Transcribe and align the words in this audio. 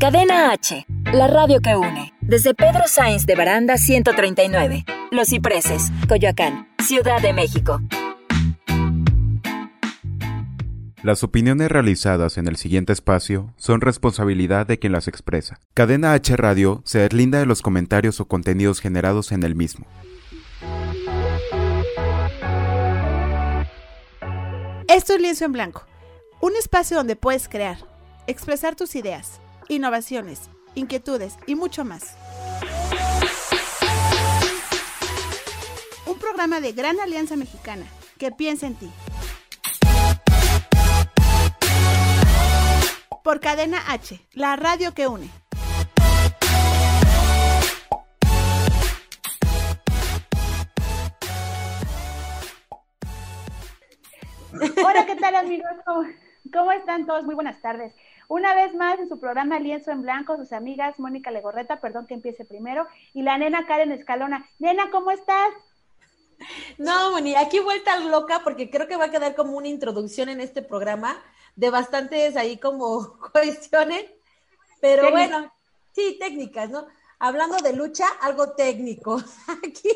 Cadena 0.00 0.50
H, 0.50 0.86
la 1.12 1.26
radio 1.26 1.60
que 1.60 1.76
une. 1.76 2.14
Desde 2.22 2.54
Pedro 2.54 2.84
Sainz 2.86 3.26
de 3.26 3.34
Baranda 3.34 3.76
139, 3.76 4.86
Los 5.10 5.28
Cipreses, 5.28 5.92
Coyoacán, 6.08 6.70
Ciudad 6.82 7.20
de 7.20 7.34
México. 7.34 7.82
Las 11.02 11.22
opiniones 11.22 11.68
realizadas 11.70 12.38
en 12.38 12.48
el 12.48 12.56
siguiente 12.56 12.94
espacio 12.94 13.52
son 13.58 13.82
responsabilidad 13.82 14.66
de 14.66 14.78
quien 14.78 14.94
las 14.94 15.06
expresa. 15.06 15.60
Cadena 15.74 16.14
H 16.14 16.34
Radio 16.34 16.80
se 16.86 17.00
deslinda 17.00 17.38
de 17.38 17.44
los 17.44 17.60
comentarios 17.60 18.20
o 18.20 18.24
contenidos 18.26 18.80
generados 18.80 19.32
en 19.32 19.42
el 19.42 19.54
mismo. 19.54 19.84
Esto 24.88 25.12
es 25.12 25.20
Lienzo 25.20 25.44
en 25.44 25.52
Blanco, 25.52 25.84
un 26.40 26.56
espacio 26.56 26.96
donde 26.96 27.16
puedes 27.16 27.50
crear, 27.50 27.76
expresar 28.26 28.76
tus 28.76 28.96
ideas, 28.96 29.42
innovaciones, 29.70 30.50
inquietudes 30.74 31.36
y 31.46 31.54
mucho 31.54 31.84
más. 31.84 32.16
Un 36.06 36.18
programa 36.18 36.60
de 36.60 36.72
Gran 36.72 36.98
Alianza 37.00 37.36
Mexicana 37.36 37.86
que 38.18 38.32
piensa 38.32 38.66
en 38.66 38.74
ti. 38.74 38.90
Por 43.22 43.40
Cadena 43.40 43.78
H, 43.88 44.20
la 44.32 44.56
radio 44.56 44.92
que 44.92 45.06
une. 45.06 45.30
Hola, 54.84 55.06
¿qué 55.06 55.14
tal 55.16 55.36
amigos? 55.36 55.70
¿Cómo, 56.52 56.72
están 56.72 57.06
todos? 57.06 57.24
Muy 57.24 57.36
buenas 57.36 57.60
tardes. 57.62 57.94
Una 58.30 58.54
vez 58.54 58.72
más 58.76 58.96
en 59.00 59.08
su 59.08 59.18
programa 59.18 59.58
Lienzo 59.58 59.90
en 59.90 60.02
Blanco, 60.02 60.36
sus 60.36 60.52
amigas 60.52 61.00
Mónica 61.00 61.32
Legorreta, 61.32 61.80
perdón 61.80 62.06
que 62.06 62.14
empiece 62.14 62.44
primero, 62.44 62.86
y 63.12 63.22
la 63.22 63.36
nena 63.36 63.66
Karen 63.66 63.90
Escalona. 63.90 64.48
Nena, 64.60 64.88
¿cómo 64.92 65.10
estás? 65.10 65.48
No, 66.78 67.10
Moni, 67.10 67.34
aquí 67.34 67.58
vuelta 67.58 67.98
loca 67.98 68.42
porque 68.44 68.70
creo 68.70 68.86
que 68.86 68.96
va 68.96 69.06
a 69.06 69.10
quedar 69.10 69.34
como 69.34 69.56
una 69.56 69.66
introducción 69.66 70.28
en 70.28 70.40
este 70.40 70.62
programa 70.62 71.20
de 71.56 71.70
bastantes 71.70 72.36
ahí 72.36 72.56
como 72.56 73.18
cuestiones, 73.32 74.04
pero 74.80 75.10
bueno, 75.10 75.52
sí, 75.92 76.16
técnicas, 76.20 76.70
¿no? 76.70 76.86
Hablando 77.18 77.56
de 77.56 77.72
lucha, 77.72 78.06
algo 78.20 78.52
técnico 78.52 79.16
aquí. 79.66 79.90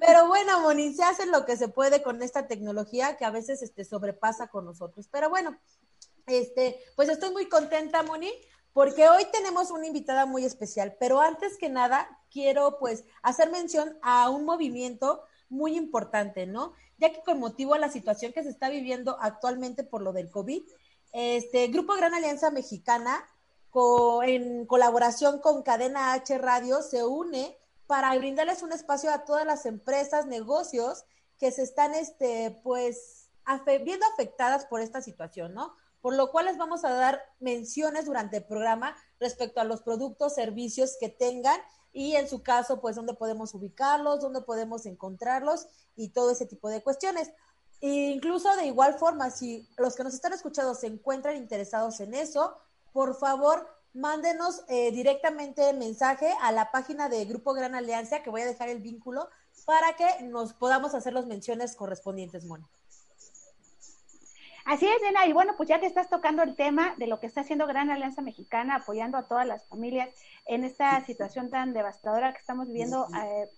Pero 0.00 0.26
bueno, 0.26 0.60
Moni, 0.60 0.94
se 0.94 1.04
hace 1.04 1.26
lo 1.26 1.44
que 1.44 1.58
se 1.58 1.68
puede 1.68 2.02
con 2.02 2.22
esta 2.22 2.46
tecnología 2.46 3.18
que 3.18 3.26
a 3.26 3.30
veces 3.30 3.60
este, 3.60 3.84
sobrepasa 3.84 4.48
con 4.48 4.64
nosotros. 4.64 5.06
Pero 5.12 5.28
bueno, 5.28 5.58
este, 6.38 6.80
pues 6.96 7.08
estoy 7.08 7.30
muy 7.30 7.48
contenta, 7.48 8.02
Moni, 8.02 8.32
porque 8.72 9.08
hoy 9.08 9.24
tenemos 9.32 9.70
una 9.70 9.86
invitada 9.86 10.26
muy 10.26 10.44
especial. 10.44 10.96
Pero 10.98 11.20
antes 11.20 11.56
que 11.58 11.68
nada, 11.68 12.08
quiero 12.30 12.78
pues 12.78 13.04
hacer 13.22 13.50
mención 13.50 13.98
a 14.02 14.30
un 14.30 14.44
movimiento 14.44 15.22
muy 15.48 15.76
importante, 15.76 16.46
¿no? 16.46 16.72
Ya 16.98 17.12
que 17.12 17.22
con 17.22 17.40
motivo 17.40 17.74
a 17.74 17.78
la 17.78 17.90
situación 17.90 18.32
que 18.32 18.42
se 18.42 18.50
está 18.50 18.68
viviendo 18.68 19.16
actualmente 19.20 19.84
por 19.84 20.02
lo 20.02 20.12
del 20.12 20.30
COVID, 20.30 20.62
este 21.12 21.66
Grupo 21.68 21.94
Gran 21.94 22.14
Alianza 22.14 22.50
Mexicana 22.50 23.26
en 24.24 24.66
colaboración 24.66 25.40
con 25.40 25.62
Cadena 25.62 26.12
H 26.12 26.38
Radio, 26.38 26.82
se 26.82 27.04
une 27.04 27.56
para 27.86 28.16
brindarles 28.16 28.62
un 28.62 28.72
espacio 28.72 29.12
a 29.12 29.24
todas 29.24 29.46
las 29.46 29.66
empresas, 29.66 30.26
negocios 30.26 31.04
que 31.38 31.50
se 31.50 31.62
están, 31.62 31.94
este, 31.94 32.60
pues, 32.62 33.28
viendo 33.84 34.06
afectadas 34.12 34.66
por 34.66 34.80
esta 34.80 35.00
situación, 35.00 35.54
¿no? 35.54 35.74
Por 36.00 36.14
lo 36.14 36.30
cual 36.30 36.46
les 36.46 36.56
vamos 36.56 36.84
a 36.84 36.90
dar 36.90 37.22
menciones 37.40 38.06
durante 38.06 38.38
el 38.38 38.44
programa 38.44 38.96
respecto 39.18 39.60
a 39.60 39.64
los 39.64 39.82
productos, 39.82 40.34
servicios 40.34 40.96
que 40.98 41.08
tengan 41.08 41.60
y 41.92 42.14
en 42.16 42.28
su 42.28 42.42
caso, 42.42 42.80
pues, 42.80 42.96
dónde 42.96 43.14
podemos 43.14 43.54
ubicarlos, 43.54 44.20
dónde 44.20 44.42
podemos 44.42 44.86
encontrarlos 44.86 45.66
y 45.96 46.10
todo 46.10 46.30
ese 46.30 46.46
tipo 46.46 46.68
de 46.68 46.82
cuestiones. 46.82 47.30
E 47.80 48.10
incluso 48.10 48.54
de 48.56 48.66
igual 48.66 48.94
forma, 48.94 49.30
si 49.30 49.68
los 49.76 49.96
que 49.96 50.04
nos 50.04 50.14
están 50.14 50.32
escuchando 50.32 50.74
se 50.74 50.86
encuentran 50.86 51.36
interesados 51.36 52.00
en 52.00 52.14
eso, 52.14 52.56
por 52.92 53.16
favor, 53.16 53.66
mándenos 53.92 54.62
eh, 54.68 54.92
directamente 54.92 55.72
mensaje 55.72 56.32
a 56.42 56.52
la 56.52 56.70
página 56.70 57.08
de 57.08 57.24
Grupo 57.24 57.54
Gran 57.54 57.74
Alianza, 57.74 58.22
que 58.22 58.30
voy 58.30 58.42
a 58.42 58.46
dejar 58.46 58.68
el 58.68 58.80
vínculo, 58.80 59.28
para 59.64 59.94
que 59.96 60.24
nos 60.24 60.52
podamos 60.52 60.94
hacer 60.94 61.12
las 61.12 61.26
menciones 61.26 61.74
correspondientes, 61.74 62.44
Mona. 62.44 62.68
Así 64.70 64.86
es, 64.86 65.02
Nena, 65.02 65.26
y 65.26 65.32
bueno, 65.32 65.54
pues 65.56 65.68
ya 65.68 65.80
te 65.80 65.86
estás 65.86 66.08
tocando 66.08 66.44
el 66.44 66.54
tema 66.54 66.94
de 66.96 67.08
lo 67.08 67.18
que 67.18 67.26
está 67.26 67.40
haciendo 67.40 67.66
Gran 67.66 67.90
Alianza 67.90 68.22
Mexicana, 68.22 68.76
apoyando 68.76 69.18
a 69.18 69.24
todas 69.24 69.44
las 69.44 69.66
familias 69.66 70.10
en 70.46 70.62
esta 70.62 71.04
situación 71.04 71.50
tan 71.50 71.72
devastadora 71.72 72.32
que 72.32 72.38
estamos 72.38 72.68
viviendo 72.68 73.08
eh, 73.20 73.48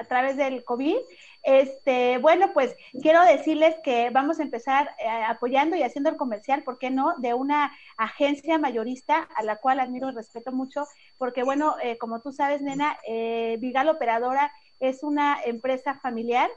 a 0.00 0.04
través 0.04 0.38
del 0.38 0.64
COVID. 0.64 0.96
Este, 1.42 2.16
bueno, 2.16 2.54
pues 2.54 2.74
quiero 3.02 3.22
decirles 3.24 3.76
que 3.84 4.08
vamos 4.08 4.40
a 4.40 4.42
empezar 4.42 4.94
eh, 4.98 5.06
apoyando 5.28 5.76
y 5.76 5.82
haciendo 5.82 6.08
el 6.08 6.16
comercial, 6.16 6.62
¿por 6.62 6.78
qué 6.78 6.88
no? 6.88 7.14
De 7.18 7.34
una 7.34 7.76
agencia 7.98 8.56
mayorista 8.56 9.28
a 9.36 9.42
la 9.42 9.56
cual 9.56 9.80
admiro 9.80 10.08
y 10.08 10.14
respeto 10.14 10.50
mucho, 10.50 10.86
porque 11.18 11.42
bueno, 11.42 11.76
eh, 11.82 11.98
como 11.98 12.22
tú 12.22 12.32
sabes, 12.32 12.62
nena, 12.62 12.96
eh, 13.06 13.58
Vigal 13.60 13.90
Operadora 13.90 14.50
es 14.80 15.02
una 15.02 15.42
empresa 15.44 15.92
familiar, 16.00 16.48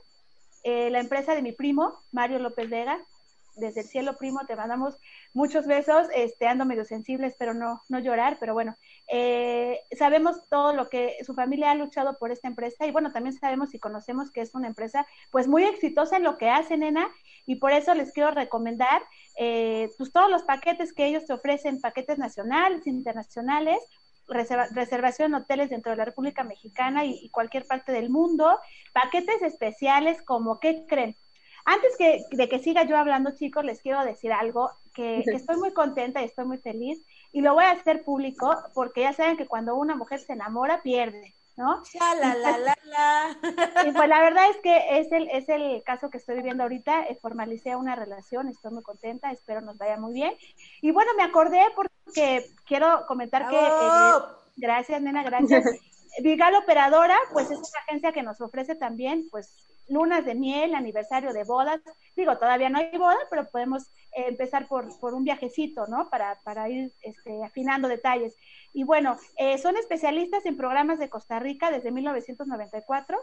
la 0.64 1.00
empresa 1.00 1.36
de 1.36 1.42
mi 1.42 1.52
primo, 1.52 2.00
Mario 2.12 2.40
López 2.40 2.70
Vega, 2.70 3.00
desde 3.60 3.82
el 3.82 3.88
cielo, 3.88 4.18
primo, 4.18 4.40
te 4.48 4.56
mandamos 4.56 4.96
muchos 5.34 5.68
besos, 5.68 6.08
este, 6.16 6.48
ando 6.48 6.66
medio 6.66 6.86
sensible, 6.86 7.28
espero 7.28 7.54
no, 7.54 7.84
no 7.90 8.00
llorar, 8.00 8.38
pero 8.40 8.54
bueno, 8.54 8.76
eh, 9.08 9.80
sabemos 9.98 10.38
todo 10.50 10.74
lo 10.74 10.90
que 10.90 11.18
su 11.26 11.34
familia 11.34 11.72
ha 11.72 11.76
luchado 11.76 12.18
por 12.18 12.32
esta 12.32 12.48
empresa 12.48 12.86
y 12.86 12.92
bueno, 12.92 13.12
también 13.12 13.34
sabemos 13.34 13.74
y 13.74 13.80
conocemos 13.80 14.32
que 14.32 14.42
es 14.42 14.56
una 14.56 14.68
empresa 14.68 15.06
pues 15.32 15.48
muy 15.48 15.64
exitosa 15.64 16.18
en 16.18 16.24
lo 16.24 16.38
que 16.38 16.50
hace, 16.50 16.78
nena, 16.78 17.08
y 17.46 17.56
por 17.56 17.72
eso 17.72 17.94
les 17.94 18.12
quiero 18.12 18.32
recomendar 18.32 19.02
eh, 19.38 19.90
pues 19.98 20.12
todos 20.12 20.30
los 20.30 20.44
paquetes 20.44 20.94
que 20.94 21.06
ellos 21.06 21.26
te 21.26 21.34
ofrecen, 21.34 21.82
paquetes 21.82 22.18
nacionales, 22.18 22.88
internacionales, 22.88 23.80
reservación 24.30 25.34
en 25.34 25.42
hoteles 25.42 25.70
dentro 25.70 25.92
de 25.92 25.98
la 25.98 26.06
República 26.06 26.44
Mexicana 26.44 27.06
y, 27.06 27.20
y, 27.24 27.30
cualquier 27.30 27.66
parte 27.66 27.92
del 27.92 28.10
mundo, 28.10 28.60
paquetes 28.94 29.42
especiales 29.42 30.22
como, 30.22 30.60
¿qué 30.60 30.86
creen? 30.88 31.16
Antes 31.66 31.98
que, 31.98 32.26
de 32.32 32.50
que 32.50 32.60
siga 32.60 32.84
yo 32.84 32.98
hablando, 32.98 33.36
chicos, 33.36 33.64
les 33.64 33.82
quiero 33.82 34.04
decir 34.04 34.32
algo 34.32 34.72
que, 34.94 35.20
estoy 35.20 35.58
muy 35.58 35.72
contenta 35.72 36.22
y 36.22 36.26
estoy 36.26 36.46
muy 36.46 36.58
feliz 36.58 37.06
y 37.32 37.42
lo 37.42 37.54
voy 37.54 37.64
a 37.64 37.72
hacer 37.72 38.04
público 38.04 38.56
porque 38.74 39.02
ya 39.02 39.14
saben 39.14 39.38
que 39.38 39.46
cuando 39.46 39.76
una 39.76 39.96
mujer 39.96 40.20
se 40.20 40.34
enamora, 40.34 40.82
pierde. 40.82 41.36
¿no? 41.58 41.84
la, 42.00 42.34
la, 42.36 42.58
la, 42.58 42.78
la. 42.86 43.38
Y 43.86 43.92
pues 43.92 44.08
la 44.08 44.22
verdad 44.22 44.50
es 44.50 44.58
que 44.64 45.00
es 45.00 45.12
el, 45.12 45.30
es 45.30 45.50
el 45.50 45.84
caso 45.84 46.10
que 46.10 46.18
estoy 46.18 46.38
viviendo 46.38 46.64
ahorita. 46.64 47.04
Eh, 47.04 47.20
formalicé 47.22 47.76
una 47.76 47.96
relación, 47.96 48.48
estoy 48.48 48.72
muy 48.72 48.82
contenta, 48.82 49.30
espero 49.30 49.60
nos 49.60 49.78
vaya 49.78 49.98
muy 49.98 50.14
bien. 50.14 50.34
Y 50.82 50.92
bueno, 50.92 51.12
me 51.18 51.24
acordé 51.24 51.62
porque 51.76 51.94
quiero 52.66 53.06
comentar 53.08 53.50
que. 53.50 53.58
Eh, 53.58 54.12
gracias, 54.58 55.02
nena, 55.02 55.24
gracias. 55.24 55.64
Vigal 56.22 56.56
Operadora, 56.56 57.18
pues 57.32 57.50
es 57.52 57.58
una 57.58 57.80
agencia 57.88 58.12
que 58.12 58.24
nos 58.24 58.42
ofrece 58.42 58.76
también, 58.76 59.28
pues, 59.30 59.54
lunas 59.88 60.26
de 60.26 60.36
miel, 60.36 60.76
aniversario 60.76 61.34
de 61.34 61.44
bodas. 61.44 61.82
Digo, 62.16 62.38
todavía 62.38 62.70
no 62.70 62.80
hay 62.80 62.96
boda, 62.98 63.18
pero 63.30 63.50
podemos 63.50 63.84
eh, 64.14 64.26
empezar 64.28 64.68
por, 64.68 64.88
por, 65.00 65.14
un 65.14 65.24
viajecito, 65.24 65.88
¿no? 65.88 66.10
Para, 66.10 66.40
para 66.44 66.70
ir 66.70 66.92
este, 67.02 67.44
afinando 67.44 67.88
detalles. 67.88 68.36
Y 68.74 68.84
bueno, 68.84 69.18
eh, 69.38 69.58
son 69.58 69.78
especialistas 69.78 70.46
en 70.46 70.58
programas 70.58 71.00
de 71.00 71.10
Costa 71.10 71.40
Rica 71.40 71.72
desde 71.72 71.92
1994. 71.92 73.18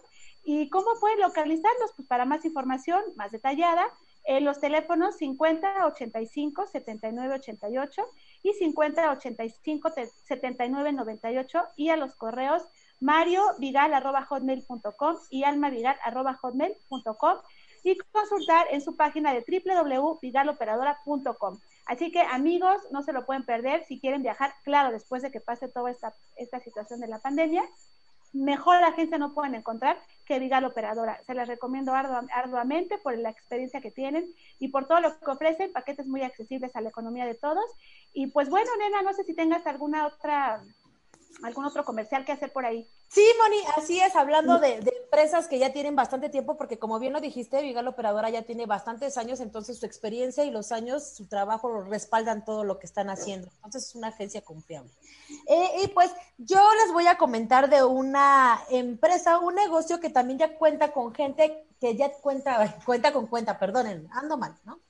¿Y 0.44 0.68
cómo 0.70 0.86
pueden 1.00 1.20
localizarlos? 1.20 1.92
Pues 1.94 2.08
para 2.08 2.24
más 2.24 2.44
información, 2.44 3.02
más 3.16 3.30
detallada, 3.30 3.86
en 4.26 4.44
los 4.44 4.58
teléfonos 4.58 5.16
50 5.16 5.86
85 5.86 6.66
79 6.66 7.34
88 7.34 8.02
y 8.42 8.52
50 8.54 9.12
85 9.12 9.92
79 10.24 10.92
98 10.92 11.62
y 11.76 11.90
a 11.90 11.96
los 11.96 12.14
correos 12.14 12.62
mariovigal.hotmail.com 13.00 15.16
y 15.30 15.44
almavigal.hotmail.com 15.44 17.38
y 17.84 17.96
consultar 18.10 18.66
en 18.70 18.80
su 18.80 18.96
página 18.96 19.32
de 19.32 19.44
www.vigaloperadora.com. 19.46 21.60
Así 21.86 22.10
que 22.10 22.20
amigos, 22.20 22.78
no 22.90 23.02
se 23.02 23.12
lo 23.12 23.24
pueden 23.24 23.44
perder 23.44 23.84
si 23.84 24.00
quieren 24.00 24.22
viajar, 24.22 24.52
claro, 24.64 24.90
después 24.90 25.22
de 25.22 25.30
que 25.30 25.40
pase 25.40 25.68
toda 25.68 25.92
esta, 25.92 26.12
esta 26.36 26.58
situación 26.58 26.98
de 27.00 27.06
la 27.06 27.20
pandemia. 27.20 27.62
Mejor 28.36 28.80
la 28.80 28.88
agencia 28.88 29.16
no 29.16 29.32
pueden 29.32 29.54
encontrar 29.54 29.98
que 30.26 30.38
Vigal 30.38 30.64
Operadora. 30.64 31.20
Se 31.24 31.34
las 31.34 31.48
recomiendo 31.48 31.92
arduamente 31.94 32.98
por 32.98 33.16
la 33.16 33.30
experiencia 33.30 33.80
que 33.80 33.90
tienen 33.90 34.26
y 34.58 34.68
por 34.68 34.86
todo 34.86 35.00
lo 35.00 35.18
que 35.18 35.30
ofrecen, 35.30 35.72
paquetes 35.72 36.06
muy 36.06 36.22
accesibles 36.22 36.74
a 36.76 36.82
la 36.82 36.90
economía 36.90 37.24
de 37.24 37.34
todos. 37.34 37.64
Y 38.12 38.26
pues 38.26 38.50
bueno, 38.50 38.70
nena, 38.78 39.02
no 39.02 39.14
sé 39.14 39.24
si 39.24 39.34
tengas 39.34 39.66
alguna 39.66 40.06
otra 40.06 40.60
algún 41.42 41.64
otro 41.64 41.84
comercial 41.84 42.24
que 42.24 42.32
hacer 42.32 42.52
por 42.52 42.64
ahí. 42.64 42.86
Sí, 43.08 43.24
Moni, 43.40 43.58
así 43.76 44.00
es, 44.00 44.16
hablando 44.16 44.58
de, 44.58 44.82
empresas 45.04 45.46
que 45.46 45.58
ya 45.58 45.72
tienen 45.72 45.96
bastante 45.96 46.28
tiempo, 46.28 46.56
porque 46.56 46.78
como 46.78 46.98
bien 46.98 47.12
lo 47.12 47.20
dijiste, 47.20 47.62
Vigal 47.62 47.86
Operadora 47.88 48.28
ya 48.28 48.42
tiene 48.42 48.66
bastantes 48.66 49.16
años, 49.16 49.40
entonces 49.40 49.78
su 49.78 49.86
experiencia 49.86 50.44
y 50.44 50.50
los 50.50 50.72
años, 50.72 51.08
su 51.16 51.26
trabajo 51.26 51.82
respaldan 51.82 52.44
todo 52.44 52.64
lo 52.64 52.78
que 52.78 52.86
están 52.86 53.08
haciendo. 53.08 53.48
Entonces 53.56 53.86
es 53.86 53.94
una 53.94 54.08
agencia 54.08 54.42
confiable. 54.42 54.90
Eh, 55.46 55.82
y 55.84 55.88
pues 55.88 56.10
yo 56.36 56.60
les 56.82 56.92
voy 56.92 57.06
a 57.06 57.16
comentar 57.16 57.70
de 57.70 57.84
una 57.84 58.60
empresa, 58.70 59.38
un 59.38 59.54
negocio 59.54 60.00
que 60.00 60.10
también 60.10 60.38
ya 60.38 60.58
cuenta 60.58 60.92
con 60.92 61.14
gente 61.14 61.66
que 61.80 61.96
ya 61.96 62.12
cuenta, 62.12 62.76
cuenta 62.84 63.12
con 63.12 63.26
cuenta, 63.26 63.58
perdonen, 63.58 64.08
ando 64.12 64.36
mal, 64.36 64.56
¿no? 64.64 64.80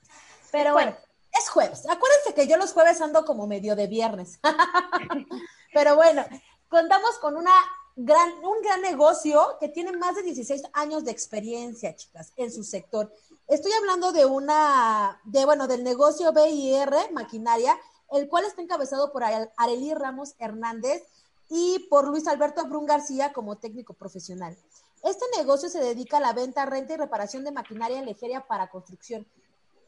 Pero 0.51 0.73
bueno, 0.73 0.97
es 1.39 1.49
jueves. 1.49 1.87
Acuérdense 1.89 2.35
que 2.35 2.47
yo 2.47 2.57
los 2.57 2.73
jueves 2.73 3.01
ando 3.01 3.25
como 3.25 3.47
medio 3.47 3.77
de 3.77 3.87
viernes. 3.87 4.41
Pero 5.73 5.97
bueno, 5.97 6.25
contamos 6.69 7.19
con 7.19 7.37
una 7.37 7.53
un 7.97 8.63
gran 8.63 8.83
negocio 8.83 9.57
que 9.59 9.69
tiene 9.69 9.93
más 9.93 10.15
de 10.17 10.23
16 10.23 10.63
años 10.75 11.05
de 11.05 11.11
experiencia, 11.11 11.97
chicas, 11.97 12.33
en 12.37 12.53
su 12.53 12.63
sector. 12.63 13.11
Estoy 13.49 13.73
hablando 13.73 14.13
de 14.13 14.27
una, 14.27 15.21
de 15.25 15.45
bueno, 15.47 15.67
del 15.67 15.83
negocio 15.83 16.33
BIR 16.33 17.13
Maquinaria, 17.13 17.79
el 18.13 18.29
cual 18.29 18.45
está 18.45 18.61
encabezado 18.61 19.13
por 19.13 19.25
Arely 19.25 19.95
Ramos 19.95 20.35
Hernández 20.39 21.05
y 21.49 21.87
por 21.89 22.07
Luis 22.09 22.27
Alberto 22.29 22.67
Brun 22.67 22.87
García 22.87 23.33
como 23.33 23.57
técnico 23.57 23.95
profesional. 23.95 24.57
Este 25.03 25.25
negocio 25.37 25.69
se 25.69 25.79
dedica 25.79 26.19
a 26.19 26.21
la 26.21 26.33
venta, 26.33 26.67
renta 26.67 26.95
y 26.95 26.97
reparación 26.97 27.45
de 27.45 27.53
maquinaria 27.53 28.03
ligeria 28.03 28.47
para 28.47 28.69
construcción. 28.69 29.27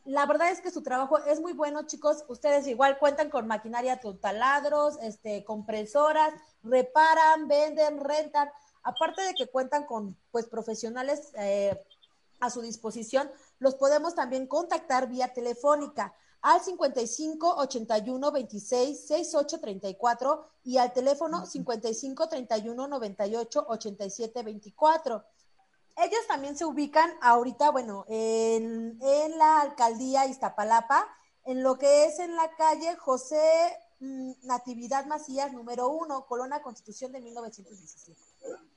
La 0.04 0.26
verdad 0.26 0.50
es 0.50 0.60
que 0.60 0.70
su 0.70 0.82
trabajo 0.82 1.18
es 1.18 1.40
muy 1.40 1.52
bueno, 1.52 1.86
chicos. 1.86 2.24
Ustedes 2.28 2.66
igual 2.66 2.98
cuentan 2.98 3.30
con 3.30 3.46
maquinaria 3.46 4.00
taladros, 4.20 4.98
este, 5.02 5.44
compresoras, 5.44 6.32
reparan, 6.62 7.46
venden, 7.46 8.00
rentan, 8.00 8.50
aparte 8.82 9.22
de 9.22 9.34
que 9.34 9.48
cuentan 9.48 9.84
con 9.84 10.16
pues 10.30 10.46
profesionales 10.46 11.32
eh, 11.38 11.84
a 12.40 12.50
su 12.50 12.62
disposición, 12.62 13.30
los 13.58 13.74
podemos 13.74 14.14
también 14.14 14.46
contactar 14.46 15.08
vía 15.08 15.32
telefónica 15.32 16.14
al 16.40 16.60
55 16.60 17.56
81 17.56 18.32
26 18.32 19.06
68 19.06 19.60
34 19.60 20.48
y 20.64 20.78
al 20.78 20.92
teléfono 20.92 21.44
55 21.44 22.28
31 22.28 22.88
98 22.88 23.66
87 23.68 24.42
24. 24.42 25.24
Ellos 26.00 26.26
también 26.28 26.56
se 26.56 26.64
ubican 26.64 27.10
ahorita, 27.20 27.70
bueno, 27.70 28.04
en, 28.08 28.98
la 29.36 29.60
alcaldía 29.60 30.26
Iztapalapa, 30.26 31.06
en 31.44 31.62
lo 31.62 31.78
que 31.78 32.06
es 32.06 32.18
en 32.18 32.36
la 32.36 32.50
calle 32.56 32.96
José 32.96 33.40
Mm, 34.00 34.32
Natividad 34.44 35.06
Macías, 35.06 35.52
número 35.52 35.88
uno, 35.88 36.24
Colona 36.26 36.62
Constitución 36.62 37.10
de 37.10 37.20
1917. 37.20 38.20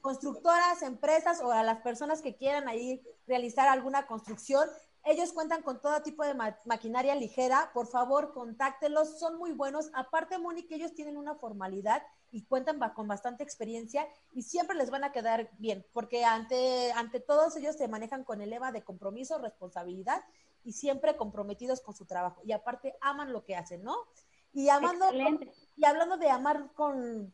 Constructoras, 0.01 0.81
empresas 0.81 1.41
o 1.41 1.51
a 1.51 1.61
las 1.61 1.81
personas 1.81 2.23
que 2.23 2.35
quieran 2.35 2.67
ahí 2.67 3.03
realizar 3.27 3.67
alguna 3.67 4.07
construcción, 4.07 4.67
ellos 5.03 5.31
cuentan 5.31 5.61
con 5.61 5.79
todo 5.79 6.01
tipo 6.01 6.23
de 6.23 6.33
maquinaria 6.65 7.15
ligera. 7.15 7.69
Por 7.73 7.87
favor, 7.87 8.33
contáctelos, 8.33 9.19
son 9.19 9.37
muy 9.37 9.51
buenos. 9.51 9.91
Aparte, 9.93 10.39
Mónica, 10.39 10.75
ellos 10.75 10.95
tienen 10.95 11.17
una 11.17 11.35
formalidad 11.35 12.01
y 12.31 12.43
cuentan 12.43 12.79
con 12.93 13.07
bastante 13.07 13.43
experiencia 13.43 14.07
y 14.33 14.43
siempre 14.43 14.77
les 14.77 14.89
van 14.89 15.03
a 15.03 15.11
quedar 15.11 15.49
bien, 15.57 15.85
porque 15.93 16.23
ante, 16.23 16.91
ante 16.93 17.19
todos 17.19 17.55
ellos 17.57 17.75
se 17.75 17.87
manejan 17.87 18.23
con 18.23 18.41
el 18.41 18.49
lema 18.49 18.71
de 18.71 18.83
compromiso, 18.83 19.37
responsabilidad 19.39 20.23
y 20.63 20.73
siempre 20.73 21.17
comprometidos 21.17 21.81
con 21.81 21.95
su 21.95 22.05
trabajo. 22.05 22.41
Y 22.45 22.53
aparte, 22.53 22.95
aman 23.01 23.33
lo 23.33 23.43
que 23.43 23.55
hacen, 23.55 23.83
¿no? 23.83 23.95
Y, 24.53 24.69
amando, 24.69 25.05
y 25.77 25.85
hablando 25.85 26.17
de 26.17 26.29
amar 26.29 26.71
con 26.73 27.33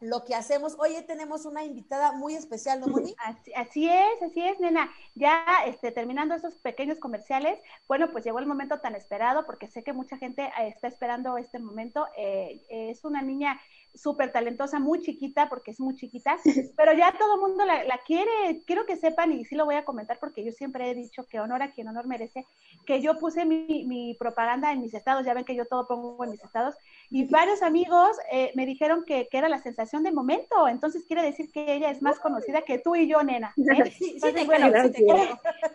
lo 0.00 0.24
que 0.24 0.34
hacemos, 0.34 0.76
hoy 0.78 0.94
tenemos 1.06 1.46
una 1.46 1.64
invitada 1.64 2.12
muy 2.12 2.34
especial, 2.34 2.80
¿no, 2.80 2.88
Moni? 2.88 3.14
Así, 3.56 3.88
es, 3.88 4.22
así 4.22 4.46
es, 4.46 4.60
nena. 4.60 4.90
Ya 5.14 5.44
este, 5.66 5.92
terminando 5.92 6.34
esos 6.34 6.54
pequeños 6.54 6.98
comerciales, 6.98 7.58
bueno, 7.88 8.10
pues 8.12 8.24
llegó 8.24 8.38
el 8.38 8.46
momento 8.46 8.80
tan 8.80 8.94
esperado, 8.94 9.46
porque 9.46 9.68
sé 9.68 9.82
que 9.82 9.92
mucha 9.92 10.16
gente 10.18 10.42
eh, 10.42 10.68
está 10.68 10.88
esperando 10.88 11.38
este 11.38 11.58
momento. 11.58 12.06
Eh, 12.16 12.62
es 12.68 13.04
una 13.04 13.22
niña 13.22 13.60
súper 13.94 14.32
talentosa, 14.32 14.78
muy 14.78 15.00
chiquita, 15.00 15.48
porque 15.48 15.70
es 15.70 15.80
muy 15.80 15.94
chiquita, 15.94 16.36
pero 16.76 16.92
ya 16.92 17.12
todo 17.18 17.36
el 17.36 17.40
mundo 17.40 17.64
la, 17.64 17.98
quiere. 18.06 18.62
Quiero 18.66 18.86
que 18.86 18.96
sepan, 18.96 19.32
y 19.32 19.44
sí 19.44 19.54
lo 19.54 19.64
voy 19.64 19.76
a 19.76 19.84
comentar, 19.84 20.18
porque 20.18 20.44
yo 20.44 20.52
siempre 20.52 20.90
he 20.90 20.94
dicho 20.94 21.26
que 21.26 21.40
honor 21.40 21.62
a 21.62 21.72
quien 21.72 21.88
honor 21.88 22.06
merece, 22.06 22.46
que 22.86 23.00
yo 23.00 23.18
puse 23.18 23.44
mi, 23.44 24.16
propaganda 24.18 24.72
en 24.72 24.80
mis 24.80 24.94
estados, 24.94 25.24
ya 25.24 25.34
ven 25.34 25.44
que 25.44 25.54
yo 25.54 25.66
todo 25.66 25.86
pongo 25.86 26.22
en 26.24 26.30
mis 26.30 26.42
estados, 26.42 26.74
y 27.10 27.26
varios 27.26 27.62
amigos 27.62 28.16
eh, 28.32 28.52
me 28.54 28.66
dijeron 28.66 29.04
que, 29.04 29.28
era 29.34 29.48
la 29.48 29.62
sensación 29.62 30.04
de 30.04 30.12
momento, 30.12 30.68
entonces 30.68 31.04
quiere 31.08 31.22
decir 31.22 31.50
que 31.50 31.74
ella 31.74 31.90
es 31.90 32.00
más 32.02 32.20
conocida 32.20 32.62
que 32.62 32.78
tú 32.78 32.94
y 32.94 33.08
yo, 33.08 33.20
nena. 33.24 33.52
¿eh? 33.56 33.92
Sí, 33.98 34.16
bueno, 34.46 34.68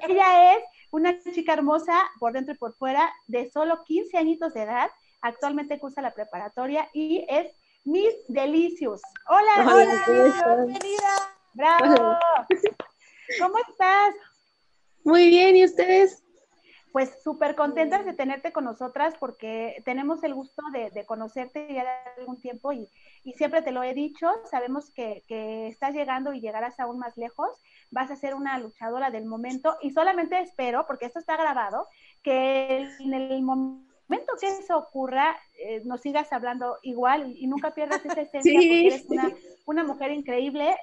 ella 0.07 0.53
es 0.55 0.63
una 0.91 1.19
chica 1.21 1.53
hermosa 1.53 2.09
por 2.19 2.31
dentro 2.31 2.53
y 2.53 2.57
por 2.57 2.73
fuera, 2.73 3.11
de 3.27 3.49
solo 3.51 3.83
15 3.83 4.17
añitos 4.17 4.53
de 4.53 4.63
edad, 4.63 4.89
actualmente 5.21 5.79
cursa 5.79 6.01
la 6.01 6.13
preparatoria 6.13 6.87
y 6.93 7.25
es 7.27 7.51
Miss 7.89 8.13
Delicious. 8.27 9.01
Hola, 9.27 9.65
hola, 9.65 10.03
bienvenida. 10.07 11.09
Bravo. 11.53 12.19
¿Cómo 13.39 13.57
estás? 13.67 14.13
Muy 15.03 15.27
bien, 15.27 15.55
¿y 15.55 15.65
ustedes? 15.65 16.23
Pues 16.91 17.23
súper 17.23 17.55
contentas 17.55 18.05
de 18.05 18.13
tenerte 18.13 18.51
con 18.53 18.65
nosotras 18.65 19.15
porque 19.19 19.81
tenemos 19.85 20.23
el 20.23 20.35
gusto 20.35 20.61
de, 20.71 21.03
conocerte 21.07 21.67
ya 21.73 21.81
de 21.81 22.21
algún 22.21 22.39
tiempo 22.39 22.71
y, 22.73 22.87
siempre 23.35 23.63
te 23.63 23.71
lo 23.71 23.81
he 23.81 23.95
dicho, 23.95 24.27
sabemos 24.51 24.91
que, 24.91 25.23
que, 25.27 25.67
estás 25.67 25.95
llegando 25.95 26.31
y 26.31 26.41
llegarás 26.41 26.79
aún 26.79 26.99
más 26.99 27.17
lejos, 27.17 27.49
vas 27.89 28.11
a 28.11 28.15
ser 28.15 28.35
una 28.35 28.59
luchadora 28.59 29.09
del 29.09 29.25
momento 29.25 29.77
y 29.81 29.89
solamente 29.89 30.39
espero, 30.39 30.85
porque 30.85 31.07
esto 31.07 31.17
está 31.17 31.37
grabado, 31.37 31.87
que 32.21 32.87
en 32.99 33.13
el 33.15 33.41
momento 33.41 33.88
momento 34.09 34.33
que 34.39 34.47
eso 34.47 34.77
ocurra, 34.77 35.37
eh, 35.59 35.81
nos 35.85 36.01
sigas 36.01 36.31
hablando 36.33 36.77
igual 36.81 37.35
y, 37.37 37.47
nunca 37.47 37.73
pierdas 37.73 38.03
esa 38.03 38.21
esencia 38.21 38.53
porque 38.53 38.87
eres 38.87 39.05
una, 39.65 39.83
mujer 39.83 40.11
increíble. 40.11 40.75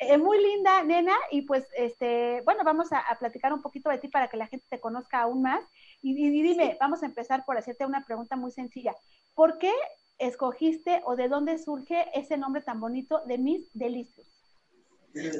Eh, 0.00 0.18
muy 0.18 0.42
linda, 0.42 0.82
nena, 0.82 1.14
y 1.30 1.42
pues, 1.42 1.64
este, 1.76 2.42
bueno, 2.44 2.64
vamos 2.64 2.88
a, 2.90 3.02
platicar 3.20 3.52
un 3.52 3.62
poquito 3.62 3.88
de 3.88 3.98
ti 3.98 4.08
para 4.08 4.28
que 4.28 4.36
la 4.36 4.48
gente 4.48 4.66
te 4.68 4.80
conozca 4.80 5.22
aún 5.22 5.42
más. 5.42 5.64
Y, 6.02 6.14
dime, 6.14 6.76
vamos 6.80 7.02
a 7.02 7.06
empezar 7.06 7.44
por 7.46 7.56
hacerte 7.56 7.86
una 7.86 8.04
pregunta 8.04 8.36
muy 8.36 8.50
sencilla. 8.50 8.94
¿Por 9.34 9.58
qué 9.58 9.72
escogiste 10.18 11.00
o 11.04 11.16
de 11.16 11.28
dónde 11.28 11.58
surge 11.58 12.04
ese 12.14 12.36
nombre 12.36 12.62
tan 12.62 12.80
bonito 12.80 13.22
de 13.26 13.38
Miss 13.38 13.70
Delicious? 13.72 14.26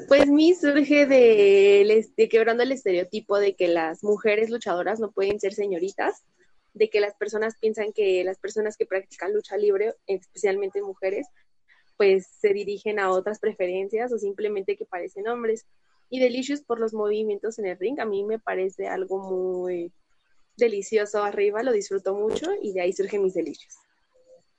Pues 0.07 0.27
Miss 0.27 0.61
surge 0.61 1.05
de, 1.05 2.07
de 2.15 2.29
quebrando 2.29 2.63
el 2.63 2.71
estereotipo 2.71 3.37
de 3.37 3.55
que 3.55 3.67
las 3.67 4.03
mujeres 4.03 4.49
luchadoras 4.49 5.01
no 5.01 5.11
pueden 5.11 5.39
ser 5.41 5.53
señoritas 5.53 6.23
de 6.75 6.89
que 6.89 6.99
las 6.99 7.15
personas 7.15 7.55
piensan 7.59 7.93
que 7.93 8.23
las 8.23 8.37
personas 8.37 8.77
que 8.77 8.85
practican 8.85 9.33
lucha 9.33 9.57
libre, 9.57 9.95
especialmente 10.07 10.81
mujeres, 10.81 11.27
pues 11.97 12.27
se 12.27 12.53
dirigen 12.53 12.99
a 12.99 13.09
otras 13.11 13.39
preferencias 13.39 14.11
o 14.11 14.19
simplemente 14.19 14.75
que 14.75 14.85
parecen 14.85 15.27
hombres. 15.29 15.65
Y 16.09 16.19
Delicious 16.19 16.61
por 16.61 16.79
los 16.79 16.93
movimientos 16.93 17.57
en 17.59 17.65
el 17.67 17.79
ring, 17.79 17.99
a 17.99 18.05
mí 18.05 18.23
me 18.25 18.39
parece 18.39 18.87
algo 18.87 19.17
muy 19.19 19.91
delicioso 20.57 21.23
arriba, 21.23 21.63
lo 21.63 21.71
disfruto 21.71 22.13
mucho 22.13 22.51
y 22.61 22.73
de 22.73 22.81
ahí 22.81 22.93
surgen 22.93 23.23
mis 23.23 23.33
Delicious. 23.33 23.75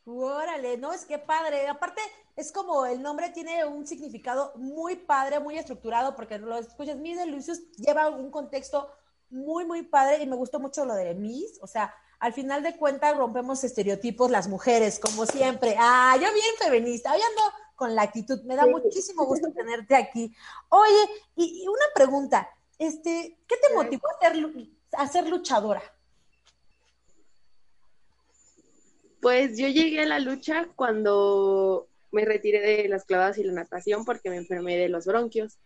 Órale, 0.07 0.79
no, 0.79 0.95
es 0.95 1.05
que 1.05 1.19
padre. 1.19 1.69
Aparte, 1.69 2.01
es 2.35 2.51
como 2.51 2.87
el 2.87 3.03
nombre 3.03 3.29
tiene 3.31 3.67
un 3.67 3.87
significado 3.87 4.53
muy 4.57 4.97
padre, 4.97 5.39
muy 5.39 5.59
estructurado, 5.59 6.17
porque 6.17 6.39
lo 6.39 6.57
escuchas, 6.57 6.97
Miss 6.97 7.19
Delicious 7.19 7.73
lleva 7.73 8.09
un 8.09 8.31
contexto 8.31 8.91
muy, 9.29 9.67
muy 9.67 9.83
padre 9.83 10.23
y 10.23 10.27
me 10.27 10.37
gustó 10.37 10.61
mucho 10.61 10.87
lo 10.87 10.95
de 10.95 11.15
Miss, 11.15 11.59
o 11.61 11.67
sea, 11.67 11.93
al 12.19 12.33
final 12.33 12.63
de 12.63 12.77
cuentas 12.77 13.17
rompemos 13.17 13.63
estereotipos 13.65 14.31
las 14.31 14.49
mujeres, 14.49 14.99
como 14.99 15.27
siempre. 15.27 15.77
Ah, 15.79 16.15
yo 16.17 16.33
bien 16.33 16.55
feminista, 16.59 17.13
hoy 17.13 17.21
ando 17.21 17.43
con 17.75 17.95
la 17.95 18.03
actitud, 18.03 18.43
me 18.45 18.57
da 18.57 18.67
muchísimo 18.67 19.27
gusto 19.27 19.53
tenerte 19.53 19.95
aquí. 19.95 20.35
Oye, 20.71 21.11
y, 21.37 21.67
una 21.69 21.85
pregunta, 21.95 22.49
este, 22.79 23.39
¿qué 23.47 23.57
te 23.57 23.75
motivó 23.75 24.09
a 24.09 24.21
ser, 24.21 24.47
a 24.93 25.09
ser 25.09 25.29
luchadora? 25.29 25.83
Pues 29.21 29.59
yo 29.59 29.69
llegué 29.69 30.03
a 30.03 30.07
la 30.07 30.19
lucha 30.19 30.69
cuando 30.75 31.89
me 32.13 32.25
retiré 32.25 32.61
de 32.61 32.89
las 32.89 33.05
clavadas 33.05 33.37
y 33.37 33.45
la 33.45 33.53
natación 33.53 34.05
porque 34.05 34.31
me 34.31 34.37
enfermé 34.37 34.79
de 34.79 34.89
los 34.89 35.05
bronquios. 35.05 35.59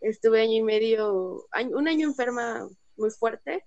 Estuve 0.00 0.42
año 0.42 0.56
y 0.56 0.62
medio, 0.62 1.46
un 1.70 1.88
año 1.88 2.08
enferma 2.08 2.68
muy 2.96 3.10
fuerte 3.10 3.64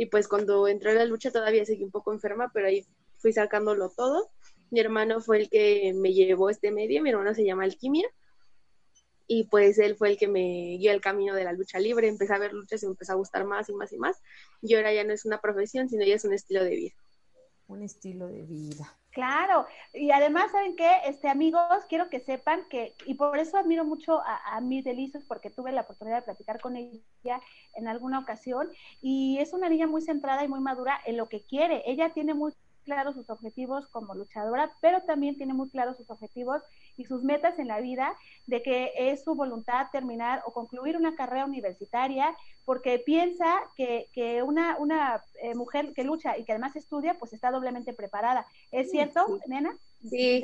y 0.00 0.06
pues 0.06 0.28
cuando 0.28 0.66
entré 0.66 0.92
a 0.92 0.94
la 0.94 1.04
lucha 1.04 1.30
todavía 1.30 1.62
seguí 1.66 1.84
un 1.84 1.90
poco 1.90 2.10
enferma, 2.10 2.50
pero 2.54 2.68
ahí 2.68 2.86
fui 3.18 3.34
sacándolo 3.34 3.90
todo. 3.90 4.30
Mi 4.70 4.80
hermano 4.80 5.20
fue 5.20 5.36
el 5.36 5.50
que 5.50 5.92
me 5.94 6.14
llevó 6.14 6.48
este 6.48 6.70
medio, 6.70 7.02
mi 7.02 7.10
hermano 7.10 7.34
se 7.34 7.44
llama 7.44 7.64
Alquimia, 7.64 8.08
y 9.26 9.44
pues 9.44 9.78
él 9.78 9.96
fue 9.96 10.08
el 10.08 10.16
que 10.16 10.26
me 10.26 10.78
guió 10.78 10.92
el 10.92 11.02
camino 11.02 11.34
de 11.34 11.44
la 11.44 11.52
lucha 11.52 11.78
libre. 11.78 12.08
Empecé 12.08 12.32
a 12.32 12.38
ver 12.38 12.54
luchas 12.54 12.82
y 12.82 12.86
me 12.86 12.92
empezó 12.92 13.12
a 13.12 13.16
gustar 13.16 13.44
más 13.44 13.68
y 13.68 13.74
más 13.74 13.92
y 13.92 13.98
más. 13.98 14.16
Y 14.62 14.74
ahora 14.74 14.90
ya 14.94 15.04
no 15.04 15.12
es 15.12 15.26
una 15.26 15.38
profesión, 15.38 15.90
sino 15.90 16.02
ya 16.02 16.14
es 16.14 16.24
un 16.24 16.32
estilo 16.32 16.64
de 16.64 16.76
vida. 16.76 16.94
Un 17.68 17.82
estilo 17.82 18.26
de 18.28 18.40
vida. 18.40 18.98
Claro, 19.12 19.66
y 19.92 20.12
además, 20.12 20.52
¿saben 20.52 20.76
qué? 20.76 20.88
Este, 21.04 21.28
amigos, 21.28 21.84
quiero 21.88 22.08
que 22.08 22.20
sepan 22.20 22.68
que, 22.70 22.94
y 23.06 23.14
por 23.14 23.38
eso 23.38 23.56
admiro 23.56 23.84
mucho 23.84 24.20
a, 24.20 24.56
a 24.56 24.60
Delicios, 24.60 25.24
porque 25.24 25.50
tuve 25.50 25.72
la 25.72 25.80
oportunidad 25.80 26.18
de 26.18 26.22
platicar 26.22 26.60
con 26.60 26.76
ella 26.76 27.40
en 27.74 27.88
alguna 27.88 28.20
ocasión, 28.20 28.68
y 29.02 29.38
es 29.40 29.52
una 29.52 29.68
niña 29.68 29.88
muy 29.88 30.00
centrada 30.02 30.44
y 30.44 30.48
muy 30.48 30.60
madura 30.60 30.96
en 31.06 31.16
lo 31.16 31.28
que 31.28 31.44
quiere. 31.44 31.82
Ella 31.86 32.10
tiene 32.10 32.34
muy 32.34 32.52
claros 32.84 33.16
sus 33.16 33.28
objetivos 33.30 33.88
como 33.88 34.14
luchadora, 34.14 34.70
pero 34.80 35.02
también 35.02 35.36
tiene 35.36 35.54
muy 35.54 35.68
claros 35.70 35.96
sus 35.96 36.08
objetivos 36.08 36.62
y 37.00 37.04
sus 37.04 37.22
metas 37.22 37.58
en 37.58 37.68
la 37.68 37.80
vida, 37.80 38.14
de 38.46 38.62
que 38.62 38.92
es 38.94 39.24
su 39.24 39.34
voluntad 39.34 39.86
terminar 39.90 40.42
o 40.46 40.52
concluir 40.52 40.96
una 40.96 41.14
carrera 41.14 41.46
universitaria, 41.46 42.36
porque 42.64 42.98
piensa 42.98 43.60
que, 43.76 44.08
que 44.12 44.42
una, 44.42 44.76
una 44.78 45.22
eh, 45.42 45.54
mujer 45.54 45.92
que 45.94 46.04
lucha 46.04 46.36
y 46.36 46.44
que 46.44 46.52
además 46.52 46.76
estudia, 46.76 47.14
pues 47.14 47.32
está 47.32 47.50
doblemente 47.50 47.92
preparada. 47.92 48.46
¿Es 48.70 48.90
cierto, 48.90 49.40
nena? 49.46 49.76
Sí, 50.08 50.42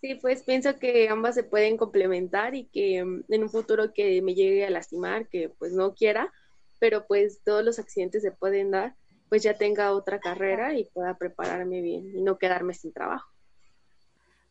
sí, 0.00 0.14
pues 0.16 0.42
pienso 0.42 0.78
que 0.78 1.08
ambas 1.08 1.34
se 1.34 1.42
pueden 1.42 1.76
complementar 1.76 2.54
y 2.54 2.66
que 2.66 3.04
mm, 3.04 3.24
en 3.28 3.42
un 3.42 3.50
futuro 3.50 3.92
que 3.92 4.22
me 4.22 4.34
llegue 4.34 4.64
a 4.64 4.70
lastimar, 4.70 5.28
que 5.28 5.48
pues 5.48 5.72
no 5.72 5.94
quiera, 5.94 6.32
pero 6.78 7.06
pues 7.06 7.40
todos 7.44 7.64
los 7.64 7.78
accidentes 7.78 8.22
se 8.22 8.32
pueden 8.32 8.70
dar 8.70 8.94
pues 9.28 9.42
ya 9.42 9.54
tenga 9.54 9.92
otra 9.92 10.20
carrera 10.20 10.74
y 10.74 10.84
pueda 10.84 11.16
prepararme 11.18 11.80
bien 11.80 12.16
y 12.16 12.22
no 12.22 12.38
quedarme 12.38 12.72
sin 12.72 12.92
trabajo. 12.92 13.33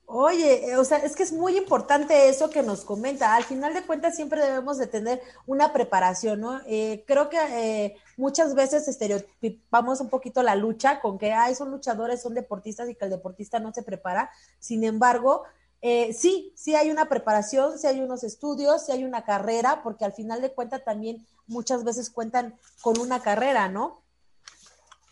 Oye, 0.05 0.69
eh, 0.69 0.77
o 0.77 0.83
sea, 0.83 0.97
es 0.97 1.15
que 1.15 1.23
es 1.23 1.31
muy 1.31 1.57
importante 1.57 2.29
eso 2.29 2.49
que 2.49 2.61
nos 2.61 2.83
comenta. 2.83 3.35
Al 3.35 3.45
final 3.45 3.73
de 3.73 3.83
cuentas 3.83 4.15
siempre 4.15 4.41
debemos 4.41 4.77
de 4.77 4.87
tener 4.87 5.21
una 5.47 5.71
preparación, 5.73 6.41
¿no? 6.41 6.61
Eh, 6.67 7.03
creo 7.07 7.29
que 7.29 7.37
eh, 7.37 7.95
muchas 8.17 8.53
veces 8.53 8.87
estereotipamos 8.87 10.01
un 10.01 10.09
poquito 10.09 10.43
la 10.43 10.55
lucha 10.55 10.99
con 10.99 11.17
que, 11.17 11.31
ay, 11.31 11.55
son 11.55 11.71
luchadores, 11.71 12.21
son 12.21 12.33
deportistas 12.33 12.89
y 12.89 12.95
que 12.95 13.05
el 13.05 13.11
deportista 13.11 13.59
no 13.59 13.73
se 13.73 13.81
prepara. 13.81 14.29
Sin 14.59 14.83
embargo, 14.83 15.43
sí, 15.81 16.53
sí 16.55 16.75
hay 16.75 16.91
una 16.91 17.09
preparación, 17.09 17.77
sí 17.77 17.87
hay 17.87 17.99
unos 17.99 18.23
estudios, 18.23 18.85
sí 18.85 18.91
hay 18.91 19.03
una 19.03 19.25
carrera, 19.25 19.81
porque 19.83 20.05
al 20.05 20.13
final 20.13 20.41
de 20.41 20.53
cuentas 20.53 20.83
también 20.83 21.25
muchas 21.47 21.83
veces 21.83 22.09
cuentan 22.09 22.55
con 22.81 22.99
una 22.99 23.21
carrera, 23.21 23.67
¿no? 23.67 24.02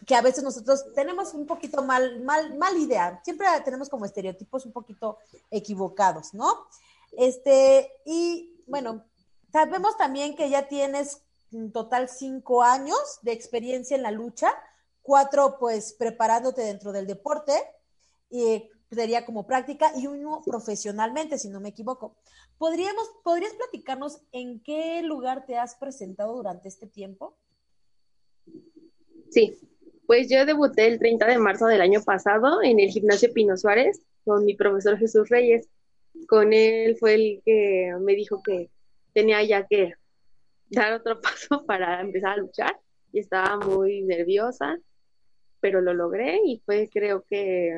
Que 0.05 0.15
a 0.15 0.21
veces 0.21 0.43
nosotros 0.43 0.85
tenemos 0.95 1.33
un 1.33 1.45
poquito 1.45 1.83
mal, 1.83 2.21
mal, 2.21 2.57
mal 2.57 2.77
idea. 2.77 3.21
Siempre 3.23 3.47
tenemos 3.63 3.89
como 3.89 4.05
estereotipos 4.05 4.65
un 4.65 4.71
poquito 4.71 5.17
equivocados, 5.49 6.33
¿no? 6.33 6.67
Este, 7.11 7.91
y 8.05 8.63
bueno, 8.67 9.03
sabemos 9.51 9.97
también 9.97 10.35
que 10.35 10.49
ya 10.49 10.67
tienes 10.67 11.21
en 11.51 11.71
total 11.71 12.09
cinco 12.09 12.63
años 12.63 13.19
de 13.21 13.33
experiencia 13.33 13.95
en 13.95 14.03
la 14.03 14.11
lucha, 14.11 14.51
cuatro 15.01 15.57
pues 15.59 15.93
preparándote 15.93 16.61
dentro 16.61 16.91
del 16.91 17.07
deporte, 17.07 17.53
y 18.29 18.69
sería 18.89 19.25
como 19.25 19.45
práctica, 19.45 19.91
y 19.95 20.07
uno 20.07 20.41
profesionalmente, 20.45 21.37
si 21.37 21.49
no 21.49 21.59
me 21.59 21.69
equivoco. 21.69 22.15
¿Podríamos, 22.57 23.09
¿Podrías 23.23 23.53
platicarnos 23.53 24.21
en 24.31 24.61
qué 24.61 25.01
lugar 25.01 25.45
te 25.45 25.57
has 25.57 25.75
presentado 25.75 26.35
durante 26.35 26.67
este 26.67 26.87
tiempo? 26.87 27.35
Sí, 29.31 29.57
pues 30.11 30.27
yo 30.29 30.45
debuté 30.45 30.87
el 30.87 30.99
30 30.99 31.25
de 31.25 31.37
marzo 31.37 31.67
del 31.67 31.79
año 31.79 32.03
pasado 32.03 32.61
en 32.61 32.81
el 32.81 32.89
gimnasio 32.89 33.31
Pino 33.31 33.55
Suárez 33.55 34.01
con 34.25 34.43
mi 34.43 34.55
profesor 34.55 34.97
Jesús 34.97 35.29
Reyes. 35.29 35.69
Con 36.27 36.51
él 36.51 36.97
fue 36.99 37.13
el 37.13 37.41
que 37.45 37.95
me 38.01 38.13
dijo 38.15 38.43
que 38.43 38.69
tenía 39.13 39.41
ya 39.41 39.65
que 39.65 39.93
dar 40.69 40.91
otro 40.91 41.21
paso 41.21 41.65
para 41.65 42.01
empezar 42.01 42.31
a 42.31 42.37
luchar 42.41 42.77
y 43.13 43.19
estaba 43.19 43.55
muy 43.55 44.01
nerviosa, 44.01 44.77
pero 45.61 45.79
lo 45.79 45.93
logré 45.93 46.41
y 46.45 46.61
fue 46.65 46.89
creo 46.91 47.23
que 47.29 47.71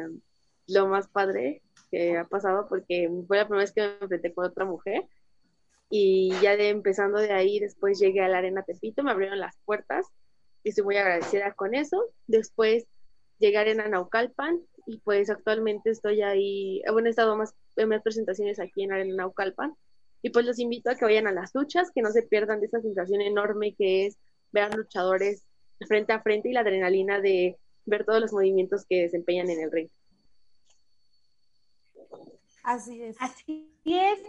lo 0.69 0.87
más 0.87 1.07
padre 1.09 1.61
que 1.91 2.17
ha 2.17 2.23
pasado 2.23 2.65
porque 2.67 3.11
fue 3.27 3.37
la 3.37 3.47
primera 3.47 3.61
vez 3.61 3.73
que 3.73 3.81
me 3.81 3.97
enfrenté 4.01 4.33
con 4.33 4.45
otra 4.45 4.65
mujer 4.65 5.03
y 5.87 6.33
ya 6.41 6.57
de 6.57 6.69
empezando 6.69 7.19
de 7.19 7.31
ahí 7.31 7.59
después 7.59 7.99
llegué 7.99 8.21
a 8.21 8.27
la 8.27 8.39
Arena 8.39 8.63
Tepito, 8.63 9.03
me 9.03 9.11
abrieron 9.11 9.39
las 9.39 9.55
puertas 9.65 10.07
y 10.63 10.69
estoy 10.69 10.83
muy 10.83 10.97
agradecida 10.97 11.53
con 11.53 11.75
eso. 11.75 12.05
Después 12.27 12.85
llegar 13.39 13.67
en 13.67 13.77
Naucalpan 13.77 14.61
y 14.85 14.99
pues 14.99 15.29
actualmente 15.29 15.89
estoy 15.89 16.21
ahí, 16.21 16.81
bueno, 16.91 17.07
he 17.07 17.11
estado 17.11 17.35
más 17.35 17.53
en 17.75 17.89
más 17.89 18.01
presentaciones 18.01 18.59
aquí 18.59 18.83
en 18.83 18.91
Arena 18.91 19.15
Naucalpan 19.15 19.73
y 20.21 20.29
pues 20.29 20.45
los 20.45 20.59
invito 20.59 20.89
a 20.89 20.95
que 20.95 21.05
vayan 21.05 21.27
a 21.27 21.31
las 21.31 21.53
luchas, 21.53 21.91
que 21.93 22.01
no 22.01 22.11
se 22.11 22.23
pierdan 22.23 22.61
de 22.61 22.67
esa 22.67 22.81
sensación 22.81 23.21
enorme 23.21 23.75
que 23.75 24.05
es 24.05 24.17
ver 24.51 24.63
a 24.63 24.75
luchadores 24.75 25.45
frente 25.87 26.13
a 26.13 26.21
frente 26.21 26.49
y 26.49 26.53
la 26.53 26.61
adrenalina 26.61 27.19
de 27.19 27.57
ver 27.85 28.05
todos 28.05 28.21
los 28.21 28.31
movimientos 28.31 28.85
que 28.87 29.01
desempeñan 29.01 29.49
en 29.49 29.61
el 29.61 29.71
ring. 29.71 29.89
Así 32.63 33.01
es. 33.03 33.17
Así 33.19 33.75
es. 33.83 34.19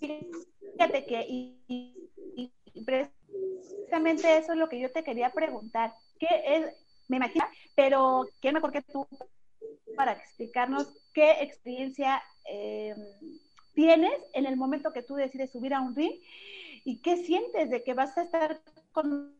Fíjate 0.00 1.04
que 1.04 1.26
y, 1.28 2.52
Exactamente 3.72 4.36
eso 4.36 4.52
es 4.52 4.58
lo 4.58 4.68
que 4.68 4.80
yo 4.80 4.90
te 4.90 5.02
quería 5.02 5.30
preguntar. 5.30 5.94
¿Qué 6.18 6.28
es, 6.46 6.74
me 7.08 7.16
imagino, 7.16 7.44
pero 7.74 8.26
qué 8.40 8.52
mejor 8.52 8.72
que 8.72 8.82
tú 8.82 9.06
para 9.96 10.12
explicarnos 10.12 10.88
qué 11.12 11.42
experiencia 11.42 12.22
eh, 12.48 12.94
tienes 13.74 14.12
en 14.32 14.46
el 14.46 14.56
momento 14.56 14.92
que 14.92 15.02
tú 15.02 15.14
decides 15.14 15.52
subir 15.52 15.74
a 15.74 15.80
un 15.80 15.94
ring 15.94 16.12
y 16.84 17.00
qué 17.00 17.16
sientes 17.16 17.70
de 17.70 17.82
que 17.82 17.94
vas 17.94 18.16
a 18.16 18.22
estar 18.22 18.60
con 18.92 19.36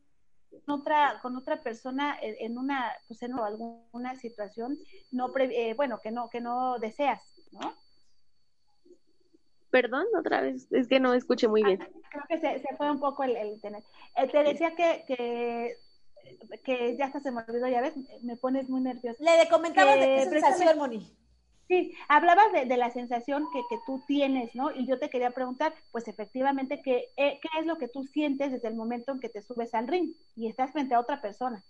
otra 0.67 1.19
con 1.23 1.37
otra 1.37 1.63
persona 1.63 2.19
en 2.21 2.59
una 2.59 2.93
pues 3.07 3.23
en 3.23 3.39
alguna 3.39 4.17
situación 4.17 4.79
no 5.11 5.33
eh, 5.39 5.75
bueno 5.75 6.01
que 6.03 6.11
no 6.11 6.29
que 6.31 6.41
no 6.41 6.79
deseas 6.79 7.23
no 7.53 7.75
Perdón, 9.71 10.07
otra 10.19 10.41
vez, 10.41 10.67
es 10.71 10.89
que 10.89 10.99
no 10.99 11.13
escuché 11.15 11.47
muy 11.47 11.63
bien. 11.63 11.79
Creo 11.79 12.25
que 12.29 12.41
se, 12.41 12.77
fue 12.77 12.91
un 12.91 13.01
poco 13.01 13.23
el, 13.25 13.37
internet. 13.49 13.85
Eh, 14.17 14.27
te 14.29 14.43
decía 14.43 14.75
que, 14.75 15.77
que, 16.65 16.97
ya 16.97 17.07
hasta 17.07 17.21
se 17.21 17.31
me 17.31 17.43
olvidó, 17.47 17.69
ya 17.69 17.83
ves, 17.83 17.95
me 18.23 18.37
pones 18.37 18.69
muy 18.69 18.81
nerviosa. 18.81 19.23
Le 19.23 19.49
comentabas 19.51 20.01
de 20.01 20.07
qué 20.07 20.27
sensación, 20.31 20.79
Moni. 20.79 21.15
Sí, 21.69 21.93
hablabas 22.09 22.51
de, 22.53 22.77
la 22.79 22.91
sensación 22.91 23.45
que, 23.53 23.61
tú 23.85 24.03
tienes, 24.07 24.55
¿no? 24.55 24.71
Y 24.75 24.87
yo 24.87 24.99
te 24.99 25.11
quería 25.11 25.33
preguntar, 25.33 25.75
pues 25.93 26.09
efectivamente, 26.09 26.81
¿qué, 26.83 27.11
eh, 27.19 27.39
¿qué 27.43 27.49
es 27.61 27.67
lo 27.67 27.77
que 27.77 27.89
tú 27.89 28.05
sientes 28.05 28.53
desde 28.53 28.69
el 28.69 28.75
momento 28.75 29.13
en 29.13 29.21
que 29.21 29.29
te 29.29 29.43
subes 29.43 29.75
al 29.75 29.87
ring 29.87 30.15
y 30.35 30.49
estás 30.49 30.73
frente 30.73 30.95
a 30.95 31.01
otra 31.01 31.21
persona? 31.21 31.63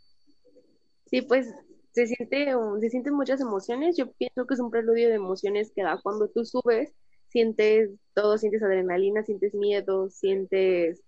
Sí, 1.07 1.23
pues 1.23 1.53
se 1.91 2.07
siente, 2.07 2.55
se 2.81 2.91
sienten 2.91 3.15
muchas 3.15 3.41
emociones. 3.41 3.97
Yo 3.97 4.13
pienso 4.13 4.47
que 4.47 4.55
es 4.55 4.61
un 4.61 4.71
preludio 4.71 5.09
de 5.09 5.17
emociones 5.17 5.73
que 5.75 5.83
da 5.83 5.99
cuando 6.01 6.29
tú 6.29 6.45
subes 6.45 6.93
sientes 7.29 7.91
todo, 8.15 8.39
sientes 8.39 8.63
adrenalina, 8.63 9.23
sientes 9.23 9.55
miedo, 9.55 10.11
sientes 10.11 11.03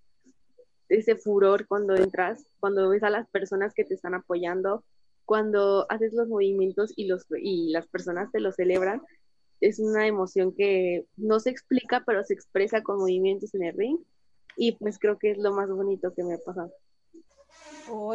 ese 0.89 1.17
furor 1.17 1.67
cuando 1.67 1.95
entras, 1.95 2.47
cuando 2.59 2.89
ves 2.89 3.03
a 3.03 3.11
las 3.11 3.29
personas 3.29 3.75
que 3.75 3.85
te 3.85 3.95
están 3.95 4.15
apoyando, 4.15 4.85
cuando 5.25 5.87
haces 5.91 6.13
los 6.13 6.29
movimientos 6.29 6.93
y, 6.97 7.07
los, 7.07 7.25
y 7.41 7.71
las 7.71 7.87
personas 7.87 8.33
te 8.33 8.41
lo 8.41 8.53
celebran, 8.53 9.01
es 9.61 9.79
una 9.79 10.07
emoción 10.07 10.55
que 10.55 11.07
no 11.17 11.39
se 11.39 11.51
explica, 11.51 12.03
pero 12.05 12.25
se 12.25 12.35
expresa 12.35 12.83
con 12.83 12.99
movimientos 12.99 13.55
en 13.55 13.65
el 13.65 13.77
ring 13.77 13.99
y 14.57 14.73
pues 14.73 14.99
creo 14.99 15.19
que 15.19 15.31
es 15.31 15.39
lo 15.39 15.53
más 15.53 15.71
bonito 15.71 16.13
que 16.15 16.25
me 16.25 16.35
ha 16.35 16.39
pasado 16.39 16.73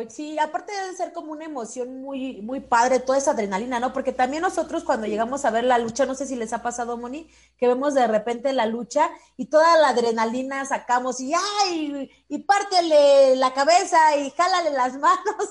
sí, 0.10 0.38
aparte 0.40 0.72
de 0.72 0.96
ser 0.96 1.14
como 1.14 1.32
una 1.32 1.46
emoción 1.46 2.02
muy, 2.02 2.42
muy 2.42 2.60
padre, 2.60 3.00
toda 3.00 3.18
esa 3.18 3.32
adrenalina, 3.32 3.80
¿no? 3.80 3.94
Porque 3.94 4.14
también 4.14 4.42
nosotros 4.42 4.84
cuando 4.84 5.08
llegamos 5.08 5.46
a 5.46 5.52
ver 5.52 5.64
la 5.64 5.78
lucha, 5.78 6.06
no 6.06 6.16
sé 6.16 6.26
si 6.26 6.36
les 6.36 6.54
ha 6.54 6.62
pasado, 6.62 6.98
Moni, 6.98 7.30
que 7.58 7.68
vemos 7.68 7.94
de 7.94 8.08
repente 8.08 8.54
la 8.54 8.66
lucha 8.66 9.10
y 9.38 9.46
toda 9.48 9.78
la 9.78 9.90
adrenalina 9.90 10.66
sacamos 10.66 11.20
y 11.20 11.34
¡ay! 11.34 12.10
Y 12.30 12.40
pártele 12.40 13.36
la 13.36 13.54
cabeza 13.54 14.18
y 14.18 14.32
jálale 14.32 14.72
las 14.72 14.94
manos 15.00 15.50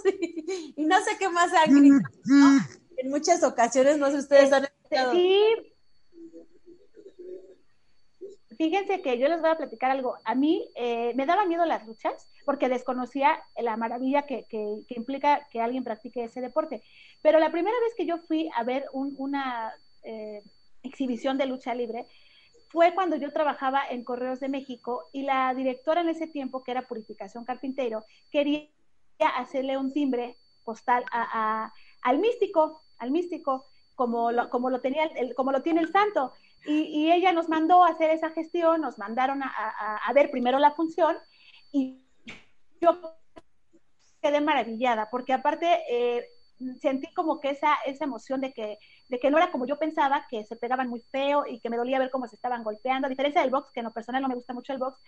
y, 0.76 0.84
no 0.84 0.96
sé 1.02 1.16
qué 1.18 1.28
más 1.28 1.52
han 1.52 1.74
gritado, 1.74 2.14
¿no? 2.24 2.60
En 2.96 3.10
muchas 3.10 3.42
ocasiones, 3.42 3.98
no 3.98 4.10
sé, 4.10 4.18
ustedes 4.18 4.52
han 4.52 4.64
escuchado. 4.64 5.12
Sí, 5.12 5.73
fíjense 8.56 9.02
que 9.02 9.18
yo 9.18 9.28
les 9.28 9.40
voy 9.40 9.50
a 9.50 9.56
platicar 9.56 9.90
algo. 9.90 10.16
A 10.24 10.34
mí 10.34 10.68
eh, 10.74 11.12
me 11.14 11.26
daban 11.26 11.48
miedo 11.48 11.64
las 11.64 11.86
luchas 11.86 12.28
porque 12.44 12.68
desconocía 12.68 13.42
la 13.56 13.76
maravilla 13.76 14.22
que, 14.22 14.46
implica 14.88 15.46
que 15.50 15.60
alguien 15.60 15.84
practique 15.84 16.24
ese 16.24 16.40
deporte. 16.40 16.82
Pero 17.22 17.38
la 17.38 17.50
primera 17.50 17.76
vez 17.80 17.94
que 17.96 18.06
yo 18.06 18.18
fui 18.18 18.50
a 18.54 18.62
ver 18.64 18.86
una 18.92 19.72
eh, 20.02 20.42
exhibición 20.82 21.38
de 21.38 21.46
lucha 21.46 21.74
libre 21.74 22.06
fue 22.68 22.92
cuando 22.92 23.16
yo 23.16 23.32
trabajaba 23.32 23.82
en 23.88 24.04
Correos 24.04 24.40
de 24.40 24.48
México 24.48 25.08
y 25.12 25.22
la 25.22 25.54
directora 25.54 26.00
en 26.00 26.08
ese 26.08 26.26
tiempo, 26.26 26.62
que 26.62 26.72
era 26.72 26.82
Purificación 26.82 27.44
Carpintero, 27.44 28.04
quería 28.30 28.68
hacerle 29.36 29.78
un 29.78 29.92
timbre 29.92 30.36
postal 30.64 31.04
al 31.10 32.18
místico, 32.18 32.82
al 32.98 33.12
místico, 33.12 33.66
como 33.94 34.30
como 34.50 34.70
lo 34.70 34.80
tenía 34.80 35.08
como 35.36 35.52
lo 35.52 35.62
tiene 35.62 35.82
el 35.82 35.92
santo. 35.92 36.32
Y, 36.66 37.12
ella 37.12 37.32
nos 37.32 37.48
mandó 37.48 37.84
a 37.84 37.88
hacer 37.88 38.10
esa 38.10 38.30
gestión, 38.30 38.80
nos 38.80 38.98
mandaron 38.98 39.42
a, 39.42 40.12
ver 40.14 40.30
primero 40.30 40.58
la 40.58 40.72
función 40.72 41.16
y 41.72 42.00
yo 42.80 42.98
quedé 44.22 44.40
maravillada, 44.40 45.08
porque 45.10 45.34
aparte 45.34 45.82
eh, 45.90 46.26
sentí 46.80 47.12
como 47.12 47.40
que 47.40 47.50
esa, 47.50 47.74
esa 47.84 48.04
emoción 48.04 48.40
de 48.40 48.52
que 48.52 48.78
de 49.08 49.18
que 49.18 49.30
no 49.30 49.38
era 49.38 49.50
como 49.50 49.66
yo 49.66 49.78
pensaba, 49.78 50.26
que 50.28 50.44
se 50.44 50.56
pegaban 50.56 50.88
muy 50.88 51.00
feo 51.00 51.44
y 51.46 51.60
que 51.60 51.70
me 51.70 51.76
dolía 51.76 51.98
ver 51.98 52.10
cómo 52.10 52.26
se 52.26 52.36
estaban 52.36 52.64
golpeando, 52.64 53.06
a 53.06 53.10
diferencia 53.10 53.42
del 53.42 53.50
box, 53.50 53.70
que 53.72 53.80
en 53.80 53.84
lo 53.84 53.92
personal 53.92 54.22
no 54.22 54.28
me 54.28 54.34
gusta 54.34 54.54
mucho 54.54 54.72
el 54.72 54.78
box, 54.78 55.00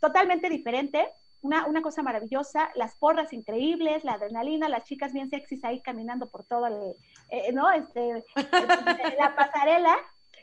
totalmente 0.00 0.48
diferente, 0.48 1.08
una, 1.42 1.66
una 1.66 1.82
cosa 1.82 2.02
maravillosa, 2.02 2.70
las 2.74 2.96
porras 2.96 3.32
increíbles, 3.32 4.02
la 4.02 4.14
adrenalina, 4.14 4.68
las 4.68 4.84
chicas 4.84 5.12
bien 5.12 5.30
sexys 5.30 5.62
ahí 5.64 5.80
caminando 5.80 6.28
por 6.28 6.44
todo 6.44 6.66
el, 6.66 6.96
eh, 7.30 7.52
¿no? 7.52 7.70
Este, 7.70 8.24
la 9.18 9.34
pasarela, 9.36 9.96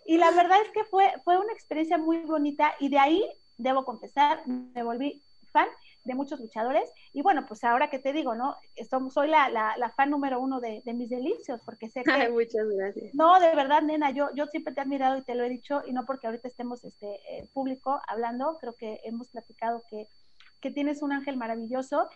y 0.06 0.18
la 0.18 0.32
verdad 0.32 0.58
es 0.62 0.72
que 0.72 0.84
fue, 0.86 1.12
fue 1.24 1.38
una 1.38 1.54
experiencia 1.54 1.98
muy 1.98 2.20
bonita 2.20 2.74
y 2.80 2.90
de 2.90 3.00
ahí, 3.00 3.26
debo 3.58 3.86
confesar, 3.86 4.46
me 4.48 4.84
volví 4.84 5.22
fan 5.52 5.68
de 6.04 6.16
muchos 6.16 6.40
luchadores. 6.40 6.90
Y 7.14 7.22
bueno, 7.22 7.46
pues 7.48 7.64
ahora 7.64 7.90
que 7.90 8.00
te 8.00 8.14
digo, 8.14 8.36
¿no? 8.36 8.56
soy 9.10 9.30
la, 9.30 9.50
la, 9.50 9.90
fan 9.96 10.10
número 10.10 10.40
uno 10.40 10.60
de, 10.60 10.82
mis 10.94 11.10
delicios, 11.10 11.62
porque 11.66 11.90
sé 11.90 12.04
que... 12.04 12.30
muchas 12.30 12.68
gracias. 12.68 13.14
No, 13.14 13.40
de 13.40 13.56
verdad, 13.56 13.82
nena, 13.82 14.12
yo, 14.12 14.30
yo 14.36 14.48
siempre 14.48 14.74
te 14.74 14.80
he 14.80 14.84
admirado 14.84 15.18
y 15.18 15.24
te 15.24 15.36
lo 15.36 15.44
he 15.44 15.50
dicho, 15.50 15.82
y 15.86 15.94
no 15.94 16.06
porque 16.06 16.28
ahorita 16.28 16.48
estemos 16.48 16.84
este, 16.84 17.16
eh, 17.30 17.50
público 17.54 18.02
hablando, 18.08 18.58
creo 18.60 18.74
que 18.76 19.00
hemos 19.04 19.30
platicado 19.30 19.84
que, 19.90 20.08
que 20.60 20.72
tienes 20.72 21.02
un 21.02 21.12
ángel 21.12 21.38
maravilloso. 21.38 22.10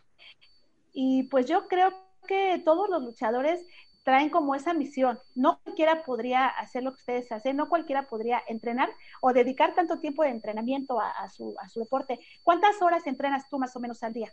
Y 0.94 1.24
pues 1.24 1.46
yo 1.46 1.68
creo 1.68 1.92
que 2.26 2.62
todos 2.64 2.90
los 2.90 3.04
luchadores 3.04 3.66
traen 4.06 4.30
como 4.30 4.56
esa 4.56 4.74
misión. 4.74 5.20
No 5.34 5.60
cualquiera 5.64 6.04
podría 6.04 6.48
hacer 6.48 6.84
lo 6.84 6.92
que 6.92 7.00
ustedes 7.00 7.32
hacen, 7.32 7.58
no 7.58 7.68
cualquiera 7.68 8.08
podría 8.08 8.42
entrenar 8.48 8.90
o 9.20 9.34
dedicar 9.34 9.74
tanto 9.74 10.00
tiempo 10.00 10.24
de 10.24 10.30
entrenamiento 10.30 11.02
a, 11.02 11.28
su, 11.30 11.56
a 11.60 11.68
su 11.68 11.80
deporte. 11.80 12.20
¿Cuántas 12.44 12.82
horas 12.82 13.06
entrenas 13.08 13.50
tú 13.50 13.58
más 13.58 13.76
o 13.76 13.80
menos 13.80 14.04
al 14.04 14.14
día? 14.14 14.32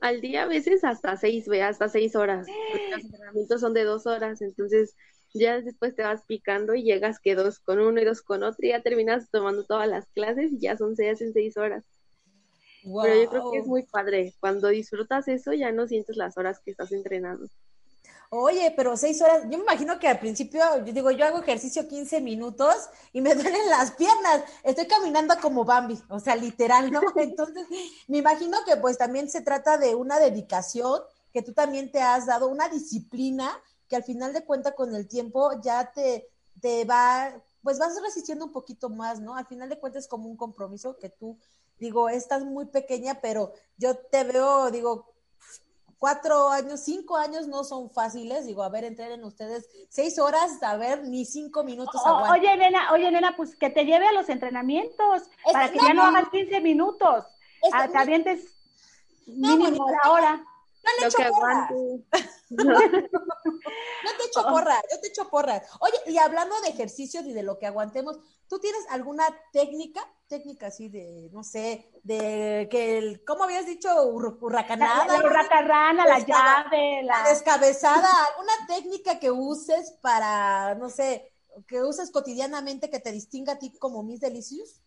Al 0.00 0.20
día 0.20 0.44
a 0.44 0.46
veces 0.46 0.84
hasta 0.84 1.16
seis, 1.16 1.48
ve, 1.48 1.62
hasta 1.62 1.88
seis 1.88 2.14
horas. 2.14 2.46
los 2.92 3.04
entrenamientos 3.04 3.60
son 3.60 3.74
de 3.74 3.84
dos 3.84 4.06
horas, 4.06 4.40
entonces 4.40 4.94
ya 5.34 5.60
después 5.60 5.96
te 5.96 6.02
vas 6.02 6.24
picando 6.24 6.76
y 6.76 6.84
llegas 6.84 7.18
que 7.18 7.34
dos 7.34 7.58
con 7.58 7.80
uno 7.80 8.00
y 8.00 8.04
dos 8.04 8.22
con 8.22 8.44
otro 8.44 8.64
y 8.64 8.68
ya 8.68 8.82
terminas 8.82 9.30
tomando 9.30 9.64
todas 9.64 9.88
las 9.88 10.06
clases 10.14 10.52
y 10.52 10.60
ya 10.60 10.76
son 10.76 10.94
seis 10.94 11.20
en 11.20 11.32
seis 11.32 11.56
horas. 11.56 11.84
Pero 12.84 13.20
yo 13.20 13.30
creo 13.30 13.50
que 13.50 13.58
es 13.58 13.66
muy 13.66 13.82
padre. 13.84 14.34
Cuando 14.38 14.68
disfrutas 14.68 15.26
eso 15.26 15.54
ya 15.54 15.72
no 15.72 15.88
sientes 15.88 16.16
las 16.16 16.36
horas 16.36 16.60
que 16.60 16.70
estás 16.70 16.92
entrenando. 16.92 17.46
Oye, 18.36 18.72
pero 18.76 18.96
seis 18.96 19.22
horas, 19.22 19.42
yo 19.44 19.58
me 19.58 19.62
imagino 19.62 19.96
que 20.00 20.08
al 20.08 20.18
principio, 20.18 20.60
yo 20.84 20.92
digo, 20.92 21.12
yo 21.12 21.24
hago 21.24 21.38
ejercicio 21.38 21.86
15 21.86 22.20
minutos 22.20 22.74
y 23.12 23.20
me 23.20 23.32
duelen 23.36 23.68
las 23.70 23.92
piernas, 23.92 24.42
estoy 24.64 24.88
caminando 24.88 25.36
como 25.40 25.64
Bambi, 25.64 26.02
o 26.08 26.18
sea, 26.18 26.34
literal, 26.34 26.90
¿no? 26.90 27.00
Entonces, 27.16 27.64
me 28.08 28.18
imagino 28.18 28.58
que 28.66 28.76
pues 28.76 28.98
también 28.98 29.30
se 29.30 29.42
trata 29.42 29.78
de 29.78 29.94
una 29.94 30.18
dedicación 30.18 31.00
que 31.32 31.42
tú 31.42 31.52
también 31.52 31.92
te 31.92 32.02
has 32.02 32.26
dado, 32.26 32.48
una 32.48 32.68
disciplina 32.68 33.56
que 33.88 33.94
al 33.94 34.02
final 34.02 34.32
de 34.32 34.44
cuentas 34.44 34.74
con 34.74 34.92
el 34.96 35.06
tiempo 35.06 35.52
ya 35.62 35.92
te, 35.92 36.28
te 36.60 36.84
va, 36.84 37.32
pues 37.62 37.78
vas 37.78 37.94
resistiendo 38.02 38.46
un 38.46 38.52
poquito 38.52 38.88
más, 38.88 39.20
¿no? 39.20 39.36
Al 39.36 39.46
final 39.46 39.68
de 39.68 39.78
cuentas 39.78 40.04
es 40.04 40.08
como 40.08 40.28
un 40.28 40.36
compromiso 40.36 40.96
que 40.98 41.08
tú, 41.08 41.38
digo, 41.78 42.08
estás 42.08 42.44
muy 42.44 42.66
pequeña, 42.66 43.20
pero 43.20 43.52
yo 43.76 43.96
te 43.96 44.24
veo, 44.24 44.72
digo, 44.72 45.13
cuatro 46.04 46.50
años, 46.50 46.80
cinco 46.80 47.16
años 47.16 47.48
no 47.48 47.64
son 47.64 47.88
fáciles. 47.88 48.44
Digo, 48.44 48.62
a 48.62 48.68
ver, 48.68 48.84
entrenen 48.84 49.24
ustedes 49.24 49.70
seis 49.88 50.18
horas, 50.18 50.62
a 50.62 50.76
ver, 50.76 51.02
ni 51.04 51.24
cinco 51.24 51.64
minutos. 51.64 51.98
oye, 52.30 52.54
nena, 52.58 52.92
oye, 52.92 53.10
nena, 53.10 53.34
pues 53.34 53.56
que 53.56 53.70
te 53.70 53.86
lleve 53.86 54.06
a 54.06 54.12
los 54.12 54.28
entrenamienos 54.28 54.92
para 55.50 55.72
que 55.72 55.78
ya 55.78 55.94
no, 55.94 56.02
hagas 56.02 56.28
15 56.28 56.60
minutos. 56.60 57.24
Ah, 57.72 57.88
te 57.88 57.96
avientes 57.96 58.54
mínimo 59.26 59.90
la 59.90 60.12
hora. 60.12 60.36
No 60.36 60.90
han 60.90 61.06
hecho 61.06 61.30
porras. 61.30 61.70
No. 62.50 62.78
te 62.78 64.26
echo 64.26 64.42
porra, 64.50 64.76
yo 64.92 65.00
te 65.00 65.08
echo 65.08 65.30
porras. 65.30 65.62
Oye, 65.80 65.94
y 66.06 66.18
hablando 66.18 66.60
de 66.60 66.68
ejercicios 66.68 67.24
y 67.24 67.32
de 67.32 67.42
lo 67.42 67.58
que 67.58 67.66
aguantemos, 67.66 68.18
¿tú 68.48 68.58
tienes 68.58 68.84
alguna 68.90 69.24
técnica? 69.52 70.00
Técnica 70.28 70.68
así 70.68 70.88
de, 70.88 71.28
no 71.32 71.44
sé, 71.44 71.90
de 72.02 72.66
que 72.70 72.98
el, 72.98 73.24
¿cómo 73.24 73.44
habías 73.44 73.66
dicho? 73.66 73.88
Hurracanada. 74.06 75.06
La, 75.06 75.26
hurracarrana, 75.26 76.06
la, 76.06 76.18
llave, 76.18 77.02
la... 77.02 77.22
la 77.22 77.28
descabezada. 77.28 78.08
¿Alguna 78.30 78.52
técnica 78.66 79.18
que 79.18 79.30
uses 79.30 79.92
para, 80.00 80.74
no 80.76 80.88
sé, 80.88 81.30
que 81.68 81.82
uses 81.82 82.10
cotidianamente 82.10 82.90
que 82.90 83.00
te 83.00 83.12
distinga 83.12 83.54
a 83.54 83.58
ti 83.58 83.72
como 83.78 84.02
Miss 84.02 84.20
Delicious? 84.20 84.80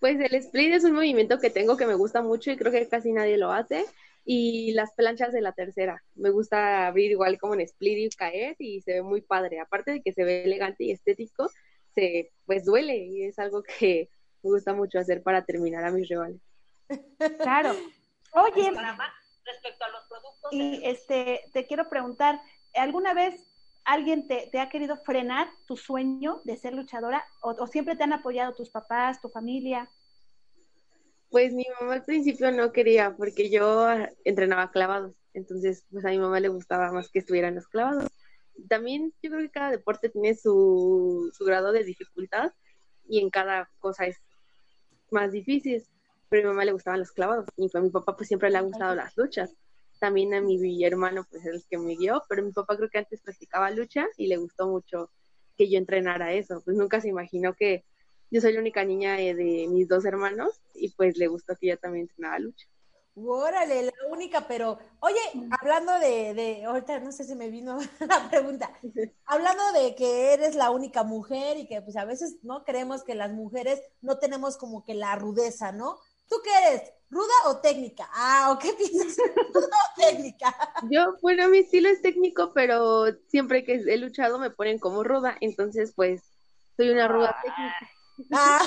Pues 0.00 0.18
el 0.18 0.34
split 0.34 0.74
es 0.74 0.84
un 0.84 0.94
movimiento 0.94 1.38
que 1.38 1.50
tengo 1.50 1.76
que 1.76 1.86
me 1.86 1.94
gusta 1.94 2.22
mucho 2.22 2.50
y 2.50 2.56
creo 2.56 2.72
que 2.72 2.88
casi 2.88 3.12
nadie 3.12 3.36
lo 3.36 3.52
hace 3.52 3.84
y 4.24 4.72
las 4.72 4.92
planchas 4.92 5.32
de 5.32 5.40
la 5.40 5.52
tercera. 5.52 6.02
Me 6.14 6.30
gusta 6.30 6.86
abrir 6.86 7.10
igual 7.10 7.38
como 7.38 7.54
en 7.54 7.60
split 7.60 7.98
y 7.98 8.16
caer 8.16 8.56
y 8.58 8.80
se 8.80 8.94
ve 8.94 9.02
muy 9.02 9.20
padre. 9.20 9.60
Aparte 9.60 9.92
de 9.92 10.02
que 10.02 10.12
se 10.12 10.24
ve 10.24 10.44
elegante 10.44 10.84
y 10.84 10.92
estético, 10.92 11.50
se 11.94 12.32
pues 12.46 12.64
duele 12.64 12.96
y 12.96 13.24
es 13.24 13.38
algo 13.38 13.62
que 13.62 14.10
me 14.42 14.50
gusta 14.50 14.72
mucho 14.74 14.98
hacer 14.98 15.22
para 15.22 15.44
terminar 15.44 15.84
a 15.84 15.90
mis 15.90 16.08
rivales. 16.08 16.40
Claro. 17.40 17.70
Oye, 18.32 18.70
respecto 19.44 19.84
a 19.84 19.88
los 19.88 20.04
productos. 20.08 20.52
Y 20.52 20.80
este, 20.84 21.42
te 21.52 21.66
quiero 21.66 21.88
preguntar, 21.88 22.40
¿alguna 22.74 23.14
vez 23.14 23.42
alguien 23.84 24.28
te, 24.28 24.48
te, 24.52 24.60
ha 24.60 24.68
querido 24.68 24.96
frenar 24.98 25.48
tu 25.66 25.76
sueño 25.76 26.40
de 26.44 26.56
ser 26.56 26.74
luchadora 26.74 27.24
o 27.42 27.66
siempre 27.66 27.96
te 27.96 28.04
han 28.04 28.12
apoyado 28.12 28.54
tus 28.54 28.70
papás, 28.70 29.20
tu 29.20 29.28
familia? 29.28 29.90
Pues 31.30 31.52
mi 31.52 31.64
mamá 31.80 31.94
al 31.94 32.04
principio 32.04 32.50
no 32.50 32.72
quería 32.72 33.14
porque 33.16 33.50
yo 33.50 33.86
entrenaba 34.24 34.72
clavados, 34.72 35.14
entonces 35.32 35.84
pues 35.90 36.04
a 36.04 36.08
mi 36.08 36.18
mamá 36.18 36.40
le 36.40 36.48
gustaba 36.48 36.90
más 36.90 37.08
que 37.08 37.20
estuvieran 37.20 37.54
los 37.54 37.68
clavados. 37.68 38.10
También 38.68 39.12
yo 39.22 39.30
creo 39.30 39.42
que 39.42 39.50
cada 39.50 39.70
deporte 39.70 40.08
tiene 40.08 40.34
su, 40.34 41.32
grado 41.40 41.72
de 41.72 41.84
dificultad 41.84 42.52
y 43.08 43.20
en 43.20 43.30
cada 43.30 43.70
cosa 43.78 44.06
es 44.06 44.16
más 45.10 45.32
difícil, 45.32 45.82
pero 46.28 46.42
a 46.42 46.52
mi 46.52 46.56
mamá 46.56 46.64
le 46.64 46.72
gustaban 46.72 47.00
los 47.00 47.12
clavados 47.12 47.46
y 47.56 47.68
a 47.72 47.80
mi 47.80 47.90
papá 47.90 48.16
pues 48.16 48.28
siempre 48.28 48.50
le 48.50 48.58
han 48.58 48.66
gustado 48.66 48.94
las 48.94 49.16
luchas. 49.16 49.54
También 49.98 50.32
a 50.34 50.40
mi 50.40 50.84
hermano 50.84 51.26
pues 51.28 51.44
es 51.44 51.54
el 51.54 51.64
que 51.68 51.78
me 51.78 51.96
guió, 51.96 52.22
pero 52.28 52.42
mi 52.42 52.52
papá 52.52 52.76
creo 52.76 52.88
que 52.88 52.98
antes 52.98 53.20
practicaba 53.20 53.70
lucha 53.70 54.06
y 54.16 54.28
le 54.28 54.36
gustó 54.36 54.68
mucho 54.68 55.10
que 55.56 55.68
yo 55.68 55.76
entrenara 55.76 56.32
eso, 56.32 56.62
pues 56.64 56.76
nunca 56.76 57.00
se 57.00 57.08
imaginó 57.08 57.54
que 57.54 57.84
yo 58.30 58.40
soy 58.40 58.52
la 58.52 58.60
única 58.60 58.84
niña 58.84 59.16
de 59.16 59.66
mis 59.68 59.88
dos 59.88 60.04
hermanos 60.04 60.60
y 60.74 60.90
pues 60.92 61.18
le 61.18 61.26
gustó 61.26 61.54
que 61.56 61.66
ella 61.66 61.76
también 61.76 62.04
entrenaba 62.04 62.38
lucha. 62.38 62.66
Órale, 63.14 63.82
la 63.82 63.92
única, 64.08 64.46
pero 64.46 64.78
oye, 65.00 65.18
hablando 65.60 65.98
de, 65.98 66.32
de, 66.34 66.64
ahorita 66.64 67.00
no 67.00 67.12
sé 67.12 67.24
si 67.24 67.34
me 67.34 67.50
vino 67.50 67.78
la 68.00 68.30
pregunta, 68.30 68.72
hablando 69.26 69.72
de 69.72 69.94
que 69.94 70.32
eres 70.32 70.54
la 70.54 70.70
única 70.70 71.02
mujer 71.02 71.58
y 71.58 71.66
que 71.66 71.82
pues 71.82 71.96
a 71.96 72.04
veces 72.04 72.36
no 72.42 72.64
creemos 72.64 73.02
que 73.02 73.14
las 73.14 73.32
mujeres 73.32 73.82
no 74.00 74.18
tenemos 74.18 74.56
como 74.56 74.84
que 74.84 74.94
la 74.94 75.16
rudeza, 75.16 75.72
¿no? 75.72 75.98
¿Tú 76.28 76.36
qué 76.44 76.50
eres? 76.64 76.92
¿Ruda 77.10 77.34
o 77.46 77.56
técnica? 77.56 78.08
Ah, 78.12 78.52
¿o 78.52 78.58
qué 78.58 78.72
piensas? 78.78 79.16
¿Ruda 79.52 79.66
o 79.66 80.00
técnica? 80.00 80.56
Yo, 80.88 81.16
bueno, 81.20 81.48
mi 81.48 81.58
estilo 81.58 81.88
es 81.88 82.00
técnico, 82.00 82.52
pero 82.54 83.06
siempre 83.26 83.64
que 83.64 83.74
he 83.74 83.96
luchado 83.96 84.38
me 84.38 84.50
ponen 84.50 84.78
como 84.78 85.02
ruda, 85.02 85.36
entonces 85.40 85.92
pues 85.94 86.22
soy 86.76 86.90
una 86.90 87.08
ruda 87.08 87.36
técnica. 87.42 87.99
Ah. 88.32 88.60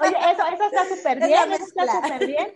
Oye, 0.00 0.16
eso, 0.32 0.42
eso 0.46 0.64
está 0.64 0.88
súper 0.88 1.18
bien, 1.18 1.52
eso 1.52 1.64
está 1.64 1.86
súper 1.86 2.26
bien. 2.26 2.52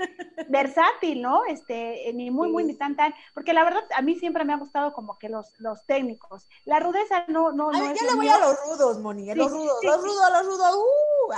Versátil, 0.49 1.23
¿no? 1.23 1.45
Este, 1.47 2.11
ni 2.15 2.31
muy, 2.31 2.51
muy, 2.51 2.65
ni 2.65 2.75
tan, 2.75 2.97
tan. 2.97 3.15
Porque 3.35 3.53
la 3.53 3.65
verdad, 3.65 3.85
a 3.95 4.03
mí 4.03 4.17
siempre 4.17 4.45
me 4.45 4.53
ha 4.53 4.59
gustado 4.59 4.93
como 4.93 5.19
que 5.19 5.29
los, 5.29 5.59
los 5.59 5.85
técnicos. 5.87 6.49
La 6.65 6.81
rudeza 6.81 7.25
no, 7.29 7.53
no, 7.53 7.71
no. 7.71 7.95
yo 7.95 8.07
le 8.07 8.15
voy 8.15 8.29
a 8.29 8.39
los 8.39 8.57
rudos, 8.65 8.99
Moni, 9.01 9.35
los 9.35 9.51
rudos, 9.51 9.83
los 9.83 10.03
rudos, 10.03 10.31
los 10.33 10.47
rudos, 10.47 10.77
uh. 10.77 11.33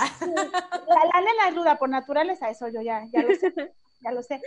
La, 0.86 1.04
la 1.12 1.20
nena 1.20 1.48
es 1.48 1.56
ruda 1.56 1.78
por 1.78 1.88
naturaleza, 1.88 2.50
eso 2.50 2.68
yo 2.68 2.82
ya, 2.82 3.06
ya 3.12 3.22
lo 3.22 3.34
sé. 3.34 3.52
ya 4.00 4.12
lo 4.12 4.22
sé. 4.22 4.40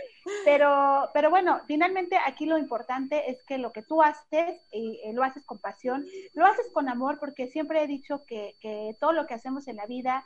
Pero, 0.44 1.10
pero 1.12 1.30
bueno, 1.30 1.60
finalmente 1.66 2.16
aquí 2.16 2.46
lo 2.46 2.58
importante 2.58 3.30
es 3.30 3.42
que 3.44 3.58
lo 3.58 3.72
que 3.72 3.82
tú 3.82 4.02
haces, 4.02 4.60
y, 4.72 5.00
eh, 5.04 5.12
lo 5.12 5.22
haces 5.22 5.44
con 5.44 5.58
pasión, 5.58 6.06
lo 6.34 6.46
haces 6.46 6.66
con 6.72 6.88
amor, 6.88 7.18
porque 7.18 7.48
siempre 7.48 7.82
he 7.82 7.86
dicho 7.86 8.24
que, 8.26 8.56
que 8.60 8.96
todo 9.00 9.12
lo 9.12 9.26
que 9.26 9.34
hacemos 9.34 9.68
en 9.68 9.76
la 9.76 9.86
vida 9.86 10.24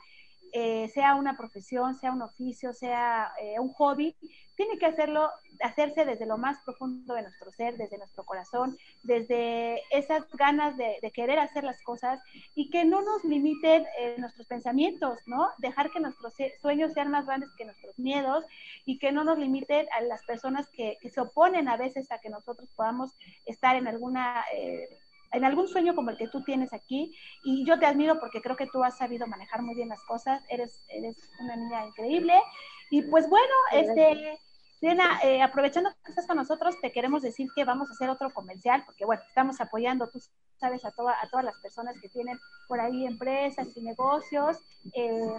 eh, 0.53 0.89
sea 0.93 1.15
una 1.15 1.37
profesión, 1.37 1.95
sea 1.95 2.11
un 2.11 2.21
oficio, 2.21 2.73
sea 2.73 3.31
eh, 3.41 3.59
un 3.59 3.73
hobby, 3.73 4.15
tiene 4.55 4.79
que 4.79 4.87
hacerlo, 4.87 5.29
hacerse 5.61 6.03
desde 6.03 6.25
lo 6.25 6.37
más 6.37 6.57
profundo 6.65 7.13
de 7.13 7.21
nuestro 7.21 7.51
ser, 7.51 7.77
desde 7.77 7.97
nuestro 7.97 8.25
corazón, 8.25 8.75
desde 9.03 9.81
esas 9.91 10.27
ganas 10.31 10.75
de, 10.77 10.99
querer 11.13 11.39
hacer 11.39 11.63
las 11.63 11.81
cosas 11.83 12.19
y 12.55 12.69
que 12.69 12.83
no 12.83 13.01
nos 13.01 13.23
limiten 13.23 13.85
eh, 13.99 14.15
nuestros 14.17 14.47
pensamientos, 14.47 15.19
¿no? 15.25 15.49
Dejar 15.59 15.91
que 15.91 15.99
nuestros 15.99 16.33
sueños 16.61 16.93
sean 16.93 17.11
más 17.11 17.25
grandes 17.25 17.49
que 17.57 17.65
nuestros 17.65 17.97
miedos 17.99 18.45
y 18.85 18.97
que 18.99 19.11
no 19.11 19.23
nos 19.23 19.37
limiten 19.37 19.87
a 19.97 20.01
las 20.01 20.23
personas 20.25 20.69
que, 20.69 20.97
que 21.01 21.09
se 21.09 21.21
oponen 21.21 21.67
a 21.67 21.77
veces 21.77 22.11
a 22.11 22.19
que 22.19 22.29
nosotros 22.29 22.69
podamos 22.75 23.11
estar 23.45 23.75
en 23.75 23.87
alguna 23.87 24.43
en 25.31 25.45
algún 25.45 25.67
sueño 25.67 25.95
como 25.95 26.11
el 26.11 26.17
que 26.17 26.27
tú 26.27 26.43
tienes 26.43 26.73
aquí 26.73 27.15
y 27.43 27.65
yo 27.65 27.79
te 27.79 27.85
admiro 27.85 28.19
porque 28.19 28.41
creo 28.41 28.55
que 28.55 28.67
tú 28.67 28.83
has 28.83 28.97
sabido 28.97 29.27
manejar 29.27 29.61
muy 29.61 29.75
bien 29.75 29.89
las 29.89 30.03
cosas, 30.03 30.43
eres, 30.49 30.83
eres 30.89 31.17
una 31.41 31.55
niña 31.55 31.85
increíble 31.85 32.33
y 32.89 33.01
pues 33.03 33.29
bueno, 33.29 33.53
este, 33.73 34.39
Lena, 34.81 35.19
eh, 35.23 35.41
aprovechando 35.41 35.89
que 36.05 36.11
estás 36.11 36.27
con 36.27 36.37
nosotros, 36.37 36.75
te 36.81 36.91
queremos 36.91 37.21
decir 37.21 37.47
que 37.55 37.65
vamos 37.65 37.89
a 37.89 37.93
hacer 37.93 38.09
otro 38.09 38.31
comercial 38.33 38.83
porque 38.85 39.05
bueno, 39.05 39.21
estamos 39.27 39.59
apoyando, 39.59 40.09
tú 40.09 40.19
sabes, 40.57 40.85
a, 40.85 40.91
toda, 40.91 41.15
a 41.21 41.27
todas 41.29 41.45
las 41.45 41.57
personas 41.61 41.95
que 42.01 42.09
tienen 42.09 42.39
por 42.67 42.79
ahí 42.79 43.05
empresas 43.05 43.67
y 43.75 43.81
negocios. 43.81 44.57
Eh, 44.93 45.37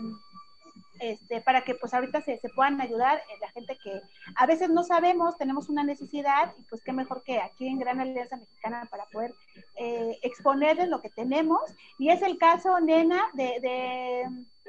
este, 1.01 1.41
para 1.41 1.65
que 1.65 1.75
pues 1.75 1.95
ahorita 1.95 2.21
se, 2.23 2.39
se 2.39 2.49
puedan 2.51 2.81
ayudar 2.81 3.19
eh, 3.19 3.39
la 3.41 3.51
gente 3.51 3.77
que 3.83 4.01
a 4.37 4.47
veces 4.47 4.71
no 4.71 4.85
sabemos, 4.85 5.37
tenemos 5.37 5.69
una 5.69 5.85
necesidad 5.85 6.55
y 6.59 6.63
pues 6.65 6.83
qué 6.83 6.93
mejor 6.93 7.23
que 7.23 7.41
aquí 7.41 7.67
en 7.67 7.79
Gran 7.79 8.01
Alianza 8.01 8.37
Mexicana 8.37 8.87
para 8.91 9.07
poder 9.07 9.35
eh, 9.77 10.19
exponerles 10.23 10.89
lo 10.89 11.01
que 11.01 11.11
tenemos. 11.11 11.61
Y 11.99 12.11
es 12.11 12.23
el 12.23 12.39
caso, 12.39 12.81
nena, 12.81 13.29
de, 13.35 13.61
de, 13.61 14.25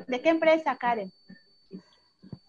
de 0.08 0.22
qué 0.22 0.30
empresa, 0.30 0.76
Karen. 0.76 1.12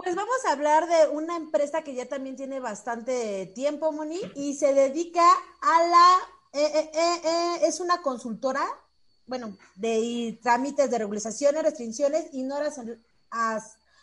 Pues 0.03 0.16
vamos 0.16 0.47
a 0.47 0.53
hablar 0.53 0.88
de 0.88 1.09
una 1.09 1.37
empresa 1.37 1.83
que 1.83 1.95
ya 1.95 2.09
también 2.09 2.35
tiene 2.35 2.59
bastante 2.59 3.45
tiempo, 3.55 3.93
Moni, 3.93 4.19
y 4.35 4.55
se 4.55 4.73
dedica 4.73 5.29
a 5.61 5.83
la, 5.85 6.16
eh, 6.55 6.90
eh, 6.95 7.21
eh, 7.23 7.59
es 7.64 7.81
una 7.81 8.01
consultora, 8.01 8.64
bueno, 9.27 9.59
de 9.75 10.38
trámites 10.43 10.90
de 10.90 10.97
regularizaciones, 10.97 11.62
restricciones 11.62 12.29
y 12.33 12.45
no 12.45 12.59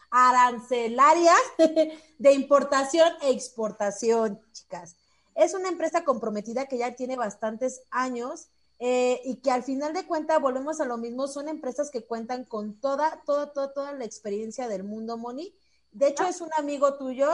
arancelarias 0.09 1.39
de 2.17 2.33
importación 2.33 3.09
e 3.21 3.31
exportación, 3.31 4.41
chicas. 4.51 4.95
Es 5.35 5.53
una 5.53 5.69
empresa 5.69 6.03
comprometida 6.03 6.65
que 6.65 6.77
ya 6.77 6.95
tiene 6.95 7.15
bastantes 7.15 7.81
años 7.91 8.47
y 8.79 9.35
que 9.43 9.51
al 9.51 9.63
final 9.63 9.93
de 9.93 10.05
cuentas, 10.05 10.39
volvemos 10.39 10.79
a 10.81 10.85
lo 10.85 10.97
mismo, 10.97 11.27
son 11.27 11.49
empresas 11.49 11.89
que 11.89 12.05
cuentan 12.05 12.43
con 12.43 12.79
toda, 12.79 13.21
toda, 13.25 13.51
toda, 13.51 13.73
toda 13.73 13.91
la 13.93 14.05
experiencia 14.05 14.67
del 14.67 14.83
mundo, 14.83 15.17
Moni, 15.17 15.53
de 15.97 16.09
hecho, 16.09 16.25
es 16.25 16.41
un 16.41 16.49
amigo 16.57 16.95
tuyo 16.95 17.29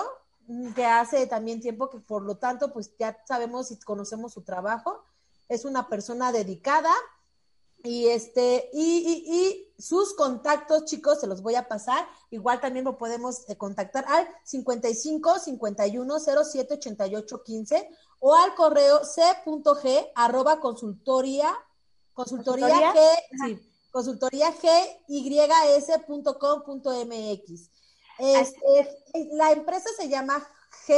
mm, 0.48 0.72
que 0.74 0.86
hace 0.86 1.28
también 1.28 1.60
tiempo 1.60 1.90
que 1.90 2.00
por 2.00 2.24
lo 2.24 2.38
tanto, 2.38 2.72
pues 2.72 2.96
ya 2.98 3.18
sabemos 3.26 3.72
y 3.72 3.80
conocemos 3.80 4.34
su 4.34 4.42
trabajo. 4.42 5.04
Es 5.50 5.66
una 5.66 5.90
persona 5.90 6.32
dedicada 6.32 6.94
y 7.84 8.08
este, 8.08 8.70
y, 8.74 9.26
y, 9.28 9.74
sus 9.78 10.14
contactos, 10.14 10.86
chicos, 10.86 11.20
se 11.20 11.28
los 11.28 11.42
voy 11.42 11.56
a 11.56 11.68
pasar. 11.68 12.08
Igual 12.32 12.62
también 12.62 12.86
lo 12.86 12.98
podemos 12.98 13.50
eh, 13.50 13.58
contactar 13.58 14.06
al 14.08 14.28
55 14.46 15.40
51 15.40 16.20
07 16.20 16.74
88 16.76 17.44
15 17.44 17.90
o 18.20 18.34
al 18.34 18.56
correo 18.56 19.04
c.g 19.04 20.12
arroba 20.16 20.62
consultoría, 20.62 21.54
consultoría, 22.14 22.94
G, 22.94 23.00
sí, 23.46 23.60
consultoría 23.92 24.54
mx 27.06 27.70
este, 28.20 29.28
la 29.34 29.52
empresa 29.52 29.90
se 29.98 30.08
llama 30.08 30.48
G 30.88 30.96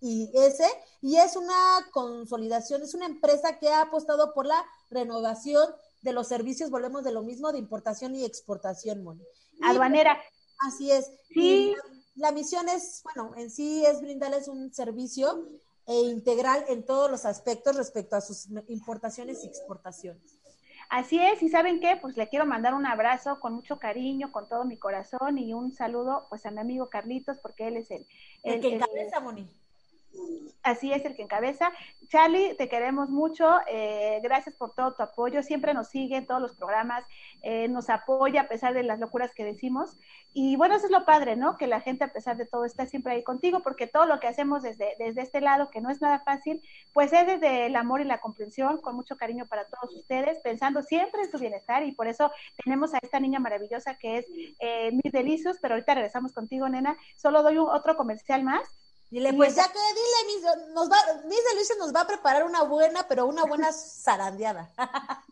y 0.00 0.30
S 0.34 0.64
y 1.02 1.16
es 1.16 1.36
una 1.36 1.54
consolidación, 1.92 2.82
es 2.82 2.94
una 2.94 3.06
empresa 3.06 3.58
que 3.58 3.68
ha 3.68 3.82
apostado 3.82 4.32
por 4.32 4.46
la 4.46 4.64
renovación 4.90 5.68
de 6.02 6.12
los 6.12 6.28
servicios, 6.28 6.70
volvemos 6.70 7.04
de 7.04 7.12
lo 7.12 7.22
mismo, 7.22 7.52
de 7.52 7.58
importación 7.58 8.14
y 8.14 8.24
exportación, 8.24 9.02
Moni. 9.02 9.22
Aduanera. 9.62 10.18
Así 10.66 10.90
es. 10.90 11.10
Sí. 11.28 11.74
La, 12.16 12.32
misión 12.32 12.68
es, 12.68 13.02
bueno, 13.02 13.34
en 13.36 13.50
sí 13.50 13.84
es 13.84 14.00
brindarles 14.00 14.48
un 14.48 14.72
servicio 14.72 15.48
e 15.86 15.94
integral 15.94 16.64
en 16.68 16.84
todos 16.84 17.10
los 17.10 17.24
aspectos 17.24 17.76
respecto 17.76 18.16
a 18.16 18.20
sus 18.20 18.48
importaciones 18.68 19.42
y 19.44 19.46
exportaciones. 19.46 20.40
Así 20.90 21.20
es, 21.20 21.40
y 21.40 21.48
¿saben 21.48 21.78
qué? 21.80 21.96
Pues 22.00 22.16
le 22.16 22.28
quiero 22.28 22.46
mandar 22.46 22.74
un 22.74 22.84
abrazo 22.84 23.38
con 23.38 23.54
mucho 23.54 23.78
cariño, 23.78 24.32
con 24.32 24.48
todo 24.48 24.64
mi 24.64 24.76
corazón 24.76 25.38
y 25.38 25.54
un 25.54 25.72
saludo 25.72 26.26
pues 26.28 26.44
a 26.46 26.50
mi 26.50 26.58
amigo 26.60 26.90
Carlitos, 26.90 27.38
porque 27.38 27.68
él 27.68 27.76
es 27.76 27.90
el... 27.92 28.06
El, 28.42 28.60
que 28.60 28.74
encabeza, 28.74 29.20
Moni. 29.20 29.48
Así 30.62 30.92
es 30.92 31.04
el 31.04 31.16
que 31.16 31.22
encabeza. 31.22 31.72
Charlie, 32.08 32.54
te 32.56 32.68
queremos 32.68 33.08
mucho. 33.08 33.48
Eh, 33.66 34.20
gracias 34.22 34.54
por 34.56 34.74
todo 34.74 34.92
tu 34.92 35.02
apoyo. 35.02 35.42
Siempre 35.42 35.72
nos 35.72 35.88
sigue 35.88 36.16
en 36.16 36.26
todos 36.26 36.42
los 36.42 36.54
programas, 36.54 37.04
eh, 37.42 37.68
nos 37.68 37.88
apoya 37.88 38.42
a 38.42 38.48
pesar 38.48 38.74
de 38.74 38.82
las 38.82 38.98
locuras 38.98 39.32
que 39.32 39.44
decimos. 39.44 39.96
Y 40.34 40.56
bueno, 40.56 40.74
eso 40.74 40.86
es 40.86 40.92
lo 40.92 41.04
padre, 41.04 41.36
¿no? 41.36 41.56
Que 41.56 41.66
la 41.66 41.80
gente, 41.80 42.04
a 42.04 42.12
pesar 42.12 42.36
de 42.36 42.46
todo, 42.46 42.64
está 42.64 42.86
siempre 42.86 43.14
ahí 43.14 43.22
contigo, 43.22 43.60
porque 43.60 43.86
todo 43.86 44.06
lo 44.06 44.20
que 44.20 44.26
hacemos 44.26 44.62
desde, 44.62 44.94
desde 44.98 45.22
este 45.22 45.40
lado, 45.40 45.70
que 45.70 45.80
no 45.80 45.90
es 45.90 46.00
nada 46.00 46.20
fácil, 46.20 46.62
pues 46.92 47.12
es 47.12 47.26
desde 47.26 47.66
el 47.66 47.76
amor 47.76 48.00
y 48.00 48.04
la 48.04 48.20
comprensión, 48.20 48.80
con 48.80 48.96
mucho 48.96 49.16
cariño 49.16 49.46
para 49.46 49.64
todos 49.64 49.94
ustedes, 49.96 50.38
pensando 50.40 50.82
siempre 50.82 51.22
en 51.22 51.30
su 51.30 51.38
bienestar. 51.38 51.84
Y 51.84 51.92
por 51.92 52.06
eso 52.06 52.30
tenemos 52.62 52.92
a 52.92 52.98
esta 53.02 53.18
niña 53.18 53.38
maravillosa 53.38 53.96
que 53.96 54.18
es 54.18 54.26
eh, 54.60 54.90
Mis 54.92 55.12
Delicios, 55.12 55.56
pero 55.62 55.74
ahorita 55.74 55.94
regresamos 55.94 56.32
contigo, 56.32 56.68
nena. 56.68 56.96
Solo 57.16 57.42
doy 57.42 57.56
un, 57.56 57.68
otro 57.68 57.96
comercial 57.96 58.44
más 58.44 58.79
Dile, 59.10 59.32
pues 59.32 59.56
ya 59.56 59.64
que 59.64 59.78
dile, 59.78 60.72
nos 60.72 60.88
va, 60.88 60.96
mis 61.24 61.78
nos 61.80 61.92
va 61.92 62.02
a 62.02 62.06
preparar 62.06 62.44
una 62.44 62.62
buena, 62.62 63.08
pero 63.08 63.26
una 63.26 63.44
buena 63.44 63.72
zarandeada. 63.72 64.70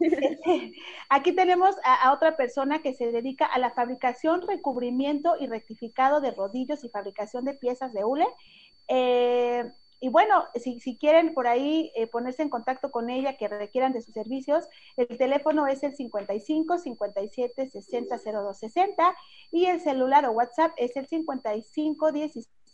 Aquí 1.09 1.33
tenemos 1.33 1.77
a, 1.85 2.13
otra 2.13 2.37
persona 2.37 2.83
que 2.83 2.95
se 2.95 3.13
dedica 3.13 3.47
a 3.47 3.61
la 3.61 3.71
fabricación, 3.71 4.43
recubrimiento 4.49 5.37
y 5.39 5.47
rectificado 5.47 6.21
de 6.21 6.33
rodillos 6.33 6.83
y 6.83 6.89
fabricación 6.89 7.45
de 7.45 7.55
piezas 7.55 7.93
de 7.93 8.05
hule. 8.05 8.27
Eh, 8.89 9.71
y 10.01 10.09
bueno, 10.09 10.45
si, 10.57 10.81
si, 10.81 10.97
quieren 10.97 11.33
por 11.33 11.47
ahí 11.47 11.93
eh, 11.95 12.09
ponerse 12.09 12.43
en 12.43 12.51
contacto 12.51 12.91
con 12.91 13.11
ella, 13.11 13.37
que 13.37 13.47
requieran 13.47 13.93
de 13.93 14.03
sus 14.03 14.15
servicios, 14.15 14.65
el 14.97 15.19
teléfono 15.19 15.69
es 15.69 15.85
el 15.85 15.95
55 15.95 16.79
57 16.79 17.71
60 17.71 18.17
02 18.25 18.59
60 18.59 19.17
y 19.53 19.67
el 19.67 19.81
celular 19.81 20.27
o 20.27 20.33
WhatsApp 20.33 20.73
es 20.77 20.97
el 20.97 21.07
55 21.07 22.13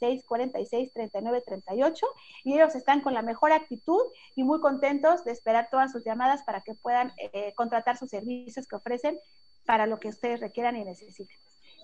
16 0.06 0.24
46 0.26 0.92
39 0.92 1.42
38 1.46 2.06
y 2.44 2.54
ellos 2.54 2.74
están 2.74 3.00
con 3.00 3.14
la 3.14 3.22
mejor 3.22 3.52
actitud 3.52 4.02
y 4.34 4.44
muy 4.44 4.60
contentos 4.60 5.24
de 5.24 5.32
esperar 5.32 5.68
todas 5.70 5.92
sus 5.92 6.04
llamadas 6.04 6.42
para 6.44 6.60
que 6.60 6.74
puedan 6.74 7.12
eh, 7.18 7.52
contratar 7.54 7.96
sus 7.96 8.10
servicios 8.10 8.66
que 8.66 8.76
ofrecen 8.76 9.18
para 9.66 9.86
lo 9.86 9.98
que 9.98 10.08
ustedes 10.08 10.40
requieran 10.40 10.76
y 10.76 10.84
necesiten, 10.84 11.36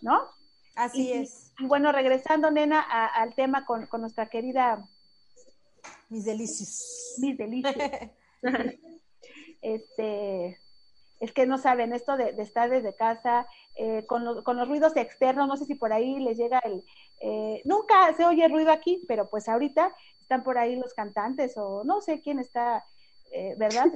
¿no? 0.03 0.29
Así 0.77 1.13
es. 1.13 1.53
Y 1.59 1.67
bueno, 1.67 1.93
regresando, 1.93 2.51
nena, 2.51 2.81
al 2.81 3.35
tema 3.35 3.65
con, 3.65 3.87
con 3.87 4.03
nuestra 4.03 4.27
querida 4.27 4.87
mis 6.09 6.25
delicios. 6.25 7.15
Mis 7.19 7.37
delicios. 7.37 7.75
este, 9.63 10.59
es 11.21 11.33
que 11.33 11.47
no 11.47 11.59
saben 11.59 11.93
esto 11.93 12.17
de, 12.17 12.35
estar 12.39 12.71
desde 12.71 12.95
casa, 12.95 13.47
eh, 13.77 14.05
con, 14.07 14.25
los 14.25 14.69
ruidos 14.69 14.97
externos, 14.97 15.47
no 15.47 15.57
sé 15.57 15.67
si 15.67 15.75
por 15.75 15.93
ahí 15.93 16.19
les 16.19 16.39
llega 16.39 16.59
el... 16.61 16.83
Eh, 17.21 17.61
nunca 17.65 18.13
se 18.17 18.25
oye 18.25 18.49
ruido 18.49 18.73
aquí, 18.73 19.05
pero 19.07 19.29
pues 19.29 19.49
ahorita 19.49 19.95
están 20.19 20.43
por 20.43 20.57
ahí 20.57 20.77
los 20.77 20.95
cantantes 20.95 21.57
o 21.57 21.85
no 21.85 22.01
sé 22.01 22.21
quién 22.23 22.39
está, 22.39 22.85
eh, 23.33 23.55
¿verdad? 23.59 23.93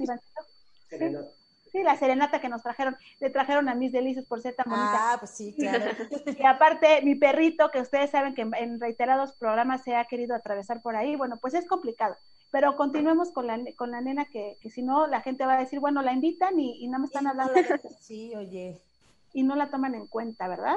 Sí, 1.73 1.83
la 1.83 1.97
serenata 1.97 2.41
que 2.41 2.49
nos 2.49 2.63
trajeron, 2.63 2.97
le 3.19 3.31
trajeron 3.31 3.69
a 3.69 3.75
mis 3.75 3.91
delicios 3.91 4.25
por 4.27 4.41
ser 4.41 4.55
tan 4.55 4.67
bonita. 4.71 5.13
Ah, 5.13 5.17
pues 5.19 5.33
sí, 5.33 5.53
claro. 5.59 5.87
y 6.39 6.47
aparte, 6.47 7.03
mi 7.03 7.17
perrito, 7.17 7.69
que 7.73 7.81
ustedes 7.81 8.11
saben 8.11 8.33
que 8.35 8.43
en, 8.43 8.79
reiterados 8.79 9.33
programas 9.33 9.83
se 9.83 9.97
ha 9.97 10.05
querido 10.05 10.37
atravesar 10.37 10.83
por 10.83 10.95
ahí, 10.95 11.17
bueno, 11.17 11.37
pues 11.41 11.55
es 11.55 11.67
complicado. 11.67 12.17
Pero 12.55 12.77
continuemos 12.77 13.33
con 13.33 13.49
la, 13.49 13.59
con 13.75 13.91
la 13.91 14.01
nena, 14.01 14.27
que, 14.27 14.59
que 14.61 14.71
si 14.71 14.81
no, 14.81 15.09
la 15.09 15.23
gente 15.23 15.45
va 15.45 15.55
a 15.55 15.59
decir, 15.59 15.81
bueno, 15.81 16.03
la 16.03 16.13
invitan 16.13 16.61
y, 16.61 16.85
y 16.85 16.87
no 16.87 17.01
me 17.01 17.07
están 17.07 17.27
hablando. 17.27 17.55
Sí, 18.01 18.33
oye. 18.37 18.81
Y 19.33 19.43
no 19.43 19.57
la 19.57 19.73
toman 19.73 19.97
en 19.97 20.07
cuenta, 20.07 20.47
¿verdad? 20.47 20.77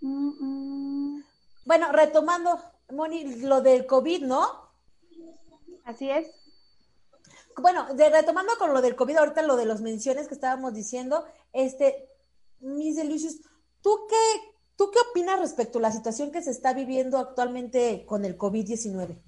Bueno, 0.00 1.92
retomando, 1.92 2.58
Moni, 2.90 3.42
lo 3.42 3.60
del 3.60 3.84
COVID, 3.84 4.22
¿no? 4.22 4.46
Así 5.84 6.08
es 6.08 6.30
bueno, 7.58 7.86
retomando 7.94 8.54
con 8.58 8.72
lo 8.72 8.80
del 8.80 8.96
COVID, 8.96 9.18
ahorita 9.18 9.42
lo 9.42 9.56
de 9.56 9.66
los 9.66 9.82
menciones 9.82 10.26
que 10.26 10.34
estábamos 10.34 10.72
diciendo, 10.72 11.26
este, 11.52 12.08
mis 12.60 12.96
delicios, 12.96 13.36
¿tú 13.82 14.06
qué, 14.08 14.16
¿tú 14.76 14.90
qué 14.90 14.98
opinas 15.10 15.38
respecto 15.38 15.78
a 15.78 15.82
la 15.82 15.92
situación 15.92 16.32
que 16.32 16.40
se 16.40 16.50
está 16.50 16.72
viviendo 16.72 17.18
actualmente 17.18 18.06
con 18.06 18.24
el 18.24 18.38
COVID-19? 18.38 19.20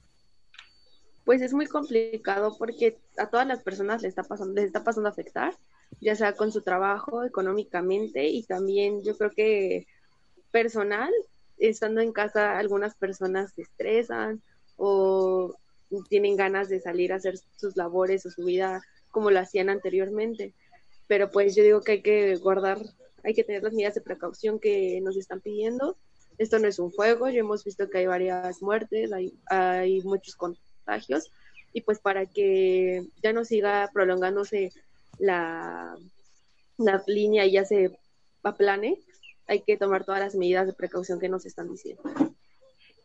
Pues 1.26 1.42
es 1.42 1.52
muy 1.52 1.66
complicado 1.66 2.54
porque 2.56 2.98
a 3.18 3.28
todas 3.28 3.48
las 3.48 3.60
personas 3.64 4.00
les 4.00 4.10
está 4.10 4.22
pasando, 4.22 4.54
les 4.54 4.66
está 4.66 4.84
pasando 4.84 5.08
a 5.08 5.12
afectar, 5.12 5.52
ya 6.00 6.14
sea 6.14 6.34
con 6.34 6.52
su 6.52 6.62
trabajo, 6.62 7.24
económicamente 7.24 8.28
y 8.28 8.44
también 8.44 9.02
yo 9.02 9.18
creo 9.18 9.32
que 9.32 9.88
personal, 10.52 11.10
estando 11.58 12.00
en 12.00 12.12
casa 12.12 12.56
algunas 12.56 12.94
personas 12.94 13.54
se 13.54 13.62
estresan 13.62 14.40
o 14.76 15.56
tienen 16.08 16.36
ganas 16.36 16.68
de 16.68 16.80
salir 16.80 17.12
a 17.12 17.16
hacer 17.16 17.34
sus 17.56 17.76
labores 17.76 18.24
o 18.24 18.30
su 18.30 18.44
vida 18.44 18.80
como 19.10 19.32
lo 19.32 19.40
hacían 19.40 19.68
anteriormente. 19.68 20.54
Pero 21.08 21.32
pues 21.32 21.56
yo 21.56 21.64
digo 21.64 21.80
que 21.80 21.92
hay 21.92 22.02
que 22.02 22.36
guardar, 22.36 22.78
hay 23.24 23.34
que 23.34 23.42
tener 23.42 23.64
las 23.64 23.72
medidas 23.72 23.96
de 23.96 24.00
precaución 24.00 24.60
que 24.60 25.00
nos 25.00 25.16
están 25.16 25.40
pidiendo. 25.40 25.96
Esto 26.38 26.60
no 26.60 26.68
es 26.68 26.78
un 26.78 26.92
juego, 26.92 27.28
ya 27.28 27.40
hemos 27.40 27.64
visto 27.64 27.90
que 27.90 27.98
hay 27.98 28.06
varias 28.06 28.62
muertes, 28.62 29.12
hay, 29.12 29.36
hay 29.46 30.02
muchos 30.02 30.36
contagios 30.36 30.65
y 31.72 31.80
pues 31.82 31.98
para 31.98 32.26
que 32.26 33.06
ya 33.22 33.32
no 33.32 33.44
siga 33.44 33.90
prolongándose 33.92 34.72
la, 35.18 35.96
la 36.78 37.02
línea 37.06 37.44
y 37.44 37.52
ya 37.52 37.64
se 37.64 37.98
aplane, 38.42 38.98
hay 39.46 39.60
que 39.60 39.76
tomar 39.76 40.04
todas 40.04 40.20
las 40.20 40.34
medidas 40.34 40.66
de 40.66 40.72
precaución 40.72 41.20
que 41.20 41.28
nos 41.28 41.46
están 41.46 41.70
diciendo. 41.70 42.02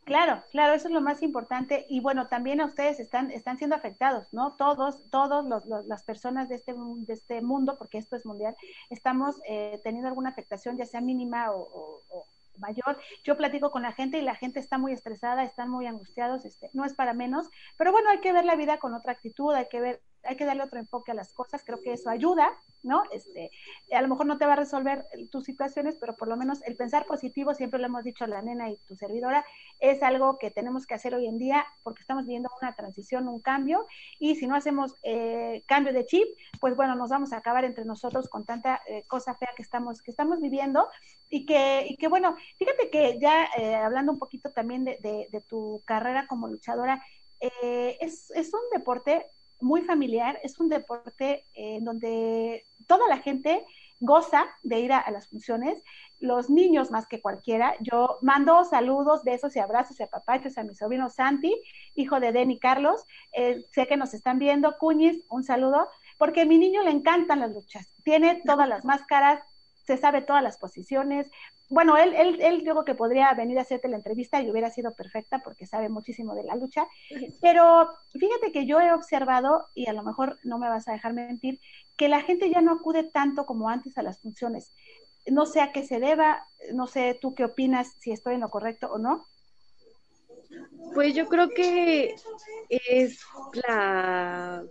Claro, 0.03 0.43
claro, 0.51 0.73
eso 0.73 0.87
es 0.87 0.93
lo 0.93 1.01
más 1.01 1.21
importante. 1.21 1.85
Y 1.87 1.99
bueno, 1.99 2.27
también 2.27 2.59
a 2.59 2.65
ustedes 2.65 2.99
están, 2.99 3.29
están 3.29 3.57
siendo 3.57 3.75
afectados, 3.75 4.33
¿no? 4.33 4.55
Todos, 4.55 5.09
todos 5.11 5.45
los, 5.45 5.65
las 5.85 6.03
personas 6.03 6.49
de 6.49 6.55
este, 6.55 6.73
de 6.75 7.13
este 7.13 7.41
mundo, 7.41 7.77
porque 7.77 7.99
esto 7.99 8.15
es 8.15 8.25
mundial, 8.25 8.55
estamos 8.89 9.35
eh, 9.47 9.79
teniendo 9.83 10.09
alguna 10.09 10.31
afectación, 10.31 10.75
ya 10.75 10.85
sea 10.85 11.01
mínima 11.01 11.51
o, 11.51 12.01
o, 12.09 12.25
mayor. 12.59 12.99
Yo 13.23 13.37
platico 13.37 13.71
con 13.71 13.83
la 13.83 13.93
gente 13.93 14.17
y 14.17 14.21
la 14.21 14.35
gente 14.35 14.59
está 14.59 14.77
muy 14.77 14.93
estresada, 14.93 15.43
están 15.43 15.69
muy 15.69 15.87
angustiados, 15.87 16.45
este, 16.45 16.69
no 16.73 16.85
es 16.85 16.93
para 16.93 17.13
menos, 17.13 17.49
pero 17.77 17.91
bueno, 17.91 18.09
hay 18.09 18.19
que 18.19 18.33
ver 18.33 18.45
la 18.45 18.55
vida 18.55 18.77
con 18.79 18.93
otra 18.93 19.13
actitud, 19.13 19.53
hay 19.53 19.67
que 19.67 19.79
ver 19.81 20.01
hay 20.23 20.35
que 20.35 20.45
darle 20.45 20.63
otro 20.63 20.79
enfoque 20.79 21.11
a 21.11 21.15
las 21.15 21.33
cosas, 21.33 21.63
creo 21.65 21.81
que 21.81 21.93
eso 21.93 22.09
ayuda, 22.09 22.51
¿no? 22.83 23.03
Este, 23.11 23.51
a 23.91 24.01
lo 24.01 24.07
mejor 24.07 24.25
no 24.25 24.37
te 24.37 24.45
va 24.45 24.53
a 24.53 24.57
resolver 24.57 25.05
tus 25.31 25.45
situaciones, 25.45 25.97
pero 25.99 26.15
por 26.15 26.27
lo 26.27 26.37
menos 26.37 26.61
el 26.63 26.75
pensar 26.75 27.05
positivo, 27.05 27.53
siempre 27.53 27.79
lo 27.79 27.87
hemos 27.87 28.03
dicho 28.03 28.25
la 28.27 28.41
nena 28.41 28.69
y 28.69 28.77
tu 28.87 28.95
servidora, 28.95 29.45
es 29.79 30.03
algo 30.03 30.37
que 30.37 30.51
tenemos 30.51 30.85
que 30.85 30.93
hacer 30.93 31.15
hoy 31.15 31.27
en 31.27 31.37
día 31.37 31.65
porque 31.83 32.01
estamos 32.01 32.25
viendo 32.25 32.49
una 32.61 32.75
transición, 32.75 33.27
un 33.27 33.39
cambio, 33.39 33.87
y 34.19 34.35
si 34.35 34.47
no 34.47 34.55
hacemos 34.55 34.95
eh, 35.03 35.63
cambio 35.67 35.93
de 35.93 36.05
chip, 36.05 36.27
pues 36.59 36.75
bueno, 36.75 36.95
nos 36.95 37.09
vamos 37.09 37.33
a 37.33 37.37
acabar 37.37 37.65
entre 37.65 37.85
nosotros 37.85 38.29
con 38.29 38.45
tanta 38.45 38.81
eh, 38.87 39.03
cosa 39.07 39.35
fea 39.35 39.49
que 39.55 39.63
estamos, 39.63 40.01
que 40.01 40.11
estamos 40.11 40.39
viviendo, 40.39 40.87
y 41.31 41.45
que, 41.45 41.87
y 41.89 41.95
que 41.95 42.09
bueno, 42.09 42.35
fíjate 42.57 42.89
que 42.91 43.17
ya 43.19 43.47
eh, 43.57 43.73
hablando 43.73 44.11
un 44.11 44.19
poquito 44.19 44.51
también 44.51 44.83
de, 44.83 45.43
tu 45.47 45.81
carrera 45.85 46.27
como 46.27 46.47
luchadora, 46.47 47.03
eh, 47.39 47.97
es, 48.01 48.29
es 48.31 48.53
un 48.53 48.59
deporte 48.71 49.25
muy 49.61 49.81
familiar, 49.81 50.39
es 50.43 50.59
un 50.59 50.67
deporte 50.67 51.45
en 51.53 51.85
donde 51.85 52.65
toda 52.85 53.07
la 53.07 53.19
gente 53.19 53.65
goza 54.01 54.47
de 54.63 54.79
ir 54.79 54.91
a, 54.91 55.09
las 55.11 55.29
funciones, 55.29 55.81
los 56.19 56.49
niños 56.49 56.91
más 56.91 57.07
que 57.07 57.21
cualquiera. 57.21 57.75
Yo 57.79 58.17
mando 58.21 58.65
saludos, 58.65 59.23
besos 59.23 59.55
y 59.55 59.59
abrazos 59.59 59.99
y 59.99 60.03
apapachos 60.03 60.57
a 60.57 60.63
mi 60.63 60.75
sobrino 60.75 61.09
Santi, 61.09 61.55
hijo 61.95 62.19
de 62.19 62.31
Denny 62.31 62.59
Carlos. 62.59 63.05
Eh, 63.31 63.63
sé 63.71 63.87
que 63.87 63.97
nos 63.97 64.13
están 64.13 64.39
viendo. 64.39 64.77
Cuñis, 64.77 65.23
un 65.29 65.43
saludo, 65.43 65.87
porque 66.17 66.41
a 66.41 66.45
mi 66.45 66.57
niño 66.57 66.83
le 66.83 66.91
encantan 66.91 67.39
las 67.39 67.51
luchas. 67.51 67.87
Tiene 68.03 68.41
todas 68.43 68.67
las 68.67 68.83
máscaras, 68.83 69.41
se 69.91 69.97
sabe 69.97 70.21
todas 70.21 70.41
las 70.41 70.57
posiciones. 70.57 71.29
Bueno, 71.69 71.97
él, 71.97 72.13
él, 72.15 72.39
él 72.39 72.59
digo 72.59 72.85
que 72.85 72.95
podría 72.95 73.33
venir 73.33 73.59
a 73.59 73.63
hacerte 73.63 73.89
la 73.89 73.97
entrevista 73.97 74.41
y 74.41 74.49
hubiera 74.49 74.71
sido 74.71 74.93
perfecta 74.93 75.39
porque 75.43 75.65
sabe 75.65 75.89
muchísimo 75.89 76.33
de 76.33 76.45
la 76.45 76.55
lucha. 76.55 76.87
Pero 77.41 77.89
fíjate 78.13 78.53
que 78.53 78.65
yo 78.65 78.79
he 78.79 78.93
observado, 78.93 79.67
y 79.75 79.87
a 79.87 79.93
lo 79.93 80.03
mejor 80.03 80.37
no 80.43 80.59
me 80.59 80.69
vas 80.69 80.87
a 80.87 80.93
dejar 80.93 81.13
mentir, 81.13 81.59
que 81.97 82.07
la 82.07 82.21
gente 82.21 82.49
ya 82.49 82.61
no 82.61 82.71
acude 82.71 83.03
tanto 83.03 83.45
como 83.45 83.67
antes 83.67 83.97
a 83.97 84.01
las 84.01 84.21
funciones. 84.21 84.71
No 85.27 85.45
sé 85.45 85.59
a 85.59 85.73
qué 85.73 85.83
se 85.83 85.99
deba, 85.99 86.47
no 86.73 86.87
sé 86.87 87.17
tú 87.19 87.35
qué 87.35 87.43
opinas, 87.43 87.93
si 87.99 88.13
estoy 88.13 88.35
en 88.35 88.41
lo 88.41 88.49
correcto 88.49 88.89
o 88.93 88.97
no. 88.97 89.25
Pues 90.93 91.13
yo 91.13 91.27
creo 91.27 91.49
que 91.49 92.15
es 92.69 93.19
la, 93.67 94.63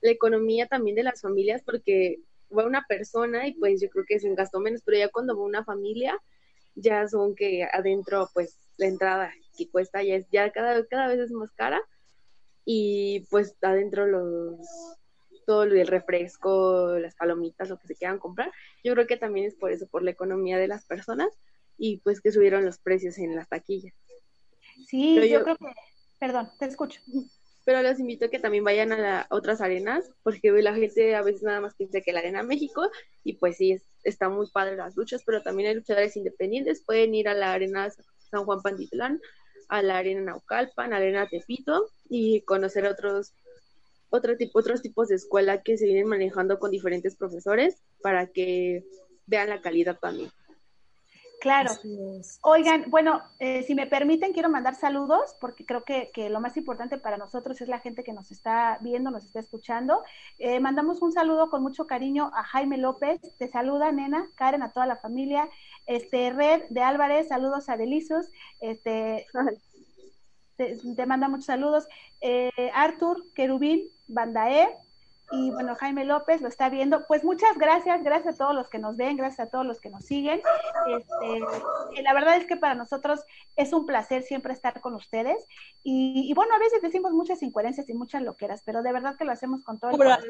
la 0.00 0.10
economía 0.10 0.66
también 0.68 0.96
de 0.96 1.02
las 1.02 1.20
familias, 1.20 1.60
porque 1.62 2.20
va 2.54 2.64
una 2.64 2.84
persona 2.88 3.46
y 3.46 3.54
pues 3.54 3.80
yo 3.80 3.88
creo 3.88 4.04
que 4.06 4.14
es 4.14 4.24
un 4.24 4.34
gasto 4.34 4.60
menos, 4.60 4.82
pero 4.84 4.98
ya 4.98 5.08
cuando 5.08 5.36
va 5.36 5.44
una 5.44 5.64
familia, 5.64 6.18
ya 6.74 7.06
son 7.08 7.34
que 7.34 7.64
adentro 7.72 8.28
pues 8.34 8.58
la 8.76 8.86
entrada 8.86 9.32
que 9.56 9.68
cuesta 9.68 10.02
ya 10.02 10.16
es 10.16 10.26
ya 10.30 10.50
cada, 10.50 10.84
cada 10.86 11.06
vez 11.08 11.20
es 11.20 11.30
más 11.30 11.52
cara 11.52 11.80
y 12.64 13.26
pues 13.30 13.56
adentro 13.62 14.06
los 14.06 14.58
todo 15.46 15.64
el 15.64 15.86
refresco, 15.86 16.98
las 16.98 17.14
palomitas, 17.14 17.68
lo 17.68 17.78
que 17.78 17.88
se 17.88 17.94
quieran 17.94 18.18
comprar. 18.18 18.50
Yo 18.82 18.94
creo 18.94 19.06
que 19.06 19.18
también 19.18 19.46
es 19.46 19.54
por 19.54 19.72
eso, 19.72 19.86
por 19.86 20.02
la 20.02 20.10
economía 20.10 20.56
de 20.56 20.68
las 20.68 20.86
personas 20.86 21.28
y 21.76 21.98
pues 21.98 22.20
que 22.20 22.32
subieron 22.32 22.64
los 22.64 22.78
precios 22.78 23.18
en 23.18 23.36
las 23.36 23.48
taquillas. 23.48 23.94
Sí, 24.86 25.14
yo, 25.14 25.24
yo 25.24 25.44
creo 25.44 25.56
que, 25.56 25.66
perdón, 26.18 26.50
te 26.58 26.64
escucho 26.66 27.00
pero 27.64 27.82
los 27.82 27.98
invito 27.98 28.26
a 28.26 28.28
que 28.28 28.38
también 28.38 28.64
vayan 28.64 28.92
a, 28.92 29.26
otras 29.30 29.60
arenas, 29.60 30.10
porque 30.22 30.50
la 30.52 30.74
gente 30.74 31.14
a 31.14 31.22
veces 31.22 31.42
nada 31.42 31.60
más 31.60 31.74
piensa 31.74 32.00
que 32.00 32.12
la 32.12 32.20
Arena 32.20 32.42
México, 32.42 32.90
y 33.24 33.34
pues 33.34 33.56
sí, 33.56 33.72
es, 33.72 33.82
está 34.02 34.28
muy 34.28 34.48
padre 34.50 34.76
las 34.76 34.96
luchas, 34.96 35.22
pero 35.24 35.42
también 35.42 35.70
hay 35.70 35.74
luchadores 35.74 36.16
independientes, 36.16 36.84
pueden 36.84 37.14
ir 37.14 37.28
a 37.28 37.34
la 37.34 37.52
Arena 37.52 37.90
San 38.30 38.44
Juan 38.44 38.62
Pantitlán, 38.62 39.20
a 39.68 39.82
la 39.82 39.98
Arena 39.98 40.20
Naucalpan, 40.20 40.92
a 40.92 40.98
la 40.98 41.04
Arena 41.04 41.28
Tepito, 41.28 41.88
y 42.08 42.42
conocer 42.42 42.86
otros, 42.86 43.32
otro 44.10 44.36
tipo, 44.36 44.58
otros 44.58 44.82
tipos 44.82 45.08
de 45.08 45.16
escuela 45.16 45.62
que 45.62 45.78
se 45.78 45.86
vienen 45.86 46.06
manejando 46.06 46.58
con 46.58 46.70
diferentes 46.70 47.16
profesores 47.16 47.82
para 48.02 48.26
que 48.26 48.84
vean 49.26 49.48
la 49.48 49.62
calidad 49.62 49.98
también. 49.98 50.30
Claro. 51.44 51.72
Oigan, 52.40 52.86
bueno, 52.88 53.20
eh, 53.38 53.64
si 53.64 53.74
me 53.74 53.86
permiten, 53.86 54.32
quiero 54.32 54.48
mandar 54.48 54.76
saludos 54.76 55.36
porque 55.38 55.66
creo 55.66 55.84
que, 55.84 56.10
lo 56.30 56.40
más 56.40 56.56
importante 56.56 56.96
para 56.96 57.18
nosotros 57.18 57.60
es 57.60 57.68
la 57.68 57.80
gente 57.80 58.02
que 58.02 58.14
nos 58.14 58.30
está 58.30 58.78
viendo, 58.80 59.10
nos 59.10 59.26
está 59.26 59.40
escuchando. 59.40 60.02
Eh, 60.38 60.58
mandamos 60.58 61.02
un 61.02 61.12
saludo 61.12 61.50
con 61.50 61.60
mucho 61.60 61.86
cariño 61.86 62.30
a 62.34 62.44
Jaime 62.44 62.78
López, 62.78 63.20
te 63.36 63.48
saluda, 63.48 63.92
nena, 63.92 64.26
Karen, 64.36 64.62
a 64.62 64.72
toda 64.72 64.86
la 64.86 64.96
familia. 64.96 65.50
Este, 65.84 66.30
Red 66.30 66.62
de 66.70 66.80
Álvarez, 66.80 67.28
saludos 67.28 67.68
a 67.68 67.76
Delisos. 67.76 68.30
Este, 68.60 69.26
te, 70.56 71.06
manda 71.06 71.28
muchos 71.28 71.44
saludos. 71.44 71.86
Eh, 72.22 72.70
Arthur, 72.72 73.22
Querubín, 73.34 73.90
Bandae, 74.06 74.78
y 75.34 75.50
bueno, 75.50 75.74
Jaime 75.74 76.04
López 76.04 76.40
lo 76.40 76.48
está 76.48 76.68
viendo. 76.68 77.06
Pues 77.06 77.24
muchas 77.24 77.58
gracias, 77.58 78.02
gracias 78.02 78.34
a 78.34 78.38
todos 78.38 78.54
los 78.54 78.68
que 78.68 78.78
nos 78.78 78.96
ven, 78.96 79.16
gracias 79.16 79.48
a 79.48 79.50
todos 79.50 79.66
los 79.66 79.80
que 79.80 79.90
nos 79.90 80.04
siguen. 80.04 80.40
Este, 80.88 82.02
la 82.02 82.14
verdad 82.14 82.36
es 82.36 82.46
que 82.46 82.56
para 82.56 82.74
nosotros 82.74 83.20
es 83.56 83.72
un 83.72 83.84
placer 83.84 84.22
siempre 84.22 84.52
estar 84.52 84.80
con 84.80 84.94
ustedes. 84.94 85.36
Y, 85.82 86.32
bueno, 86.34 86.54
a 86.54 86.58
veces 86.58 86.80
decimos 86.82 87.12
muchas 87.12 87.42
incoherencias 87.42 87.88
y 87.88 87.94
muchas 87.94 88.22
loqueras, 88.22 88.62
pero 88.64 88.82
de 88.82 88.92
verdad 88.92 89.16
que 89.16 89.24
lo 89.24 89.32
hacemos 89.32 89.64
con 89.64 89.78
todo 89.78 89.90
el 89.90 89.96
corazón. 89.96 90.28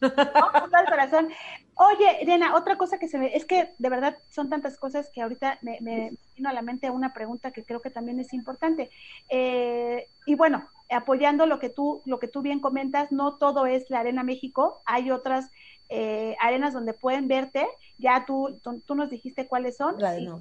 Con 0.00 0.70
todo 0.70 0.80
el 0.80 0.90
corazón. 0.90 1.28
Oye, 1.74 2.22
Elena, 2.22 2.54
otra 2.54 2.76
cosa 2.76 2.98
que 2.98 3.08
se 3.08 3.18
me, 3.18 3.36
es 3.36 3.44
que 3.44 3.74
de 3.78 3.88
verdad 3.88 4.16
son 4.30 4.48
tantas 4.48 4.78
cosas 4.78 5.10
que 5.12 5.22
ahorita 5.22 5.58
me, 5.62 5.78
me 5.80 6.12
vino 6.34 6.48
a 6.48 6.52
la 6.52 6.62
mente 6.62 6.90
una 6.90 7.12
pregunta 7.12 7.50
que 7.50 7.64
creo 7.64 7.80
que 7.80 7.90
también 7.90 8.18
es 8.20 8.32
importante. 8.32 8.90
Eh, 9.28 10.08
y 10.24 10.34
bueno, 10.34 10.66
apoyando 10.90 11.46
lo 11.46 11.58
que 11.58 11.68
tú, 11.68 12.02
lo 12.04 12.18
que 12.18 12.28
tú 12.28 12.42
bien 12.42 12.60
comentas, 12.60 13.12
no 13.12 13.36
todo 13.36 13.66
es 13.66 13.88
la 13.90 14.00
Arena 14.00 14.22
México, 14.22 14.82
hay 14.84 15.10
otras 15.10 15.50
eh, 15.88 16.36
arenas 16.40 16.72
donde 16.72 16.94
pueden 16.94 17.28
verte, 17.28 17.66
ya 17.98 18.24
tú, 18.26 18.60
tú, 18.62 18.94
nos 18.94 19.10
dijiste 19.10 19.46
cuáles 19.46 19.76
son, 19.76 19.96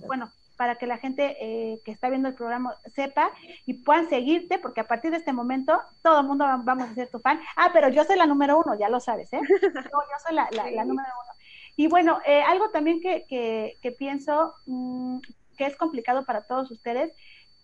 bueno, 0.07 0.31
para 0.57 0.75
que 0.75 0.87
la 0.87 0.97
gente 0.97 1.37
eh, 1.39 1.79
que 1.83 1.91
está 1.91 2.09
viendo 2.09 2.29
el 2.29 2.35
programa 2.35 2.75
sepa 2.93 3.31
y 3.65 3.73
puedan 3.73 4.09
seguirte, 4.09 4.57
porque 4.59 4.81
a 4.81 4.87
partir 4.87 5.11
de 5.11 5.17
este 5.17 5.33
momento 5.33 5.79
todo 6.01 6.21
el 6.21 6.27
mundo 6.27 6.45
vamos 6.63 6.89
a 6.89 6.95
ser 6.95 7.09
tu 7.09 7.19
fan. 7.19 7.39
Ah, 7.55 7.69
pero 7.73 7.89
yo 7.89 8.03
soy 8.05 8.17
la 8.17 8.25
número 8.25 8.57
uno, 8.57 8.77
ya 8.77 8.89
lo 8.89 8.99
sabes, 8.99 9.31
¿eh? 9.33 9.41
Yo, 9.49 9.61
yo 9.61 10.17
soy 10.25 10.35
la, 10.35 10.47
la, 10.51 10.85
número 10.85 11.09
uno. 11.23 11.33
Y 11.75 11.87
bueno, 11.87 12.19
eh, 12.25 12.41
algo 12.41 12.69
también 12.69 13.01
que, 13.01 13.25
que, 13.27 13.77
que 13.81 13.91
pienso 13.91 14.53
mmm, 14.65 15.19
que 15.57 15.65
es 15.65 15.75
complicado 15.75 16.23
para 16.25 16.43
todos 16.43 16.71
ustedes, 16.71 17.13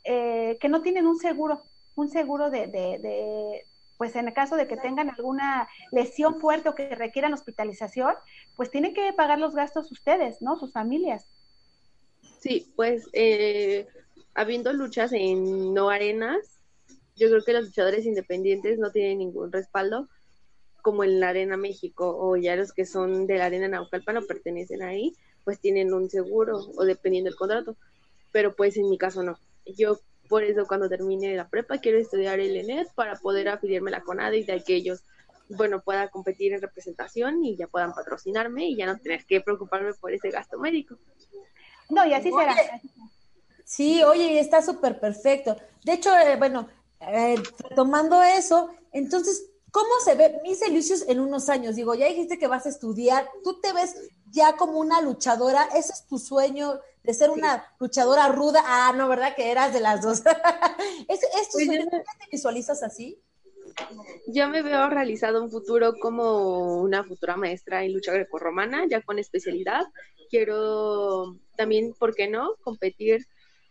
eh, 0.04 0.58
que 0.60 0.70
no 0.70 0.82
tienen 0.82 1.06
un 1.06 1.18
seguro 1.18 1.62
un 1.96 2.10
seguro 2.10 2.50
de, 2.50 2.68
de, 2.68 3.66
pues 3.98 4.16
en 4.16 4.28
el 4.28 4.34
caso 4.34 4.56
de 4.56 4.68
que 4.68 4.78
tengan 4.78 5.10
alguna 5.10 5.68
lesión 5.92 6.40
fuerte 6.40 6.70
o 6.70 6.76
que 6.76 6.96
requieran 6.96 7.34
hospitalización, 7.34 8.16
pues 8.56 8.72
tienen 8.72 8.94
que 8.94 9.14
pagar 9.14 9.40
los 9.40 9.56
gastos 9.56 9.92
ustedes, 9.92 10.42
¿no? 10.42 10.58
Sus 10.58 10.72
familias. 10.72 11.28
Sí, 12.40 12.72
pues 12.76 13.08
eh, 13.14 13.88
habiendo 14.34 14.74
luchas 14.74 15.12
en 15.14 15.74
no 15.74 15.90
arenas, 15.90 16.60
yo 17.16 17.30
creo 17.30 17.44
que 17.44 17.54
los 17.54 17.66
luchadores 17.66 18.06
independientes 18.06 18.80
no 18.80 18.92
tienen 18.92 19.20
ningún 19.20 19.52
respaldo, 19.52 20.08
como 20.82 21.04
en 21.04 21.20
la 21.20 21.30
Arena 21.30 21.58
México 21.58 22.18
o 22.20 22.36
ya 22.36 22.56
los 22.56 22.74
que 22.74 22.86
son 22.86 23.28
de 23.28 23.38
la 23.38 23.46
Arena 23.46 23.68
Naucalpan 23.68 24.18
o 24.18 24.26
pertenecen 24.26 24.82
ahí, 24.82 25.14
pues 25.44 25.60
tienen 25.60 25.94
un 25.94 26.10
seguro 26.10 26.60
o 26.76 26.84
dependiendo 26.86 27.30
del 27.30 27.38
contrato, 27.38 27.78
pero 28.32 28.56
pues 28.56 28.78
en 28.78 28.90
mi 28.90 28.98
caso 28.98 29.24
no. 29.24 29.38
Yo 29.66 30.00
por 30.32 30.46
eso 30.46 30.66
cuando 30.66 30.88
termine 30.88 31.36
la 31.36 31.50
prepa 31.50 31.80
quiero 31.80 31.98
estudiar 31.98 32.40
el 32.40 32.56
ENET 32.56 32.88
para 32.96 33.18
poder 33.18 33.50
afiliarme 33.50 33.90
a 33.90 34.00
la 34.00 34.02
CONADE 34.02 34.38
y 34.38 34.44
de 34.46 34.64
que 34.64 34.76
ellos, 34.76 35.04
bueno, 35.50 35.82
pueda 35.82 36.08
competir 36.08 36.54
en 36.54 36.62
representación 36.62 37.44
y 37.44 37.58
ya 37.58 37.68
puedan 37.68 37.94
patrocinarme 37.94 38.66
y 38.66 38.78
ya 38.78 38.86
no 38.86 38.98
tener 38.98 39.26
que 39.26 39.42
preocuparme 39.42 39.94
por 39.94 40.14
ese 40.14 40.30
gasto 40.30 40.58
médico. 40.58 40.96
No, 41.90 42.06
y 42.06 42.14
así 42.14 42.32
será. 42.32 42.56
Sí, 43.66 44.02
oye, 44.04 44.40
está 44.40 44.62
súper 44.62 45.02
perfecto. 45.02 45.58
De 45.84 45.94
hecho, 45.94 46.18
eh, 46.18 46.38
bueno, 46.38 46.70
eh, 47.02 47.36
tomando 47.76 48.24
eso, 48.24 48.70
entonces, 48.94 49.50
¿cómo 49.70 49.90
se 50.06 50.16
ve 50.16 50.40
mis 50.44 50.66
Lucius 50.72 51.04
en 51.10 51.20
unos 51.20 51.50
años? 51.50 51.76
Digo, 51.76 51.94
ya 51.94 52.08
dijiste 52.08 52.40
que 52.40 52.48
vas 52.48 52.66
a 52.66 52.70
estudiar, 52.70 53.30
¿tú 53.44 53.60
te 53.60 53.74
ves 53.74 53.98
ya 54.32 54.56
como 54.56 54.80
una 54.80 55.02
luchadora? 55.02 55.68
¿Ese 55.76 55.94
es 55.94 56.08
tu 56.08 56.18
sueño? 56.18 56.80
de 57.04 57.14
ser 57.14 57.30
una 57.30 57.66
luchadora 57.80 58.28
ruda. 58.28 58.62
Ah, 58.66 58.94
no, 58.96 59.08
¿verdad? 59.08 59.36
Que 59.36 59.52
eras 59.52 59.74
de 59.74 59.80
las 59.80 60.02
dos. 60.02 60.22
¿Es, 61.08 61.20
tu 61.50 61.54
pues 61.54 61.66
sueño? 61.66 61.86
te 61.90 62.04
visualizas 62.32 62.84
así? 62.84 63.20
Yo 64.28 64.48
me 64.50 64.62
veo 64.62 64.90
realizado 64.90 65.44
un 65.44 65.50
futuro 65.50 65.94
como 66.00 66.82
una 66.82 67.04
futura 67.04 67.38
maestra 67.38 67.84
en 67.84 67.94
lucha 67.94 68.12
grecorromana, 68.12 68.86
ya 68.88 69.02
con 69.02 69.18
especialidad. 69.20 69.84
Quiero 70.30 71.38
también, 71.56 71.94
¿por 71.94 72.14
qué 72.16 72.28
no?, 72.28 72.56
competir 72.62 73.26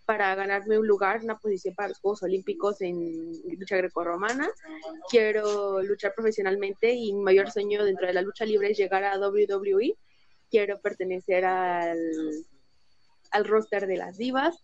para 0.06 0.34
ganarme 0.34 0.78
un 0.78 0.88
lugar, 0.88 1.20
una 1.22 1.38
posición 1.38 1.74
para 1.74 1.90
los 1.90 2.00
Juegos 2.00 2.24
Olímpicos 2.24 2.80
en 2.80 3.32
lucha 3.56 3.76
grecorromana. 3.76 4.50
Quiero 5.08 5.82
luchar 5.82 6.14
profesionalmente 6.14 6.92
y 6.92 7.12
mi 7.12 7.22
mayor 7.22 7.50
sueño 7.50 7.84
dentro 7.84 8.08
de 8.08 8.14
la 8.14 8.22
lucha 8.22 8.44
libre 8.44 8.72
es 8.72 8.78
llegar 8.78 9.04
a 9.04 9.18
WWE. 9.18 9.96
Quiero 10.50 10.80
pertenecer 10.80 11.44
al, 11.44 11.98
al 13.30 13.44
roster 13.44 13.86
de 13.86 13.96
las 13.96 14.16
divas. 14.16 14.62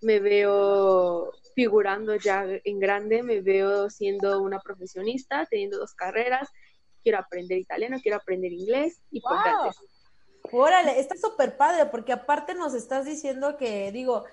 Me 0.00 0.20
veo 0.20 1.32
figurando 1.54 2.16
ya 2.16 2.44
en 2.64 2.78
grande, 2.78 3.22
me 3.22 3.40
veo 3.40 3.90
siendo 3.90 4.40
una 4.40 4.60
profesionista, 4.60 5.46
teniendo 5.46 5.78
dos 5.78 5.94
carreras. 5.94 6.48
Quiero 7.02 7.18
aprender 7.18 7.58
italiano, 7.58 7.98
quiero 8.02 8.18
aprender 8.18 8.52
inglés 8.52 9.00
y 9.10 9.20
wow. 9.20 9.72
Órale, 10.50 10.98
está 10.98 11.16
súper 11.16 11.56
padre 11.56 11.86
porque 11.86 12.12
aparte 12.12 12.54
nos 12.54 12.74
estás 12.74 13.04
diciendo 13.04 13.56
que, 13.56 13.92
digo, 13.92 14.24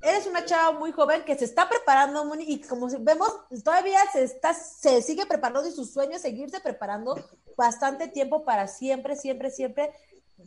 eres 0.00 0.26
una 0.26 0.44
chava 0.44 0.78
muy 0.78 0.92
joven 0.92 1.24
que 1.24 1.36
se 1.36 1.44
está 1.44 1.68
preparando 1.68 2.24
y 2.38 2.60
como 2.60 2.88
vemos, 3.00 3.32
todavía 3.64 4.00
se, 4.12 4.22
está, 4.22 4.54
se 4.54 5.02
sigue 5.02 5.26
preparando 5.26 5.66
y 5.66 5.72
su 5.72 5.84
sueño 5.84 6.16
es 6.16 6.22
seguirse 6.22 6.60
preparando 6.60 7.16
bastante 7.56 8.08
tiempo 8.08 8.44
para 8.44 8.68
siempre, 8.68 9.16
siempre, 9.16 9.50
siempre 9.50 9.90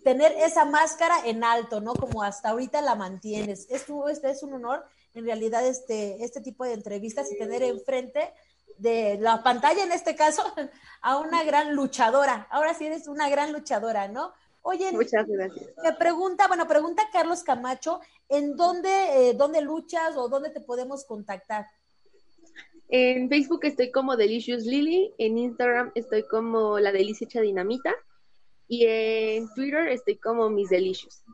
tener 0.04 0.32
esa 0.39 0.65
máscara 0.65 1.15
en 1.25 1.43
alto, 1.43 1.82
¿no? 1.82 1.93
Como 1.93 2.23
hasta 2.23 2.49
ahorita 2.49 2.82
la 2.82 2.95
mantienes. 2.95 3.67
Es, 3.69 3.86
este 4.10 4.30
es 4.30 4.43
un 4.43 4.54
honor, 4.54 4.86
en 5.13 5.25
realidad, 5.25 5.65
este, 5.65 6.23
este 6.23 6.41
tipo 6.41 6.63
de 6.63 6.73
entrevistas 6.73 7.32
y 7.32 7.38
tener 7.38 7.63
enfrente 7.63 8.34
de 8.77 9.17
la 9.19 9.43
pantalla, 9.43 9.84
en 9.84 9.91
este 9.91 10.15
caso, 10.15 10.43
a 11.01 11.17
una 11.17 11.43
gran 11.43 11.75
luchadora. 11.75 12.47
Ahora 12.49 12.73
sí 12.73 12.86
eres 12.86 13.08
una 13.08 13.30
gran 13.30 13.51
luchadora, 13.54 14.08
¿no? 14.08 14.34
Oye, 14.63 14.91
Muchas 14.91 15.27
gracias. 15.27 15.71
me 15.84 15.93
pregunta, 15.93 16.47
bueno, 16.47 16.67
pregunta 16.67 17.04
Carlos 17.12 17.43
Camacho, 17.43 17.99
¿en 18.30 18.56
dónde, 18.56 19.30
eh, 19.30 19.34
dónde 19.34 19.62
luchas 19.62 20.15
o 20.15 20.30
dónde 20.30 20.51
te 20.51 20.62
podemos 20.62 21.04
contactar? 21.04 21.65
En 22.88 23.27
Facebook 23.27 23.62
estoy 23.63 23.89
como 23.89 24.17
Delicious 24.17 24.65
Lily, 24.65 25.15
en 25.17 25.38
Instagram 25.39 25.91
estoy 25.95 26.27
como 26.27 26.77
La 26.77 26.91
Delicia 26.91 27.25
Hecha 27.25 27.41
Dinamita 27.41 27.95
y 28.72 28.86
en 28.88 29.54
Twitter 29.54 29.90
estoy 29.90 30.18
como 30.18 30.50
Mis 30.50 30.70
Delicious. 30.70 31.26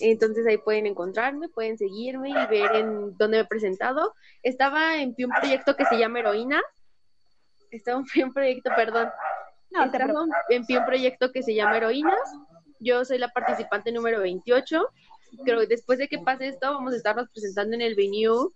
Entonces 0.00 0.46
ahí 0.46 0.56
pueden 0.56 0.86
encontrarme, 0.86 1.50
pueden 1.50 1.76
seguirme 1.76 2.30
y 2.30 2.46
ver 2.46 2.74
en 2.76 3.14
dónde 3.18 3.36
me 3.36 3.40
he 3.40 3.44
presentado. 3.44 4.14
Estaba 4.42 4.96
en 4.96 5.14
un 5.18 5.30
proyecto 5.38 5.76
que 5.76 5.84
se 5.84 5.98
llama 5.98 6.20
Heroína. 6.20 6.62
Estaba 7.70 8.02
en 8.14 8.24
un 8.24 8.32
proyecto, 8.32 8.70
perdón, 8.74 9.10
No, 9.72 9.84
en 10.48 10.62
un 10.66 10.86
proyecto 10.86 11.32
que 11.32 11.42
se 11.42 11.54
llama 11.54 11.76
Heroínas. 11.76 12.32
Yo 12.80 13.04
soy 13.04 13.18
la 13.18 13.28
participante 13.28 13.92
número 13.92 14.20
28. 14.20 14.88
Creo 15.44 15.60
que 15.60 15.66
después 15.66 15.98
de 15.98 16.08
que 16.08 16.18
pase 16.20 16.48
esto, 16.48 16.72
vamos 16.72 16.94
a 16.94 16.96
estarnos 16.96 17.28
presentando 17.28 17.74
en 17.74 17.82
el 17.82 17.94
Venue 17.94 18.52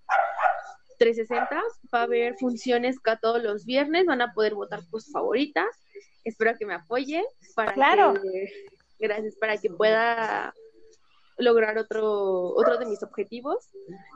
360. 0.99 1.63
Va 1.95 2.01
a 2.01 2.05
haber 2.05 2.37
funciones 2.37 3.01
cada 3.01 3.19
todos 3.19 3.43
los 3.43 3.67
viernes. 3.67 4.07
Van 4.07 4.23
a 4.23 4.33
poder 4.33 4.55
votar 4.55 4.81
por 4.91 5.03
sus 5.03 5.13
favoritas. 5.13 5.67
Espero 6.29 6.53
que 6.59 6.67
me 6.67 6.75
apoye 6.75 7.25
para 7.55 7.73
Claro. 7.73 8.15
que, 8.15 8.69
gracias, 8.99 9.35
para 9.37 9.57
que 9.57 9.71
pueda 9.71 10.53
lograr 11.39 11.79
otro, 11.79 12.51
otro 12.55 12.79
de 12.79 12.87
mis 12.87 13.03
objetivos. 13.03 13.71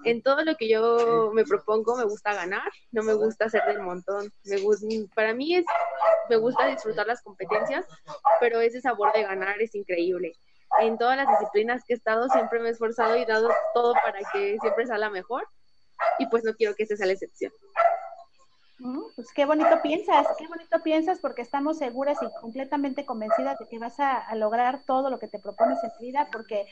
En 0.05 0.23
todo 0.23 0.45
lo 0.45 0.57
que 0.57 0.69
yo 0.69 1.31
me 1.33 1.45
propongo 1.45 1.97
me 1.97 2.05
gusta 2.05 2.35
ganar, 2.35 2.69
no 2.91 3.03
me 3.03 3.15
gusta 3.15 3.45
hacer 3.47 3.63
del 3.67 3.81
montón. 3.81 4.31
Me 4.45 4.59
gus- 4.59 4.85
para 5.15 5.33
mí 5.33 5.55
es, 5.55 5.65
me 6.29 6.37
gusta 6.37 6.67
disfrutar 6.67 7.07
las 7.07 7.23
competencias, 7.23 7.87
pero 8.41 8.61
ese 8.61 8.81
sabor 8.81 9.13
de 9.13 9.23
ganar 9.23 9.61
es 9.63 9.75
increíble. 9.75 10.33
En 10.81 10.99
todas 10.99 11.17
las 11.17 11.29
disciplinas 11.29 11.83
que 11.87 11.95
he 11.95 11.97
estado 11.97 12.29
siempre 12.31 12.59
me 12.59 12.69
he 12.69 12.73
esforzado 12.73 13.17
y 13.17 13.25
dado 13.25 13.51
todo 13.75 13.95
para 14.03 14.19
que 14.33 14.57
siempre 14.61 14.87
salga 14.87 15.09
mejor 15.11 15.47
y 16.19 16.27
pues 16.27 16.43
no 16.45 16.55
quiero 16.55 16.75
que 16.75 16.83
esta 16.83 16.97
sea 16.97 17.07
la 17.07 17.13
excepción. 17.13 17.53
Pues 19.15 19.33
qué 19.33 19.45
bonito 19.45 19.81
piensas, 19.83 20.27
qué 20.39 20.49
bonito 20.49 20.83
piensas 20.83 21.21
porque 21.21 21.43
estamos 21.43 21.79
seguras 21.79 22.19
y 22.23 22.41
completamente 22.41 23.05
convencidas 23.07 23.59
de 23.59 23.69
que 23.69 23.79
vas 23.79 24.01
a, 24.01 24.17
a 24.19 24.35
lograr 24.35 24.83
todo 24.87 25.11
lo 25.11 25.19
que 25.19 25.29
te 25.29 25.39
propones 25.39 25.83
en 25.85 25.91
tu 25.97 26.03
vida 26.05 26.29
porque 26.33 26.67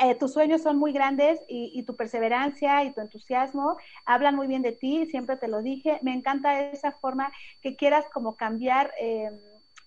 eh, 0.00 0.14
tus 0.16 0.32
sueños 0.32 0.62
son 0.62 0.78
muy 0.78 0.92
grandes 0.92 1.40
y, 1.48 1.72
y 1.74 1.84
tu 1.84 1.96
perseverancia 1.96 2.82
y 2.84 2.92
tu 2.92 3.00
entusiasmo 3.00 3.76
hablan 4.06 4.34
muy 4.36 4.46
bien 4.46 4.62
de 4.62 4.72
ti, 4.72 5.06
siempre 5.06 5.36
te 5.36 5.48
lo 5.48 5.62
dije. 5.62 5.98
Me 6.02 6.12
encanta 6.14 6.60
esa 6.70 6.92
forma 6.92 7.32
que 7.60 7.76
quieras 7.76 8.06
como 8.12 8.36
cambiar 8.36 8.92
eh, 9.00 9.30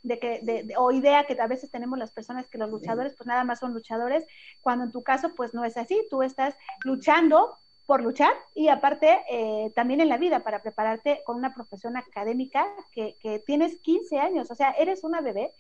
de 0.04 0.20
que, 0.20 0.40
de, 0.44 0.64
de- 0.64 0.76
o 0.78 0.92
idea 0.92 1.26
que 1.26 1.40
a 1.40 1.48
veces 1.48 1.72
tenemos 1.72 1.98
las 1.98 2.12
personas 2.12 2.48
que 2.48 2.58
los 2.58 2.70
luchadores 2.70 3.16
pues 3.16 3.28
nada 3.28 3.44
más 3.44 3.60
son 3.60 3.74
luchadores, 3.74 4.26
cuando 4.62 4.86
en 4.86 4.92
tu 4.92 5.04
caso 5.04 5.34
pues 5.36 5.54
no 5.54 5.64
es 5.66 5.78
así, 5.78 6.06
tú 6.10 6.22
estás 6.24 6.56
luchando 6.84 7.58
por 7.86 8.02
luchar 8.02 8.34
y 8.56 8.70
aparte 8.70 9.20
eh, 9.30 9.72
también 9.76 10.02
en 10.02 10.10
la 10.10 10.18
vida 10.18 10.42
para 10.44 10.62
prepararte 10.62 11.22
con 11.26 11.38
una 11.38 11.54
profesión 11.54 11.98
académica 11.98 12.66
que, 12.92 13.18
que 13.22 13.40
tienes 13.40 13.78
15 13.82 14.20
años, 14.20 14.50
o 14.52 14.56
sea, 14.56 14.72
eres 14.72 15.04
una 15.04 15.22
bebé 15.22 15.52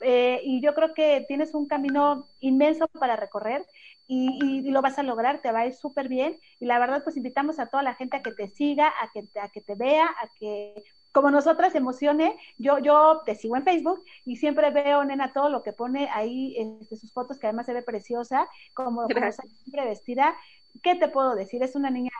eh, 0.00 0.40
y 0.44 0.60
yo 0.62 0.74
creo 0.74 0.94
que 0.94 1.24
tienes 1.28 1.54
un 1.54 1.66
camino 1.66 2.28
inmenso 2.40 2.86
para 2.88 3.16
recorrer 3.16 3.66
y, 4.06 4.62
y- 4.64 4.68
y 4.68 4.70
lo 4.70 4.80
vas 4.82 4.98
a 4.98 5.02
lograr, 5.02 5.40
te 5.42 5.52
va 5.52 5.60
a 5.60 5.66
ir 5.66 5.74
súper 5.74 6.08
bien. 6.08 6.38
Y 6.60 6.66
la 6.66 6.78
verdad 6.78 7.02
pues 7.04 7.16
invitamos 7.16 7.58
a 7.58 7.66
toda 7.68 7.82
la 7.82 7.94
gente 7.94 8.16
a 8.16 8.22
que 8.22 8.32
te 8.32 8.48
siga, 8.48 8.88
a 9.02 9.10
que 9.12 9.22
te, 9.24 9.40
a 9.40 9.48
que 9.48 9.60
te 9.60 9.74
vea, 9.74 10.06
a 10.06 10.28
que 10.38 10.74
como 11.12 11.30
nosotras 11.30 11.74
emocione, 11.74 12.36
yo, 12.58 12.78
yo 12.78 13.22
te 13.24 13.34
sigo 13.34 13.56
en 13.56 13.64
Facebook 13.64 14.04
y 14.24 14.36
siempre 14.36 14.70
veo, 14.70 15.04
nena, 15.04 15.32
todo 15.32 15.48
lo 15.48 15.62
que 15.62 15.72
pone 15.72 16.08
ahí, 16.12 16.54
este, 16.80 16.96
sus 16.96 17.12
fotos, 17.12 17.38
que 17.38 17.46
además 17.48 17.66
se 17.66 17.72
ve 17.72 17.82
preciosa, 17.82 18.46
como, 18.74 19.10
como 19.10 19.32
siempre 19.32 19.84
vestida. 19.86 20.36
¿Qué 20.82 20.94
te 20.96 21.08
puedo 21.08 21.34
decir? 21.34 21.62
Es 21.62 21.74
una 21.76 21.90
niña, 21.90 22.10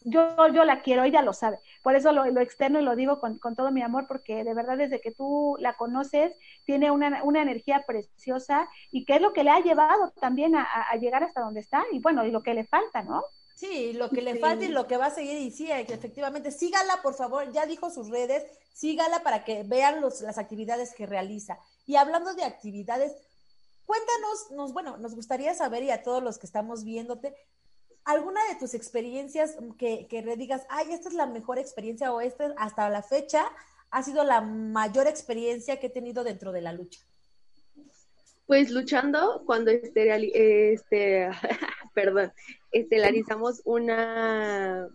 yo, 0.00 0.36
yo 0.52 0.64
la 0.64 0.82
quiero, 0.82 1.04
ella 1.04 1.22
lo 1.22 1.32
sabe. 1.32 1.58
Por 1.82 1.96
eso 1.96 2.12
lo, 2.12 2.26
lo 2.26 2.40
externo 2.40 2.80
y 2.80 2.84
lo 2.84 2.96
digo 2.96 3.20
con, 3.20 3.38
con 3.38 3.56
todo 3.56 3.70
mi 3.72 3.82
amor, 3.82 4.06
porque 4.06 4.44
de 4.44 4.54
verdad 4.54 4.76
desde 4.78 5.00
que 5.00 5.12
tú 5.12 5.56
la 5.60 5.76
conoces, 5.76 6.34
tiene 6.64 6.90
una, 6.90 7.22
una 7.24 7.42
energía 7.42 7.84
preciosa 7.86 8.68
y 8.90 9.04
que 9.06 9.16
es 9.16 9.20
lo 9.22 9.32
que 9.32 9.44
le 9.44 9.50
ha 9.50 9.60
llevado 9.60 10.10
también 10.20 10.54
a, 10.56 10.62
a- 10.62 10.90
a 10.92 10.96
llegar 10.96 11.24
hasta 11.24 11.40
donde 11.42 11.60
está 11.60 11.84
y 11.92 12.00
bueno, 12.00 12.24
y 12.26 12.30
lo 12.30 12.42
que 12.42 12.54
le 12.54 12.64
falta, 12.66 13.02
¿no? 13.02 13.24
Sí, 13.54 13.92
lo 13.92 14.12
que 14.12 14.20
le 14.20 14.32
Sí. 14.32 14.40
falta 14.40 14.64
y 14.64 14.68
lo 14.68 14.86
que 14.86 14.96
va 14.96 15.06
a 15.06 15.10
seguir, 15.10 15.38
y 15.38 15.50
sí, 15.52 15.70
efectivamente, 15.70 16.50
sígala, 16.50 17.00
por 17.02 17.14
favor, 17.14 17.52
ya 17.52 17.66
dijo 17.66 17.88
sus 17.90 18.10
redes, 18.10 18.44
sígala 18.72 19.22
para 19.22 19.44
que 19.44 19.62
vean 19.62 20.00
los, 20.00 20.20
las 20.22 20.38
actividades 20.38 20.92
que 20.94 21.06
realiza. 21.06 21.58
Y 21.86 21.94
hablando 21.96 22.34
de 22.34 22.44
actividades, 22.44 23.14
cuéntanos, 23.86 24.50
nos, 24.52 24.72
bueno, 24.72 24.96
nos 24.98 25.14
gustaría 25.14 25.54
saber, 25.54 25.84
y 25.84 25.90
a 25.90 26.02
todos 26.02 26.22
los 26.22 26.38
que 26.38 26.46
estamos 26.46 26.84
viéndote, 26.84 27.34
alguna 28.04 28.40
de 28.48 28.56
tus 28.56 28.74
experiencias 28.74 29.56
que, 29.78 30.06
que 30.08 30.22
le 30.22 30.36
digas, 30.36 30.66
ay, 30.68 30.92
esta 30.92 31.08
es 31.08 31.14
la 31.14 31.26
mejor 31.26 31.58
experiencia 31.58 32.12
o 32.12 32.20
esta 32.20 32.54
hasta 32.58 32.88
la 32.90 33.02
fecha 33.02 33.44
ha 33.90 34.02
sido 34.02 34.24
la 34.24 34.40
mayor 34.40 35.06
experiencia 35.06 35.78
que 35.78 35.86
he 35.86 35.90
tenido 35.90 36.24
dentro 36.24 36.52
de 36.52 36.60
la 36.60 36.72
lucha. 36.72 37.00
Pues 38.46 38.70
luchando, 38.70 39.42
cuando 39.46 39.70
estereali- 39.70 40.32
este, 40.34 41.30
perdón, 41.94 42.32
estelarizamos 42.72 43.62
una, 43.64 44.88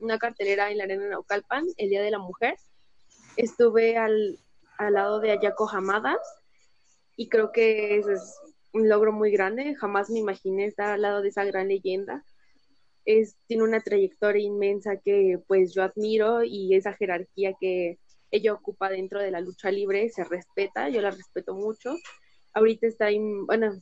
una 0.00 0.18
cartelera 0.18 0.70
en 0.70 0.78
la 0.78 0.84
arena 0.84 1.08
Naucalpan, 1.08 1.66
el 1.76 1.90
Día 1.90 2.02
de 2.02 2.10
la 2.10 2.18
Mujer, 2.18 2.56
estuve 3.36 3.96
al, 3.96 4.38
al 4.78 4.94
lado 4.94 5.20
de 5.20 5.30
Ayako 5.30 5.68
Hamada 5.70 6.18
y 7.16 7.28
creo 7.28 7.52
que 7.52 7.98
eso 7.98 8.10
es 8.10 8.34
un 8.72 8.88
logro 8.88 9.12
muy 9.12 9.30
grande, 9.30 9.74
jamás 9.76 10.10
me 10.10 10.18
imaginé 10.18 10.64
estar 10.66 10.90
al 10.90 11.02
lado 11.02 11.22
de 11.22 11.28
esa 11.28 11.44
gran 11.44 11.68
leyenda. 11.68 12.24
Es, 13.10 13.36
tiene 13.46 13.62
una 13.62 13.80
trayectoria 13.80 14.44
inmensa 14.44 14.98
que 14.98 15.38
pues 15.46 15.72
yo 15.72 15.82
admiro 15.82 16.44
y 16.44 16.74
esa 16.74 16.92
jerarquía 16.92 17.54
que 17.58 17.98
ella 18.30 18.52
ocupa 18.52 18.90
dentro 18.90 19.18
de 19.20 19.30
la 19.30 19.40
lucha 19.40 19.70
libre 19.70 20.10
se 20.10 20.24
respeta, 20.24 20.90
yo 20.90 21.00
la 21.00 21.10
respeto 21.10 21.54
mucho. 21.54 21.94
Ahorita 22.52 22.86
está, 22.86 23.08
en- 23.10 23.46
bueno, 23.46 23.80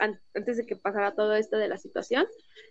an- 0.00 0.18
antes 0.34 0.56
de 0.56 0.64
que 0.64 0.76
pasara 0.76 1.14
todo 1.14 1.34
esto 1.34 1.58
de 1.58 1.68
la 1.68 1.76
situación, 1.76 2.26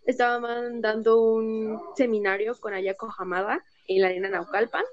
estaba 0.08 0.40
dando 0.80 1.22
un 1.22 1.80
seminario 1.96 2.56
con 2.60 2.74
Ayako 2.74 3.14
Hamada 3.20 3.64
en 3.88 4.02
la 4.02 4.08
arena 4.08 4.30
Naucalpan 4.30 4.86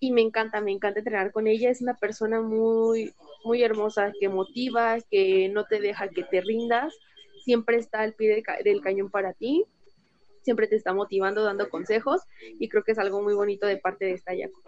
y 0.00 0.12
me 0.12 0.20
encanta, 0.22 0.60
me 0.60 0.70
encanta 0.70 1.00
entrenar 1.00 1.32
con 1.32 1.48
ella, 1.48 1.70
es 1.70 1.82
una 1.82 1.94
persona 1.94 2.40
muy, 2.40 3.12
muy 3.44 3.64
hermosa, 3.64 4.12
que 4.20 4.28
motiva, 4.28 4.98
que 5.10 5.48
no 5.48 5.64
te 5.64 5.80
deja 5.80 6.06
que 6.08 6.22
te 6.22 6.40
rindas, 6.40 6.94
siempre 7.44 7.78
está 7.78 8.02
al 8.02 8.14
pie 8.14 8.42
ca- 8.44 8.58
del 8.62 8.80
cañón 8.80 9.10
para 9.10 9.32
ti, 9.32 9.64
siempre 10.48 10.66
te 10.66 10.76
está 10.76 10.94
motivando, 10.94 11.44
dando 11.44 11.68
consejos 11.68 12.22
y 12.58 12.70
creo 12.70 12.82
que 12.82 12.92
es 12.92 12.98
algo 12.98 13.20
muy 13.20 13.34
bonito 13.34 13.66
de 13.66 13.76
parte 13.76 14.06
de 14.06 14.12
esta 14.12 14.32
Ayako. 14.32 14.62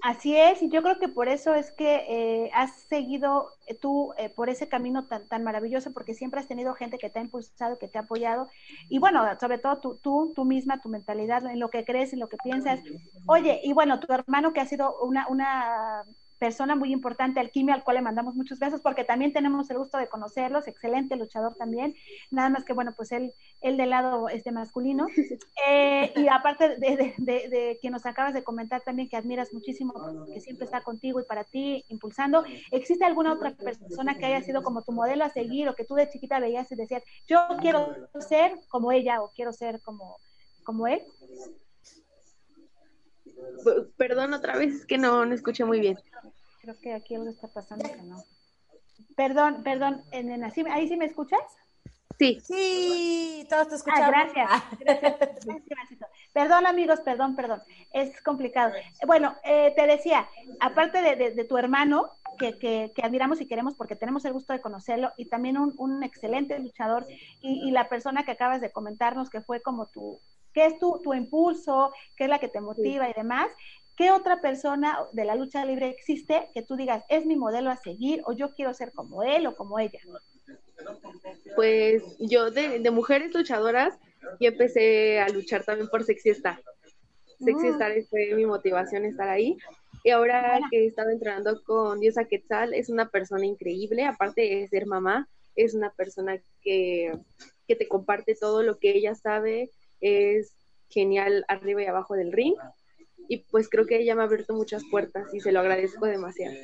Así 0.00 0.36
es, 0.36 0.62
y 0.62 0.68
yo 0.68 0.80
creo 0.80 1.00
que 1.00 1.08
por 1.08 1.28
eso 1.28 1.54
es 1.54 1.72
que 1.72 2.04
eh, 2.08 2.50
has 2.54 2.82
seguido 2.82 3.50
eh, 3.66 3.74
tú 3.74 4.12
eh, 4.16 4.28
por 4.28 4.48
ese 4.48 4.68
camino 4.68 5.08
tan, 5.08 5.26
tan 5.26 5.42
maravilloso, 5.42 5.92
porque 5.92 6.14
siempre 6.14 6.38
has 6.38 6.46
tenido 6.46 6.72
gente 6.74 6.98
que 6.98 7.10
te 7.10 7.18
ha 7.18 7.22
impulsado, 7.22 7.78
que 7.80 7.88
te 7.88 7.98
ha 7.98 8.02
apoyado, 8.02 8.48
y 8.88 9.00
bueno, 9.00 9.26
sobre 9.40 9.58
todo 9.58 9.80
tú, 9.80 9.98
tú, 10.00 10.32
tú 10.36 10.44
misma, 10.44 10.80
tu 10.80 10.88
mentalidad, 10.88 11.44
en 11.46 11.58
lo 11.58 11.68
que 11.68 11.84
crees, 11.84 12.12
en 12.12 12.20
lo 12.20 12.28
que 12.28 12.36
piensas. 12.36 12.78
Oye, 13.26 13.60
y 13.64 13.72
bueno, 13.72 13.98
tu 13.98 14.12
hermano 14.12 14.52
que 14.52 14.60
ha 14.60 14.66
sido 14.66 15.00
una, 15.00 15.26
una 15.26 16.04
persona 16.38 16.76
muy 16.76 16.92
importante, 16.92 17.40
Alquimia, 17.40 17.74
al 17.74 17.84
cual 17.84 17.96
le 17.96 18.02
mandamos 18.02 18.34
muchos 18.34 18.58
besos, 18.58 18.80
porque 18.80 19.04
también 19.04 19.32
tenemos 19.32 19.68
el 19.70 19.78
gusto 19.78 19.98
de 19.98 20.08
conocerlos, 20.08 20.68
excelente 20.68 21.16
luchador 21.16 21.54
también, 21.54 21.94
nada 22.30 22.48
más 22.48 22.64
que, 22.64 22.72
bueno, 22.72 22.92
pues 22.96 23.12
él, 23.12 23.32
él 23.60 23.76
del 23.76 23.90
lado 23.90 24.28
este 24.28 24.52
masculino. 24.52 25.06
Eh, 25.66 26.12
y 26.16 26.28
aparte 26.28 26.76
de, 26.76 27.14
de, 27.18 27.48
de, 27.48 27.78
que 27.82 27.90
nos 27.90 28.06
acabas 28.06 28.32
de 28.32 28.44
comentar 28.44 28.80
también 28.82 29.08
que 29.08 29.16
admiras 29.16 29.52
muchísimo, 29.52 29.92
que 30.32 30.40
siempre 30.40 30.64
está 30.64 30.82
contigo 30.82 31.20
y 31.20 31.24
para 31.24 31.44
ti 31.44 31.84
impulsando, 31.88 32.44
¿existe 32.70 33.04
alguna 33.04 33.32
otra 33.32 33.50
persona 33.50 34.16
que 34.16 34.26
haya 34.26 34.40
sido 34.42 34.62
como 34.62 34.82
tu 34.82 34.92
modelo 34.92 35.24
a 35.24 35.30
seguir 35.30 35.68
o 35.68 35.74
que 35.74 35.84
tú 35.84 35.94
de 35.94 36.08
chiquita 36.08 36.38
veías 36.38 36.70
y 36.70 36.76
decías, 36.76 37.02
yo 37.26 37.40
quiero 37.60 37.94
ser 38.20 38.52
como 38.68 38.92
ella 38.92 39.20
o 39.20 39.32
quiero 39.34 39.52
ser 39.52 39.80
como, 39.82 40.16
como 40.64 40.86
él? 40.86 41.02
Perdón 43.96 44.34
otra 44.34 44.56
vez, 44.56 44.74
es 44.74 44.86
que 44.86 44.98
no, 44.98 45.24
no 45.24 45.34
escuché 45.34 45.64
muy 45.64 45.80
bien. 45.80 45.98
Creo 46.60 46.78
que 46.80 46.92
aquí 46.92 47.14
algo 47.14 47.30
está 47.30 47.48
pasando 47.48 47.90
que 47.90 48.02
no. 48.02 48.22
Perdón, 49.16 49.62
perdón, 49.62 50.04
nena, 50.12 50.52
¿ahí 50.70 50.88
sí 50.88 50.96
me 50.96 51.06
escuchas? 51.06 51.40
Sí. 52.18 52.40
Sí, 52.42 53.46
todos 53.48 53.68
te 53.68 53.74
escuchamos. 53.76 54.12
Ah, 54.14 54.24
gracias. 54.34 54.62
gracias. 55.66 56.00
perdón, 56.32 56.66
amigos, 56.66 57.00
perdón, 57.00 57.36
perdón. 57.36 57.62
Es 57.92 58.20
complicado. 58.22 58.72
Bueno, 59.06 59.36
eh, 59.44 59.72
te 59.76 59.86
decía, 59.86 60.28
aparte 60.58 61.00
de, 61.00 61.14
de, 61.14 61.30
de 61.30 61.44
tu 61.44 61.56
hermano, 61.56 62.10
que, 62.38 62.58
que, 62.58 62.92
que, 62.94 63.02
admiramos 63.02 63.40
y 63.40 63.46
queremos 63.46 63.74
porque 63.74 63.96
tenemos 63.96 64.24
el 64.24 64.32
gusto 64.32 64.52
de 64.52 64.60
conocerlo, 64.60 65.12
y 65.16 65.26
también 65.26 65.58
un, 65.58 65.74
un 65.78 66.02
excelente 66.02 66.58
luchador, 66.58 67.06
y, 67.40 67.68
y, 67.68 67.70
la 67.70 67.88
persona 67.88 68.24
que 68.24 68.32
acabas 68.32 68.60
de 68.60 68.72
comentarnos, 68.72 69.30
que 69.30 69.40
fue 69.40 69.62
como 69.62 69.86
tu, 69.86 70.20
qué 70.52 70.66
es 70.66 70.78
tu, 70.78 71.00
tu 71.02 71.14
impulso, 71.14 71.92
qué 72.16 72.24
es 72.24 72.30
la 72.30 72.38
que 72.38 72.48
te 72.48 72.60
motiva 72.60 73.06
sí. 73.06 73.12
y 73.14 73.20
demás. 73.20 73.48
¿Qué 73.96 74.12
otra 74.12 74.40
persona 74.40 74.96
de 75.12 75.24
la 75.24 75.34
lucha 75.34 75.64
libre 75.64 75.88
existe 75.88 76.48
que 76.54 76.62
tú 76.62 76.76
digas, 76.76 77.04
es 77.08 77.26
mi 77.26 77.34
modelo 77.34 77.68
a 77.70 77.76
seguir 77.76 78.22
o 78.26 78.32
yo 78.32 78.54
quiero 78.54 78.72
ser 78.72 78.92
como 78.92 79.24
él 79.24 79.46
o 79.46 79.56
como 79.56 79.78
ella? 79.80 79.98
Pues 81.56 82.04
yo 82.20 82.52
de, 82.52 82.78
de 82.78 82.90
mujeres 82.92 83.34
luchadoras, 83.34 83.98
yo 84.38 84.50
empecé 84.50 85.20
a 85.20 85.28
luchar 85.28 85.64
también 85.64 85.88
por 85.88 86.04
Sexy 86.04 86.30
Star. 86.30 86.62
Sexy 87.44 87.68
mm. 87.70 88.06
Fue 88.08 88.34
mi 88.34 88.46
motivación 88.46 89.04
estar 89.04 89.28
ahí. 89.28 89.56
Y 90.04 90.10
ahora 90.10 90.60
que 90.70 90.84
he 90.84 90.86
estado 90.86 91.10
entrenando 91.10 91.62
con 91.64 92.00
Diosa 92.00 92.24
Quetzal, 92.24 92.74
es 92.74 92.88
una 92.88 93.08
persona 93.08 93.44
increíble, 93.46 94.04
aparte 94.04 94.42
de 94.42 94.68
ser 94.68 94.86
mamá, 94.86 95.28
es 95.56 95.74
una 95.74 95.90
persona 95.90 96.40
que, 96.62 97.12
que 97.66 97.76
te 97.76 97.88
comparte 97.88 98.36
todo 98.36 98.62
lo 98.62 98.78
que 98.78 98.90
ella 98.96 99.14
sabe, 99.14 99.70
es 100.00 100.52
genial 100.88 101.44
arriba 101.48 101.82
y 101.82 101.86
abajo 101.86 102.14
del 102.14 102.32
ring. 102.32 102.54
Y 103.28 103.38
pues 103.38 103.68
creo 103.68 103.86
que 103.86 104.00
ella 104.00 104.14
me 104.14 104.22
ha 104.22 104.24
abierto 104.24 104.54
muchas 104.54 104.82
puertas 104.90 105.32
y 105.34 105.40
se 105.40 105.52
lo 105.52 105.60
agradezco 105.60 106.06
demasiado. 106.06 106.56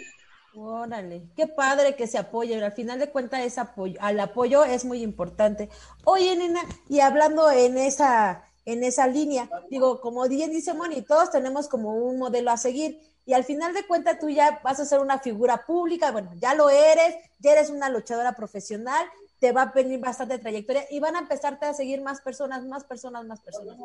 Órale, 0.56 1.24
qué 1.36 1.48
padre 1.48 1.96
que 1.96 2.06
se 2.06 2.16
apoye, 2.16 2.62
al 2.62 2.72
final 2.72 3.00
de 3.00 3.10
cuentas 3.10 3.40
es 3.40 3.58
apoyo, 3.58 3.98
al 4.00 4.20
apoyo 4.20 4.64
es 4.64 4.84
muy 4.84 5.02
importante. 5.02 5.68
Oye, 6.04 6.36
nena, 6.36 6.60
y 6.88 7.00
hablando 7.00 7.50
en 7.50 7.76
esa, 7.76 8.44
en 8.64 8.84
esa 8.84 9.08
línea, 9.08 9.50
digo, 9.68 10.00
como 10.00 10.28
bien 10.28 10.52
dice 10.52 10.72
Moni, 10.72 11.02
todos 11.02 11.32
tenemos 11.32 11.66
como 11.66 11.96
un 11.96 12.20
modelo 12.20 12.52
a 12.52 12.56
seguir, 12.56 13.00
y 13.26 13.32
al 13.32 13.42
final 13.42 13.74
de 13.74 13.84
cuentas 13.84 14.20
tú 14.20 14.30
ya 14.30 14.60
vas 14.62 14.78
a 14.78 14.84
ser 14.84 15.00
una 15.00 15.18
figura 15.18 15.64
pública, 15.66 16.12
bueno, 16.12 16.30
ya 16.36 16.54
lo 16.54 16.70
eres, 16.70 17.16
ya 17.40 17.52
eres 17.52 17.70
una 17.70 17.88
luchadora 17.88 18.34
profesional, 18.34 19.04
te 19.44 19.52
va 19.52 19.64
a 19.64 19.72
venir 19.72 20.00
bastante 20.00 20.38
trayectoria 20.38 20.86
y 20.90 21.00
van 21.00 21.16
a 21.16 21.18
empezarte 21.18 21.66
a 21.66 21.74
seguir 21.74 22.00
más 22.00 22.22
personas, 22.22 22.64
más 22.64 22.82
personas, 22.82 23.26
más 23.26 23.42
personas. 23.42 23.76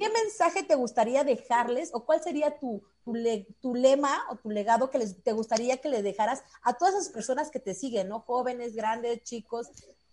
¿Qué 0.00 0.08
mensaje 0.08 0.62
te 0.62 0.74
gustaría 0.74 1.22
dejarles 1.22 1.90
o 1.92 2.06
cuál 2.06 2.22
sería 2.22 2.58
tu, 2.58 2.82
tu, 3.04 3.14
le, 3.14 3.46
tu 3.60 3.74
lema 3.74 4.22
o 4.30 4.36
tu 4.36 4.48
legado 4.48 4.88
que 4.88 4.96
les, 4.96 5.22
te 5.22 5.32
gustaría 5.32 5.76
que 5.76 5.90
le 5.90 6.02
dejaras 6.02 6.42
a 6.62 6.78
todas 6.78 6.94
esas 6.94 7.10
personas 7.10 7.50
que 7.50 7.60
te 7.60 7.74
siguen, 7.74 8.08
¿no? 8.08 8.20
Jóvenes, 8.20 8.74
grandes, 8.74 9.22
chicos. 9.22 9.68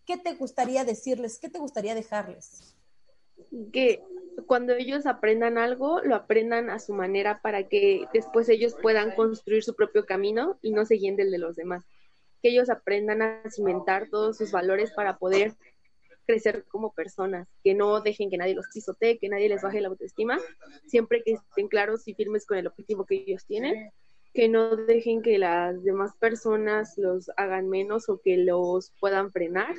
¿Qué 0.06 0.18
te 0.18 0.34
gustaría 0.34 0.84
decirles? 0.84 1.39
¿Qué 1.39 1.47
te 1.47 1.60
gustaría 1.60 1.95
dejarles? 1.95 2.76
Que 3.72 4.04
cuando 4.47 4.74
ellos 4.74 5.06
aprendan 5.06 5.58
algo, 5.58 6.02
lo 6.02 6.16
aprendan 6.16 6.70
a 6.70 6.80
su 6.80 6.91
manera 6.91 7.39
para 7.41 7.70
que 7.70 8.06
después 8.12 8.50
ellos 8.50 8.76
puedan 8.82 9.16
construir 9.16 9.64
su 9.64 9.76
propio 9.76 10.06
camino 10.06 10.60
y 10.62 10.74
no 10.74 10.86
se 10.86 10.95
guíen 10.95 11.16
del 11.16 11.32
de 11.32 11.38
los 11.38 11.56
demás 11.56 11.86
que 12.41 12.49
ellos 12.49 12.69
aprendan 12.69 13.21
a 13.21 13.43
cimentar 13.49 14.09
todos 14.09 14.37
sus 14.37 14.51
valores 14.51 14.91
para 14.91 15.17
poder 15.17 15.55
crecer 16.25 16.63
como 16.67 16.93
personas, 16.93 17.47
que 17.63 17.73
no 17.73 18.01
dejen 18.01 18.29
que 18.29 18.37
nadie 18.37 18.53
los 18.53 18.67
pisotee, 18.71 19.17
que 19.17 19.29
nadie 19.29 19.49
les 19.49 19.63
baje 19.63 19.81
la 19.81 19.87
autoestima, 19.87 20.37
siempre 20.85 21.23
que 21.23 21.33
estén 21.33 21.67
claros 21.67 22.07
y 22.07 22.13
firmes 22.13 22.45
con 22.45 22.57
el 22.57 22.67
objetivo 22.67 23.05
que 23.05 23.15
ellos 23.15 23.45
tienen, 23.47 23.91
que 24.33 24.47
no 24.47 24.75
dejen 24.75 25.23
que 25.23 25.39
las 25.39 25.83
demás 25.83 26.15
personas 26.19 26.97
los 26.97 27.31
hagan 27.35 27.67
menos 27.67 28.09
o 28.09 28.21
que 28.21 28.37
los 28.37 28.93
puedan 28.99 29.31
frenar, 29.31 29.73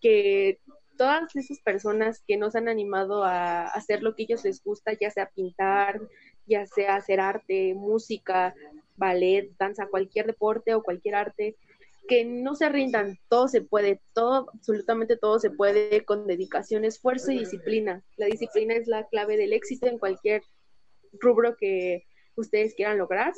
que 0.00 0.60
todas 0.98 1.34
esas 1.34 1.58
personas 1.60 2.22
que 2.26 2.36
nos 2.36 2.54
han 2.54 2.68
animado 2.68 3.24
a 3.24 3.64
hacer 3.64 4.02
lo 4.02 4.14
que 4.14 4.24
ellos 4.24 4.44
les 4.44 4.62
gusta, 4.62 4.92
ya 4.92 5.10
sea 5.10 5.30
pintar, 5.30 6.00
ya 6.46 6.66
sea 6.66 6.96
hacer 6.96 7.18
arte, 7.18 7.74
música, 7.74 8.54
ballet, 8.96 9.50
danza, 9.58 9.86
cualquier 9.86 10.26
deporte 10.26 10.74
o 10.74 10.82
cualquier 10.82 11.14
arte, 11.14 11.56
que 12.08 12.24
no 12.24 12.54
se 12.54 12.68
rindan, 12.68 13.18
todo 13.28 13.48
se 13.48 13.62
puede, 13.62 14.00
todo, 14.12 14.50
absolutamente 14.52 15.16
todo 15.16 15.38
se 15.38 15.50
puede 15.50 16.04
con 16.04 16.26
dedicación, 16.26 16.84
esfuerzo 16.84 17.30
y 17.32 17.38
disciplina. 17.38 18.02
La 18.16 18.26
disciplina 18.26 18.74
es 18.74 18.86
la 18.86 19.06
clave 19.06 19.36
del 19.36 19.52
éxito 19.52 19.86
en 19.86 19.98
cualquier 19.98 20.42
rubro 21.20 21.56
que 21.56 22.04
ustedes 22.34 22.74
quieran 22.74 22.98
lograr. 22.98 23.32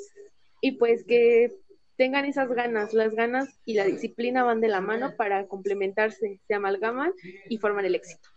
Y 0.60 0.72
pues 0.72 1.04
que 1.04 1.52
tengan 1.96 2.24
esas 2.24 2.48
ganas, 2.48 2.94
las 2.94 3.14
ganas 3.14 3.60
y 3.64 3.74
la 3.74 3.84
disciplina 3.84 4.44
van 4.44 4.60
de 4.60 4.68
la 4.68 4.80
mano 4.80 5.14
para 5.16 5.46
complementarse, 5.46 6.40
se 6.46 6.54
amalgaman 6.54 7.12
y 7.48 7.58
forman 7.58 7.84
el 7.84 7.94
éxito. 7.94 8.28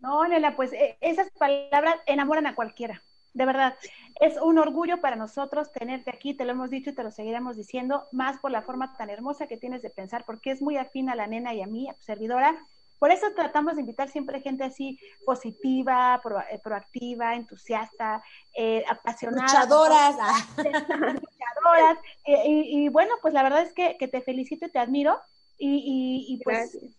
No, 0.00 0.26
Lela, 0.26 0.56
pues 0.56 0.72
eh, 0.72 0.98
esas 1.00 1.30
palabras 1.30 1.96
enamoran 2.06 2.46
a 2.46 2.54
cualquiera 2.54 3.02
de 3.36 3.44
verdad, 3.44 3.76
es 4.18 4.38
un 4.40 4.58
orgullo 4.58 5.02
para 5.02 5.14
nosotros 5.14 5.70
tenerte 5.70 6.10
aquí, 6.10 6.32
te 6.32 6.46
lo 6.46 6.52
hemos 6.52 6.70
dicho 6.70 6.88
y 6.88 6.94
te 6.94 7.02
lo 7.02 7.10
seguiremos 7.10 7.54
diciendo, 7.54 8.08
más 8.10 8.38
por 8.38 8.50
la 8.50 8.62
forma 8.62 8.96
tan 8.96 9.10
hermosa 9.10 9.46
que 9.46 9.58
tienes 9.58 9.82
de 9.82 9.90
pensar, 9.90 10.24
porque 10.24 10.50
es 10.50 10.62
muy 10.62 10.78
afín 10.78 11.10
a 11.10 11.14
la 11.14 11.26
nena 11.26 11.52
y 11.52 11.60
a 11.60 11.66
mí, 11.66 11.86
a 11.86 11.92
tu 11.92 12.02
servidora. 12.02 12.56
Por 12.98 13.10
eso 13.10 13.26
tratamos 13.36 13.74
de 13.74 13.82
invitar 13.82 14.08
siempre 14.08 14.40
gente 14.40 14.64
así 14.64 14.98
positiva, 15.26 16.18
pro, 16.22 16.40
eh, 16.40 16.58
proactiva, 16.64 17.34
entusiasta, 17.34 18.22
eh, 18.56 18.82
apasionada. 18.88 19.42
Luchadoras. 19.42 20.16
luchadoras. 20.56 21.98
Eh, 22.24 22.42
y, 22.46 22.86
y, 22.86 22.88
bueno, 22.88 23.16
pues 23.20 23.34
la 23.34 23.42
verdad 23.42 23.60
es 23.60 23.74
que, 23.74 23.98
que 23.98 24.08
te 24.08 24.22
felicito 24.22 24.64
y 24.64 24.70
te 24.70 24.78
admiro. 24.78 25.20
Y, 25.58 25.76
y, 25.76 26.34
y 26.34 26.42
pues 26.42 26.72
Gracias. 26.72 26.92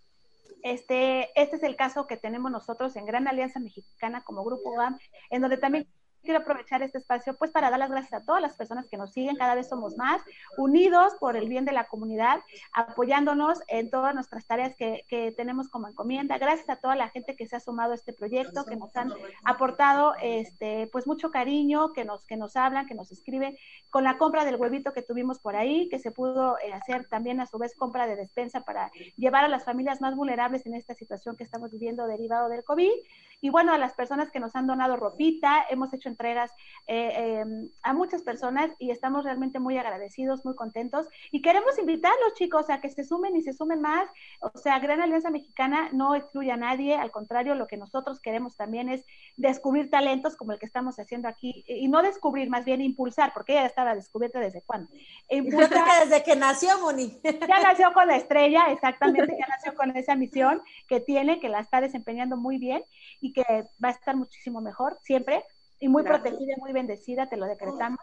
este, 0.62 1.42
este 1.42 1.56
es 1.56 1.64
el 1.64 1.76
caso 1.76 2.06
que 2.06 2.18
tenemos 2.18 2.52
nosotros 2.52 2.96
en 2.96 3.08
Gran 3.08 3.28
Alianza 3.28 3.60
Mexicana 3.60 4.22
como 4.22 4.44
Grupo 4.44 4.76
GAM, 4.76 5.00
en 5.32 5.42
donde 5.42 5.58
también 5.58 5.88
quiero 6.28 6.42
aprovechar 6.42 6.84
este 6.84 6.98
espacio 6.98 7.38
pues 7.38 7.52
para 7.52 7.70
dar 7.70 7.80
las 7.80 7.90
gracias 7.90 8.22
a 8.22 8.26
todas 8.26 8.42
las 8.42 8.58
personas 8.58 8.86
que 8.88 8.98
nos 8.98 9.14
siguen, 9.14 9.38
cada 9.38 9.56
vez 9.56 9.70
somos 9.70 9.96
más, 9.96 10.22
unidos 10.58 11.14
por 11.22 11.38
el 11.38 11.48
bien 11.48 11.64
de 11.64 11.72
la 11.72 11.86
comunidad, 11.86 12.42
apoyándonos 12.74 13.60
en 13.70 13.90
todas 13.90 14.14
nuestras 14.14 14.46
tareas 14.46 14.76
que, 14.76 15.06
que 15.08 15.32
tenemos 15.32 15.70
como 15.70 15.88
encomienda. 15.88 16.38
Gracias 16.38 16.70
a 16.70 16.76
toda 16.82 16.98
la 16.98 17.08
gente 17.08 17.38
que 17.38 17.48
se 17.48 17.56
ha 17.56 17.62
sumado 17.62 17.94
a 17.94 17.96
este 17.96 18.12
proyecto, 18.12 18.66
que 18.66 18.76
nos 18.76 18.94
han 18.98 19.14
aportado 19.46 20.16
este 20.22 20.90
pues 20.92 21.08
mucho 21.08 21.32
cariño, 21.32 21.94
que 21.94 22.04
nos, 22.04 22.26
que 22.26 22.36
nos 22.36 22.58
hablan, 22.58 22.88
que 22.88 22.94
nos 22.94 23.10
escriben, 23.10 23.58
con 23.90 24.04
la 24.04 24.18
compra 24.18 24.44
del 24.44 24.58
huevito 24.58 24.92
que 24.92 25.04
tuvimos 25.04 25.40
por 25.40 25.56
ahí, 25.56 25.88
que 25.88 25.98
se 25.98 26.12
pudo 26.12 26.58
eh, 26.60 26.74
hacer 26.74 27.08
también 27.08 27.40
a 27.40 27.46
su 27.46 27.58
vez 27.58 27.74
compra 27.74 28.06
de 28.06 28.18
despensa 28.18 28.66
para 28.66 28.92
llevar 29.16 29.46
a 29.46 29.48
las 29.48 29.64
familias 29.64 30.02
más 30.02 30.14
vulnerables 30.14 30.66
en 30.66 30.74
esta 30.74 30.94
situación 30.94 31.38
que 31.38 31.46
estamos 31.46 31.72
viviendo 31.72 32.06
derivado 32.06 32.50
del 32.50 32.66
COVID. 32.66 32.92
Y 33.40 33.50
bueno, 33.50 33.72
a 33.72 33.78
las 33.78 33.94
personas 33.94 34.32
que 34.32 34.40
nos 34.40 34.56
han 34.56 34.66
donado 34.66 34.96
ropita, 34.96 35.66
hemos 35.70 35.94
hecho 35.94 36.10
entregas 36.10 36.52
eh, 36.88 37.12
eh, 37.16 37.70
a 37.84 37.94
muchas 37.94 38.24
personas 38.24 38.72
y 38.80 38.90
estamos 38.90 39.26
realmente 39.26 39.60
muy 39.60 39.78
agradecidos, 39.78 40.44
muy 40.44 40.56
contentos. 40.56 41.08
Y 41.32 41.42
queremos 41.42 41.78
invitarlos, 41.78 42.34
chicos, 42.34 42.70
a 42.70 42.82
que 42.82 42.90
se 42.90 43.04
sumen 43.04 43.36
y 43.36 43.44
se 43.44 43.54
sumen 43.54 43.82
más. 43.82 44.10
O 44.42 44.58
sea, 44.58 44.80
Gran 44.80 45.02
Alianza 45.02 45.30
Mexicana 45.30 45.90
no 45.92 46.16
excluye 46.16 46.52
a 46.52 46.58
nadie, 46.58 46.96
al 46.96 47.12
contrario, 47.12 47.54
lo 47.54 47.68
que 47.68 47.78
nosotros 47.78 48.20
queremos 48.20 48.56
también 48.56 48.90
es 48.90 49.06
descubrir 49.36 49.90
talentos 49.90 50.36
como 50.36 50.54
el 50.54 50.60
que 50.60 50.66
estamos 50.66 51.00
haciendo 51.00 51.28
aquí, 51.28 51.64
y 51.68 51.88
no 51.88 52.02
descubrir, 52.02 52.50
más 52.50 52.66
bien 52.66 52.82
impulsar, 52.82 53.34
porque 53.34 53.54
ella 53.54 53.68
estaba 53.68 53.94
descubierta 53.94 54.40
desde 54.40 54.64
cuándo. 54.64 54.90
Impulsar, 55.30 55.70
desde 56.10 56.24
que 56.24 56.36
nació, 56.36 56.80
Moni. 56.80 57.20
Ya 57.48 57.62
nació 57.62 57.94
con 57.94 58.08
la 58.08 58.18
estrella, 58.18 58.66
exactamente, 58.72 59.36
ya 59.40 59.48
nació 59.48 59.76
con 59.76 59.96
esa 59.96 60.16
misión 60.16 60.62
que 60.88 61.00
tiene, 61.00 61.40
que 61.40 61.50
la 61.50 61.60
está 61.60 61.82
desempeñando 61.82 62.36
muy 62.36 62.58
bien 62.58 62.84
y 63.22 63.27
que 63.34 63.44
va 63.84 63.90
a 63.90 63.92
estar 63.92 64.16
muchísimo 64.16 64.62
mejor 64.62 64.98
siempre 65.04 65.44
y 65.80 65.88
muy 65.88 66.04
Gracias. 66.04 66.30
protegida, 66.30 66.56
muy 66.58 66.74
bendecida, 66.74 67.28
te 67.28 67.38
lo 67.38 67.46
decretamos. 67.46 68.00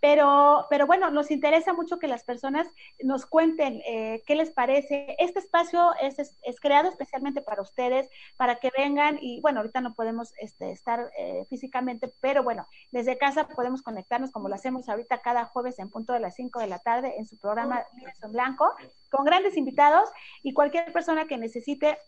Pero, 0.00 0.66
pero 0.68 0.86
bueno, 0.86 1.10
nos 1.10 1.30
interesa 1.30 1.72
mucho 1.72 1.98
que 1.98 2.06
las 2.06 2.22
personas 2.22 2.68
nos 3.02 3.24
cuenten 3.24 3.80
eh, 3.86 4.22
qué 4.26 4.36
les 4.36 4.50
parece. 4.50 5.16
Este 5.18 5.38
espacio 5.38 5.94
es, 6.00 6.18
es, 6.18 6.60
creado 6.60 6.90
especialmente 6.90 7.40
para 7.40 7.62
ustedes, 7.62 8.08
para 8.36 8.56
que 8.56 8.70
vengan 8.76 9.18
y 9.20 9.40
bueno, 9.40 9.60
ahorita 9.60 9.80
no 9.80 9.94
podemos 9.94 10.32
este, 10.38 10.70
estar 10.70 11.10
eh, 11.18 11.46
físicamente, 11.48 12.12
pero 12.20 12.42
bueno, 12.42 12.66
desde 12.92 13.16
casa 13.16 13.48
podemos 13.48 13.82
conectarnos 13.82 14.30
como 14.30 14.48
lo 14.48 14.54
hacemos 14.54 14.88
ahorita 14.88 15.22
cada 15.22 15.46
jueves 15.46 15.78
en 15.78 15.90
punto 15.90 16.12
de 16.12 16.20
las 16.20 16.34
5 16.34 16.60
de 16.60 16.66
la 16.66 16.78
tarde 16.78 17.14
en 17.18 17.26
su 17.26 17.38
programa 17.38 17.82
en 18.22 18.32
Blanco, 18.32 18.70
con 19.10 19.24
grandes 19.24 19.56
invitados 19.56 20.10
y 20.42 20.52
cualquier 20.52 20.92
persona 20.92 21.26
que 21.26 21.38
necesite 21.38 21.98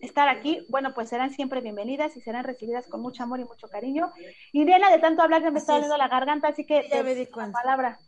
estar 0.00 0.28
aquí, 0.28 0.66
bueno, 0.68 0.94
pues 0.94 1.08
serán 1.08 1.30
siempre 1.30 1.60
bienvenidas 1.60 2.16
y 2.16 2.20
serán 2.20 2.44
recibidas 2.44 2.86
con 2.86 3.00
mucho 3.00 3.22
amor 3.22 3.40
y 3.40 3.44
mucho 3.44 3.68
cariño. 3.68 4.12
Y 4.52 4.64
Diana, 4.64 4.90
de 4.90 4.98
tanto 4.98 5.22
hablar 5.22 5.42
ya 5.42 5.50
me 5.50 5.58
está 5.58 5.74
doliendo 5.74 5.96
la 5.96 6.08
garganta, 6.08 6.48
así 6.48 6.64
que 6.64 6.88
ya 6.88 7.02
me 7.02 7.14
di 7.14 7.26
cuenta. 7.26 7.60
palabra. 7.60 7.98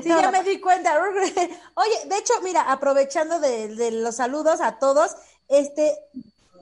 Sí, 0.00 0.08
ya 0.08 0.30
me 0.30 0.42
di 0.42 0.58
cuenta. 0.58 0.98
Oye, 1.74 2.06
de 2.06 2.16
hecho, 2.16 2.34
mira, 2.42 2.72
aprovechando 2.72 3.40
de, 3.40 3.68
de, 3.74 3.90
los 3.90 4.16
saludos 4.16 4.60
a 4.62 4.78
todos, 4.78 5.16
este, 5.48 5.94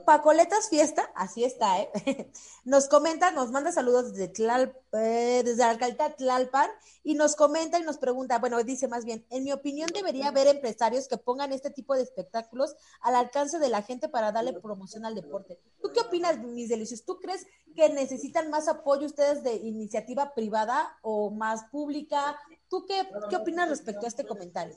Pacoletas 0.05 0.69
Fiesta, 0.69 1.11
así 1.15 1.43
está, 1.43 1.81
¿eh? 1.81 1.89
Nos 2.65 2.87
comenta, 2.87 3.31
nos 3.31 3.51
manda 3.51 3.71
saludos 3.71 4.13
desde, 4.13 4.27
Tlal, 4.27 4.75
eh, 4.93 5.41
desde 5.43 5.63
la 5.63 5.71
alcaldía 5.71 6.15
Tlalpan 6.15 6.69
y 7.03 7.15
nos 7.15 7.35
comenta 7.35 7.79
y 7.79 7.83
nos 7.83 7.97
pregunta, 7.97 8.37
bueno, 8.39 8.63
dice 8.63 8.87
más 8.87 9.03
bien, 9.03 9.25
en 9.29 9.43
mi 9.43 9.51
opinión 9.51 9.89
debería 9.93 10.27
haber 10.27 10.47
empresarios 10.47 11.07
que 11.07 11.17
pongan 11.17 11.53
este 11.53 11.71
tipo 11.71 11.95
de 11.95 12.03
espectáculos 12.03 12.75
al 13.01 13.15
alcance 13.15 13.57
de 13.57 13.69
la 13.69 13.81
gente 13.81 14.09
para 14.09 14.31
darle 14.31 14.53
promoción 14.53 15.05
al 15.05 15.15
deporte. 15.15 15.59
¿Tú 15.81 15.91
qué 15.91 16.01
opinas, 16.01 16.37
mis 16.39 16.69
delicios? 16.69 17.03
¿Tú 17.03 17.19
crees 17.19 17.47
que 17.75 17.89
necesitan 17.89 18.49
más 18.49 18.67
apoyo 18.67 19.07
ustedes 19.07 19.43
de 19.43 19.55
iniciativa 19.55 20.33
privada 20.35 20.97
o 21.01 21.31
más 21.31 21.65
pública? 21.71 22.37
¿Tú 22.69 22.85
qué, 22.85 23.07
qué 23.29 23.35
opinas 23.37 23.69
respecto 23.69 24.05
a 24.05 24.09
este 24.09 24.25
comentario? 24.25 24.75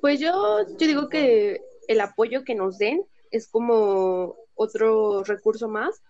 Pues 0.00 0.20
yo, 0.20 0.66
yo 0.66 0.86
digo 0.86 1.08
que 1.08 1.60
el 1.88 2.00
apoyo 2.00 2.44
que 2.44 2.54
nos 2.54 2.78
den 2.78 3.06
es 3.30 3.48
como 3.48 4.36
otro 4.54 5.22
recurso 5.24 5.68
más, 5.68 6.02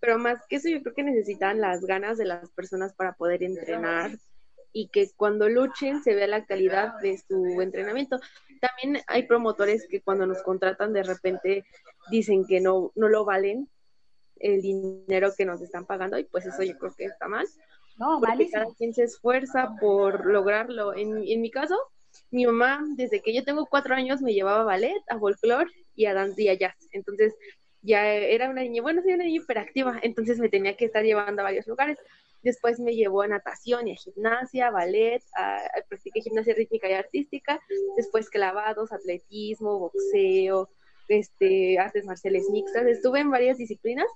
pero 0.00 0.18
más 0.18 0.46
que 0.48 0.56
eso 0.56 0.68
yo 0.68 0.82
creo 0.82 0.94
que 0.94 1.02
necesitan 1.02 1.60
las 1.60 1.84
ganas 1.84 2.18
de 2.18 2.24
las 2.24 2.50
personas 2.50 2.94
para 2.94 3.14
poder 3.14 3.42
entrenar 3.42 4.12
y 4.72 4.88
que 4.88 5.10
cuando 5.16 5.48
luchen 5.48 6.02
se 6.02 6.14
vea 6.14 6.26
la 6.26 6.44
calidad 6.44 6.98
de 7.00 7.18
su 7.18 7.60
entrenamiento. 7.60 8.18
También 8.60 9.02
hay 9.06 9.22
promotores 9.22 9.86
que 9.88 10.02
cuando 10.02 10.26
nos 10.26 10.42
contratan 10.42 10.92
de 10.92 11.02
repente 11.02 11.64
dicen 12.10 12.44
que 12.46 12.60
no, 12.60 12.92
no 12.94 13.08
lo 13.08 13.24
valen 13.24 13.68
el 14.38 14.60
dinero 14.60 15.32
que 15.36 15.46
nos 15.46 15.62
están 15.62 15.86
pagando 15.86 16.18
y 16.18 16.24
pues 16.24 16.44
eso 16.44 16.62
yo 16.62 16.76
creo 16.76 16.94
que 16.94 17.06
está 17.06 17.26
mal. 17.26 17.46
No, 17.96 18.20
porque 18.20 18.50
cada 18.50 18.66
quien 18.76 18.92
se 18.92 19.04
esfuerza 19.04 19.76
por 19.80 20.26
lograrlo. 20.26 20.94
En, 20.94 21.26
en 21.26 21.40
mi 21.40 21.50
caso, 21.50 21.78
mi 22.30 22.44
mamá, 22.44 22.84
desde 22.96 23.22
que 23.22 23.32
yo 23.32 23.44
tengo 23.44 23.64
cuatro 23.64 23.94
años, 23.94 24.20
me 24.20 24.34
llevaba 24.34 24.60
a 24.60 24.64
ballet, 24.64 25.02
a 25.08 25.18
folclore 25.18 25.70
y 25.96 26.06
a 26.06 26.14
dance 26.14 26.42
y 26.42 26.48
a 26.48 26.54
jazz. 26.54 26.76
Entonces, 26.92 27.34
ya 27.82 28.06
era 28.06 28.50
una 28.50 28.62
niña, 28.62 28.82
bueno, 28.82 29.02
soy 29.02 29.14
una 29.14 29.24
niña 29.24 29.42
hiperactiva, 29.42 29.98
entonces 30.02 30.38
me 30.38 30.48
tenía 30.48 30.76
que 30.76 30.84
estar 30.84 31.04
llevando 31.04 31.42
a 31.42 31.44
varios 31.44 31.66
lugares. 31.66 31.98
Después 32.42 32.78
me 32.78 32.94
llevó 32.94 33.22
a 33.22 33.28
natación 33.28 33.88
y 33.88 33.92
a 33.92 33.96
gimnasia, 33.96 34.70
ballet, 34.70 35.22
a, 35.36 35.58
practiqué 35.88 36.20
gimnasia 36.20 36.54
rítmica 36.54 36.88
y 36.88 36.92
artística, 36.92 37.60
después 37.96 38.28
clavados, 38.28 38.92
atletismo, 38.92 39.78
boxeo, 39.78 40.68
este, 41.08 41.78
artes 41.78 42.04
marciales 42.04 42.48
mixtas, 42.50 42.86
estuve 42.86 43.20
en 43.20 43.30
varias 43.30 43.58
disciplinas 43.58 44.06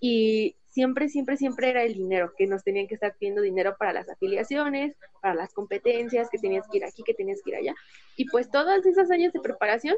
y 0.00 0.56
siempre, 0.68 1.08
siempre, 1.08 1.36
siempre 1.36 1.70
era 1.70 1.82
el 1.82 1.94
dinero, 1.94 2.32
que 2.36 2.46
nos 2.46 2.62
tenían 2.62 2.86
que 2.86 2.94
estar 2.94 3.14
pidiendo 3.18 3.42
dinero 3.42 3.76
para 3.78 3.92
las 3.92 4.08
afiliaciones, 4.08 4.96
para 5.20 5.34
las 5.34 5.52
competencias, 5.52 6.30
que 6.30 6.38
tenías 6.38 6.66
que 6.68 6.78
ir 6.78 6.84
aquí, 6.84 7.02
que 7.02 7.14
tenías 7.14 7.40
que 7.42 7.50
ir 7.50 7.56
allá. 7.56 7.74
Y 8.16 8.26
pues 8.26 8.50
todos 8.50 8.84
esos 8.86 9.10
años 9.10 9.32
de 9.32 9.40
preparación 9.40 9.96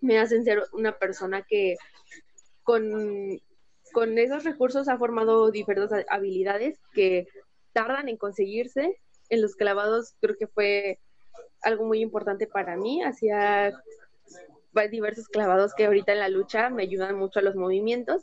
me 0.00 0.18
hacen 0.18 0.44
ser 0.44 0.64
una 0.72 0.98
persona 0.98 1.42
que 1.42 1.76
con, 2.62 3.40
con 3.92 4.18
esos 4.18 4.44
recursos 4.44 4.88
ha 4.88 4.98
formado 4.98 5.50
diferentes 5.50 6.04
habilidades 6.08 6.78
que 6.92 7.26
tardan 7.72 8.08
en 8.08 8.16
conseguirse. 8.16 8.98
En 9.28 9.42
los 9.42 9.54
clavados 9.54 10.14
creo 10.20 10.36
que 10.36 10.46
fue 10.46 10.98
algo 11.62 11.84
muy 11.84 12.00
importante 12.00 12.46
para 12.46 12.76
mí. 12.76 13.02
Hacía 13.02 13.72
diversos 14.90 15.28
clavados 15.28 15.74
que 15.74 15.84
ahorita 15.84 16.12
en 16.12 16.20
la 16.20 16.28
lucha 16.28 16.70
me 16.70 16.84
ayudan 16.84 17.16
mucho 17.16 17.40
a 17.40 17.42
los 17.42 17.56
movimientos 17.56 18.22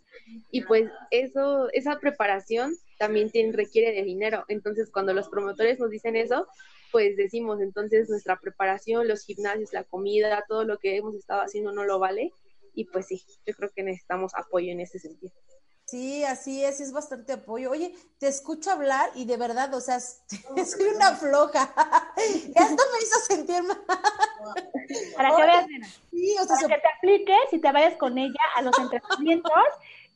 y 0.49 0.61
pues 0.61 0.89
eso 1.11 1.69
esa 1.73 1.99
preparación 1.99 2.73
también 2.97 3.29
requiere 3.53 3.93
de 3.93 4.03
dinero 4.03 4.45
entonces 4.47 4.89
cuando 4.89 5.13
los 5.13 5.29
promotores 5.29 5.79
nos 5.79 5.91
dicen 5.91 6.15
eso 6.15 6.47
pues 6.91 7.15
decimos 7.17 7.61
entonces 7.61 8.09
nuestra 8.09 8.39
preparación 8.39 9.07
los 9.07 9.23
gimnasios 9.23 9.73
la 9.73 9.83
comida 9.83 10.45
todo 10.47 10.63
lo 10.63 10.77
que 10.77 10.97
hemos 10.97 11.15
estado 11.15 11.41
haciendo 11.41 11.71
no 11.71 11.83
lo 11.83 11.99
vale 11.99 12.31
y 12.73 12.85
pues 12.85 13.07
sí 13.07 13.23
yo 13.45 13.53
creo 13.53 13.71
que 13.75 13.83
necesitamos 13.83 14.33
apoyo 14.35 14.71
en 14.71 14.81
ese 14.81 14.99
sentido 14.99 15.33
Sí, 15.87 16.25
así 16.25 16.65
es, 16.65 16.81
es 16.81 16.91
bastante 16.91 17.31
apoyo. 17.31 17.71
Oye, 17.71 17.95
te 18.19 18.27
escucho 18.27 18.71
hablar 18.71 19.09
y 19.15 19.23
de 19.23 19.37
verdad, 19.37 19.73
o 19.73 19.79
sea, 19.79 20.01
soy 20.01 20.85
una 20.93 21.15
floja. 21.15 21.73
Esto 22.17 22.83
me 22.91 22.99
hizo 23.01 23.19
sentir 23.25 23.63
mal. 23.63 23.81
Para 25.15 25.33
que 25.33 25.43
veas, 25.43 25.65
Sí, 26.11 26.35
o 26.41 26.43
sea, 26.43 26.57
Para 26.57 26.75
que 26.75 26.81
te 26.81 26.87
apliques 26.97 27.53
y 27.53 27.59
te 27.59 27.71
vayas 27.71 27.95
con 27.95 28.17
ella 28.17 28.41
a 28.57 28.63
los 28.63 28.77
entrenamientos 28.77 29.53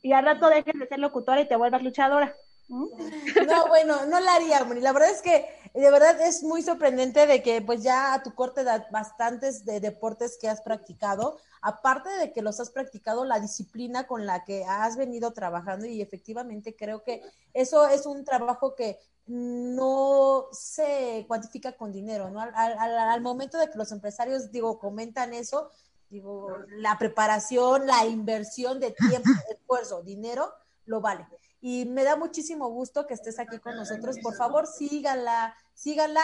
y 0.02 0.12
al 0.12 0.26
rato 0.26 0.48
dejes 0.50 0.78
de 0.78 0.86
ser 0.86 0.98
locutora 0.98 1.40
y 1.40 1.48
te 1.48 1.56
vuelvas 1.56 1.82
luchadora. 1.82 2.36
No, 2.68 3.68
bueno, 3.68 4.06
no 4.06 4.20
la 4.20 4.34
haría, 4.34 4.64
Moni. 4.64 4.80
La 4.80 4.92
verdad 4.92 5.10
es 5.10 5.22
que 5.22 5.46
de 5.74 5.90
verdad 5.90 6.20
es 6.20 6.42
muy 6.42 6.62
sorprendente 6.62 7.26
de 7.26 7.42
que 7.42 7.62
pues 7.62 7.82
ya 7.82 8.14
a 8.14 8.22
tu 8.22 8.34
corte 8.34 8.60
edad 8.60 8.86
bastantes 8.90 9.64
de 9.64 9.80
deportes 9.80 10.38
que 10.40 10.48
has 10.48 10.60
practicado, 10.60 11.38
aparte 11.60 12.10
de 12.10 12.32
que 12.32 12.42
los 12.42 12.60
has 12.60 12.70
practicado, 12.70 13.24
la 13.24 13.40
disciplina 13.40 14.06
con 14.06 14.26
la 14.26 14.44
que 14.44 14.64
has 14.64 14.96
venido 14.96 15.32
trabajando 15.32 15.86
y 15.86 16.02
efectivamente 16.02 16.76
creo 16.76 17.02
que 17.02 17.22
eso 17.54 17.86
es 17.88 18.06
un 18.06 18.24
trabajo 18.24 18.74
que 18.74 18.98
no 19.26 20.46
se 20.52 21.24
cuantifica 21.28 21.72
con 21.72 21.92
dinero, 21.92 22.30
¿no? 22.30 22.40
Al, 22.40 22.78
al 22.78 23.20
momento 23.20 23.56
de 23.56 23.70
que 23.70 23.78
los 23.78 23.92
empresarios, 23.92 24.50
digo, 24.50 24.78
comentan 24.78 25.32
eso, 25.32 25.70
digo, 26.10 26.56
la 26.68 26.98
preparación, 26.98 27.86
la 27.86 28.04
inversión 28.04 28.80
de 28.80 28.90
tiempo, 28.90 29.30
esfuerzo, 29.50 30.02
dinero, 30.02 30.52
lo 30.86 31.00
vale 31.00 31.26
y 31.62 31.84
me 31.84 32.02
da 32.02 32.16
muchísimo 32.16 32.68
gusto 32.70 33.06
que 33.06 33.14
estés 33.14 33.38
aquí 33.38 33.58
con 33.60 33.76
nosotros. 33.76 34.18
Por 34.18 34.34
favor, 34.34 34.66
síganla, 34.66 35.56
síganla. 35.74 36.20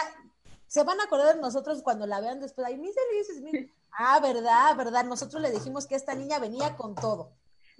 Se 0.67 0.83
van 0.83 0.99
a 0.99 1.05
acordar 1.05 1.33
de 1.33 1.41
nosotros 1.41 1.81
cuando 1.81 2.05
la 2.05 2.19
vean 2.19 2.41
después. 2.41 2.67
Ay, 2.67 2.77
mis 2.77 2.93
dices, 3.17 3.41
ah, 3.97 4.19
verdad, 4.19 4.75
verdad. 4.75 5.05
Nosotros 5.05 5.41
le 5.41 5.49
dijimos 5.49 5.87
que 5.87 5.95
esta 5.95 6.13
niña 6.13 6.39
venía 6.39 6.75
con 6.75 6.93
todo. 6.93 7.31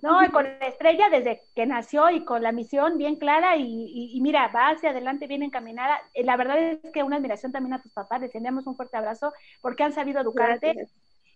No, 0.01 0.23
y 0.23 0.29
con 0.29 0.45
la 0.45 0.67
estrella 0.67 1.09
desde 1.09 1.41
que 1.53 1.65
nació 1.65 2.09
y 2.09 2.23
con 2.23 2.41
la 2.41 2.53
misión 2.53 2.97
bien 2.97 3.17
clara 3.17 3.57
y, 3.57 4.17
mira, 4.21 4.47
va 4.47 4.69
hacia 4.69 4.91
adelante 4.91 5.27
bien 5.27 5.43
encaminada. 5.43 5.99
Eh, 6.13 6.23
la 6.23 6.37
verdad 6.37 6.57
es 6.57 6.79
que 6.93 7.03
una 7.03 7.17
admiración 7.17 7.51
también 7.51 7.73
a 7.73 7.81
tus 7.81 7.91
papás, 7.91 8.21
les 8.21 8.33
enviamos 8.33 8.65
un 8.67 8.77
fuerte 8.77 8.95
abrazo 8.95 9.33
porque 9.61 9.83
han 9.83 9.91
sabido 9.91 10.21
educarte 10.21 10.87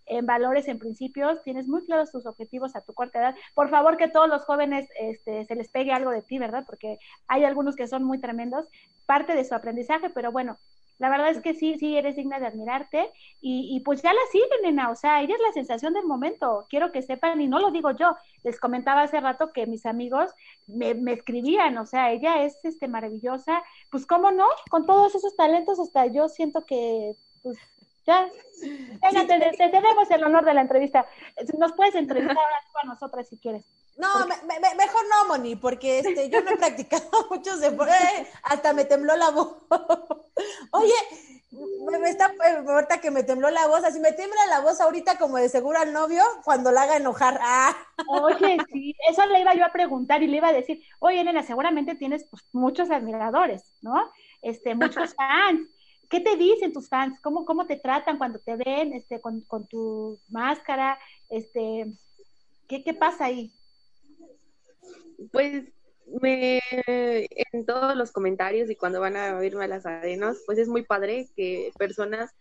en 0.06 0.26
valores, 0.26 0.68
en 0.68 0.80
principios, 0.80 1.41
tienes 1.43 1.68
muy 1.68 1.86
claros 1.86 2.12
tus 2.12 2.26
objetivos 2.26 2.76
a 2.76 2.82
tu 2.82 2.93
corta 2.93 3.20
edad. 3.20 3.36
Por 3.54 3.70
favor, 3.70 3.97
que 3.97 4.08
todos 4.08 4.28
los 4.30 4.43
jóvenes 4.45 4.89
este, 4.99 5.45
se 5.45 5.56
les 5.56 5.70
pegue 5.70 5.91
algo 5.91 6.12
de 6.12 6.22
ti, 6.22 6.39
¿verdad? 6.39 6.64
Porque 6.66 6.99
hay 7.28 7.45
algunos 7.45 7.76
que 7.76 7.88
son 7.88 8.04
muy 8.04 8.20
tremendos, 8.20 8.68
parte 9.06 9.36
de 9.36 9.45
su 9.45 9.56
aprendizaje, 9.56 10.10
pero 10.10 10.32
bueno, 10.32 10.58
la 10.99 11.10
verdad 11.10 11.32
es 11.32 11.41
que 11.41 11.54
sí, 11.54 11.76
sí, 11.80 11.97
eres 11.97 12.16
digna 12.16 12.39
de 12.39 12.47
admirarte 12.47 13.12
y, 13.41 13.80
pues 13.82 14.01
ya 14.01 14.14
la 14.14 14.22
siguen, 14.32 14.62
nena, 14.64 14.89
o 14.89 14.95
sea, 14.95 15.22
ella 15.22 15.36
es 15.36 15.41
la 15.41 15.51
sensación 15.51 15.93
del 15.93 16.06
momento, 16.06 16.66
quiero 16.70 16.91
que 16.91 17.01
sepan, 17.01 17.41
y 17.41 17.47
no 17.47 17.60
lo 17.60 17.72
digo 17.72 17.91
yo, 17.91 18.16
les 18.43 18.60
comentaba 18.60 19.01
hace 19.01 19.20
rato 19.20 19.51
que 19.51 19.66
mis 19.66 19.86
amigos 19.86 20.32
me, 20.68 20.93
me 20.93 21.14
escribían, 21.14 21.78
o 21.78 21.86
sea, 21.86 22.12
ella 22.12 22.43
es 22.43 22.58
este 22.64 22.88
maravillosa, 22.88 23.64
pues 23.89 24.06
cómo 24.06 24.32
no, 24.32 24.45
con 24.70 24.86
todos 24.86 25.16
esos 25.16 25.36
talentos 25.36 25.80
hasta 25.80 26.06
yo 26.06 26.30
siento 26.30 26.66
que 26.66 27.16
pues 27.41 27.58
ya, 28.06 28.28
venga, 29.01 29.28
te, 29.28 29.58
te, 29.58 29.70
tenemos 29.70 30.10
el 30.12 30.24
honor 30.24 30.45
de 30.45 30.54
la 30.54 30.62
entrevista. 30.62 31.06
Nos 31.58 31.74
puedes 31.74 31.95
entrevistar 31.95 32.38
a 32.38 32.88
nosotras 32.88 33.28
si 33.28 33.38
quieres. 33.38 33.66
No, 33.97 34.08
mejor 34.26 35.04
no, 35.10 35.28
Moni, 35.28 35.56
porque 35.56 35.99
este, 35.99 36.30
yo 36.30 36.41
no 36.41 36.51
he 36.51 36.58
practicado 36.58 37.04
muchos 37.30 37.60
deportes, 37.60 38.28
hasta 38.43 38.74
me 38.74 38.86
tembló 38.86 39.16
la 39.16 39.30
voz. 39.30 39.56
Oye, 40.72 40.93
me 41.99 42.10
está 42.10 42.34
ahorita 42.68 42.99
que 42.99 43.12
me 43.12 43.24
tembló 43.24 43.49
la 43.51 43.68
voz, 43.68 43.84
así 43.84 43.99
me 43.99 44.12
tembla 44.12 44.45
la 44.49 44.62
voz 44.62 44.82
ahorita 44.82 45.18
como 45.18 45.38
de 45.38 45.49
seguro 45.49 45.80
al 45.80 45.93
novio 45.93 46.24
cuando 46.43 46.72
la 46.72 46.84
haga 46.84 46.97
enojar. 46.97 47.39
Ah. 47.41 47.76
Oye, 48.08 48.58
sí, 48.72 48.95
eso 49.10 49.26
le 49.28 49.41
iba 49.41 49.54
yo 49.54 49.66
a 49.66 49.72
preguntar 49.72 50.24
y 50.24 50.28
le 50.28 50.38
iba 50.38 50.47
a 50.47 50.54
decir, 50.54 50.82
oye, 50.99 51.24
nena, 51.24 51.43
seguramente 51.43 51.95
tienes 51.95 52.26
pues, 52.30 52.43
muchos 52.51 52.89
admiradores, 52.89 53.64
¿no? 53.82 54.12
Este, 54.41 54.74
muchos 54.74 55.14
fans. 55.16 55.70
¿Qué 56.10 56.20
te 56.20 56.36
dicen 56.38 56.74
tus 56.74 56.89
fans? 56.89 57.20
¿Cómo, 57.22 57.45
cómo 57.45 57.66
te 57.66 57.78
tratan 57.78 58.18
cuando 58.18 58.39
te 58.39 58.56
ven 58.56 58.93
este, 58.93 59.20
con, 59.20 59.41
con 59.41 59.68
tu 59.68 60.20
máscara? 60.30 60.99
Este, 61.30 61.91
¿qué, 62.68 62.84
¿Qué 62.84 62.93
pasa 62.93 63.26
ahí? 63.26 63.51
Pues 65.32 65.64
me, 66.22 66.60
en 66.86 67.66
todos 67.66 67.95
los 67.95 68.12
comentarios 68.12 68.70
y 68.70 68.76
cuando 68.76 68.99
van 68.99 69.16
a 69.16 69.38
oírme 69.38 69.66
a 69.66 69.68
las 69.68 69.86
arenas, 69.86 70.38
pues 70.45 70.58
es 70.58 70.68
muy 70.68 70.84
padre 70.84 71.30
que 71.36 71.72
personas 71.78 72.32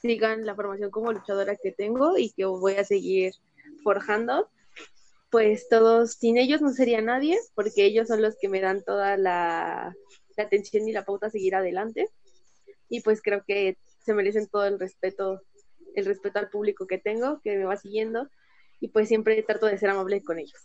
sigan 0.00 0.44
la 0.44 0.54
formación 0.54 0.90
como 0.90 1.12
luchadora 1.12 1.56
que 1.56 1.72
tengo 1.72 2.18
y 2.18 2.30
que 2.32 2.44
voy 2.44 2.74
a 2.74 2.84
seguir 2.84 3.32
forjando. 3.82 4.50
Pues 5.30 5.68
todos, 5.68 6.12
sin 6.12 6.36
ellos 6.36 6.60
no 6.60 6.72
sería 6.72 7.00
nadie, 7.00 7.38
porque 7.54 7.84
ellos 7.86 8.08
son 8.08 8.22
los 8.22 8.36
que 8.40 8.48
me 8.48 8.60
dan 8.60 8.84
toda 8.84 9.16
la, 9.16 9.94
la 10.36 10.44
atención 10.44 10.86
y 10.86 10.92
la 10.92 11.04
pauta 11.04 11.26
a 11.26 11.30
seguir 11.30 11.54
adelante. 11.54 12.08
Y 12.88 13.00
pues 13.00 13.22
creo 13.22 13.42
que 13.46 13.76
se 14.04 14.14
merecen 14.14 14.48
todo 14.48 14.66
el 14.66 14.78
respeto, 14.78 15.42
el 15.94 16.04
respeto 16.04 16.38
al 16.38 16.50
público 16.50 16.86
que 16.86 16.98
tengo, 16.98 17.40
que 17.42 17.56
me 17.56 17.64
va 17.64 17.76
siguiendo, 17.76 18.28
y 18.80 18.88
pues 18.88 19.08
siempre 19.08 19.42
trato 19.42 19.66
de 19.66 19.78
ser 19.78 19.90
amable 19.90 20.22
con 20.22 20.38
ellos. 20.38 20.60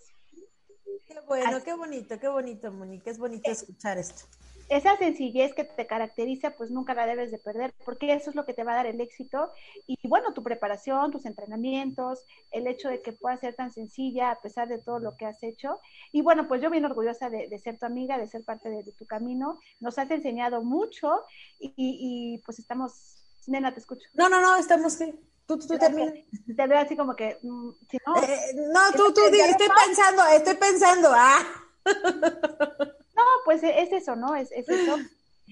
Qué 1.08 1.20
bueno, 1.28 1.64
qué 1.64 1.74
bonito, 1.74 2.20
qué 2.20 2.28
bonito, 2.28 2.72
Mónica, 2.72 3.10
es 3.10 3.18
bonito 3.18 3.50
escuchar 3.50 3.98
esto. 3.98 4.26
Esa 4.70 4.96
sencillez 4.98 5.56
que 5.56 5.64
te 5.64 5.88
caracteriza, 5.88 6.52
pues 6.52 6.70
nunca 6.70 6.94
la 6.94 7.08
debes 7.08 7.32
de 7.32 7.40
perder, 7.40 7.74
porque 7.84 8.14
eso 8.14 8.30
es 8.30 8.36
lo 8.36 8.46
que 8.46 8.54
te 8.54 8.64
va 8.64 8.74
a 8.74 8.76
dar 8.76 8.86
el 8.86 9.02
éxito. 9.02 9.52
Y 9.88 9.98
bueno, 10.08 10.32
tu 10.34 10.44
preparación, 10.44 11.12
tus 11.12 11.26
entrenamientos, 11.26 12.24
el 12.52 12.68
hecho 12.68 12.88
de 12.88 13.02
que 13.02 13.12
pueda 13.12 13.36
ser 13.38 13.56
tan 13.56 13.72
sencilla 13.72 14.30
a 14.30 14.40
pesar 14.40 14.68
de 14.68 14.78
todo 14.78 15.00
lo 15.00 15.18
que 15.18 15.26
has 15.26 15.42
hecho. 15.42 15.80
Y 16.12 16.22
bueno, 16.22 16.48
pues 16.48 16.62
yo 16.62 16.70
bien 16.70 16.86
orgullosa 16.86 17.32
de, 17.32 17.58
ser 17.58 17.80
tu 17.80 17.88
amiga, 17.88 18.20
de 18.20 18.28
ser 18.28 18.44
parte 18.44 18.70
de, 18.70 18.84
tu 18.92 19.08
camino. 19.08 19.60
Nos 19.80 19.98
has 19.98 20.12
enseñado 20.12 20.62
mucho 20.62 21.24
y, 21.60 22.40
pues 22.46 22.60
estamos, 22.60 23.24
nena, 23.48 23.74
te 23.74 23.80
escucho. 23.80 24.08
No, 24.14 24.30
no, 24.30 24.40
no, 24.40 24.56
estamos, 24.58 24.94
sí. 24.94 25.20
Tú, 25.48 25.58
tú, 25.58 25.66
tú 25.66 25.78
también. 25.80 26.28
Te 26.56 26.68
veo 26.68 26.78
así 26.78 26.96
como 26.96 27.16
que, 27.16 27.40
mm, 27.42 27.70
no. 28.06 28.16
Eh, 28.22 28.54
no, 28.72 28.92
tú, 28.96 29.12
tú, 29.14 29.22
estoy 29.26 29.68
pensando, 29.86 30.28
estoy 30.28 30.56
pensando, 30.58 31.10
ah. 31.12 31.40
No, 33.20 33.26
pues 33.44 33.64
e, 33.64 33.82
es 33.82 33.92
eso, 33.92 34.16
¿no? 34.16 34.36
Es, 34.36 34.52
es 34.52 34.70
eso. 34.70 34.98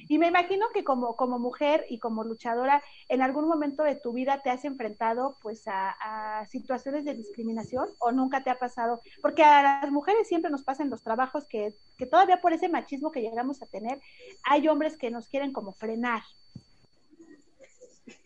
Y 0.07 0.19
me 0.19 0.27
imagino 0.27 0.67
que 0.73 0.83
como, 0.83 1.15
como 1.15 1.39
mujer 1.39 1.85
y 1.89 1.99
como 1.99 2.23
luchadora, 2.23 2.81
en 3.09 3.21
algún 3.21 3.47
momento 3.47 3.83
de 3.83 3.95
tu 3.95 4.13
vida 4.13 4.41
te 4.43 4.51
has 4.51 4.63
enfrentado 4.63 5.37
pues 5.41 5.63
a, 5.65 6.45
situaciones 6.49 7.03
de 7.03 7.15
discriminación 7.15 7.89
o 7.99 8.11
nunca 8.11 8.43
te 8.43 8.51
ha 8.51 8.59
pasado, 8.59 9.01
porque 9.21 9.43
a 9.43 9.81
las 9.81 9.91
mujeres 9.91 10.27
siempre 10.27 10.51
nos 10.51 10.63
pasan 10.63 10.91
los 10.91 11.03
trabajos 11.03 11.45
que, 11.45 11.73
que 11.97 12.05
todavía 12.05 12.39
por 12.39 12.53
ese 12.53 12.69
machismo 12.69 13.11
que 13.11 13.21
llegamos 13.21 13.61
a 13.61 13.65
tener, 13.65 13.99
hay 14.43 14.67
hombres 14.67 14.97
que 14.97 15.09
nos 15.09 15.27
quieren 15.27 15.51
como 15.51 15.73
frenar, 15.73 16.21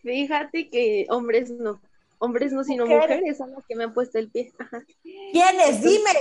Fíjate 0.03 0.69
que 0.69 1.07
hombres 1.09 1.49
no, 1.49 1.81
hombres 2.21 2.53
no, 2.53 2.63
sino 2.63 2.85
mujeres, 2.85 3.37
son 3.37 3.51
las 3.51 3.65
que 3.65 3.75
me 3.75 3.83
han 3.83 3.93
puesto 3.93 4.19
el 4.19 4.29
pie. 4.29 4.53
¿Quiénes? 5.33 5.81
Dime. 5.81 6.11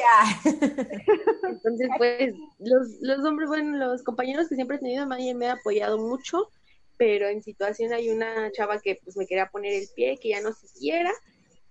Entonces, 1.42 1.88
pues, 1.98 2.34
los, 2.58 2.88
los 3.02 3.24
hombres, 3.24 3.48
bueno, 3.48 3.76
los 3.76 4.02
compañeros 4.02 4.48
que 4.48 4.54
siempre 4.54 4.78
he 4.78 4.80
tenido, 4.80 5.06
me 5.06 5.46
han 5.46 5.58
apoyado 5.58 5.98
mucho, 5.98 6.48
pero 6.96 7.28
en 7.28 7.42
situación 7.42 7.92
hay 7.92 8.08
una 8.08 8.50
chava 8.50 8.80
que 8.80 8.98
pues 9.04 9.14
me 9.18 9.26
quería 9.26 9.50
poner 9.50 9.74
el 9.74 9.88
pie, 9.94 10.16
que 10.16 10.30
ya 10.30 10.40
no 10.40 10.54
se 10.54 10.66
quiera, 10.78 11.12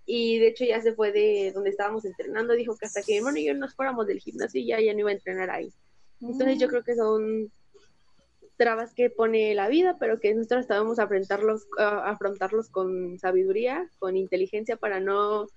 y 0.06 0.38
de 0.38 0.50
hecho 0.50 0.64
ya 0.64 0.80
se 0.80 0.94
fue 0.94 1.12
de 1.12 1.52
donde 1.52 1.72
estábamos 1.72 2.06
entrenando, 2.06 2.54
dijo 2.54 2.78
que 2.78 2.86
hasta 2.86 3.02
que 3.02 3.14
mi 3.14 3.18
hermano 3.18 3.38
y 3.40 3.46
yo 3.46 3.56
nos 3.56 3.74
fuéramos 3.74 4.06
del 4.06 4.20
gimnasio 4.20 4.62
ya, 4.64 4.80
ya 4.80 4.94
no 4.94 5.00
iba 5.00 5.10
a 5.10 5.14
entrenar 5.14 5.50
ahí. 5.50 5.74
Entonces 6.22 6.60
yo 6.60 6.68
mm. 6.68 6.70
creo 6.70 6.84
que 6.84 6.96
son 6.96 7.52
trabas 8.60 8.94
que 8.94 9.10
pone 9.10 9.56
la 9.56 9.70
vida, 9.70 9.96
pero 10.00 10.20
que 10.20 10.36
nosotros 10.36 10.66
sabemos 10.68 11.00
afrontarlos, 11.00 11.66
afrontarlos 11.78 12.70
con 12.70 13.18
sabiduría, 13.18 13.90
con 14.00 14.18
inteligencia 14.18 14.76
para 14.76 15.00
no, 15.00 15.48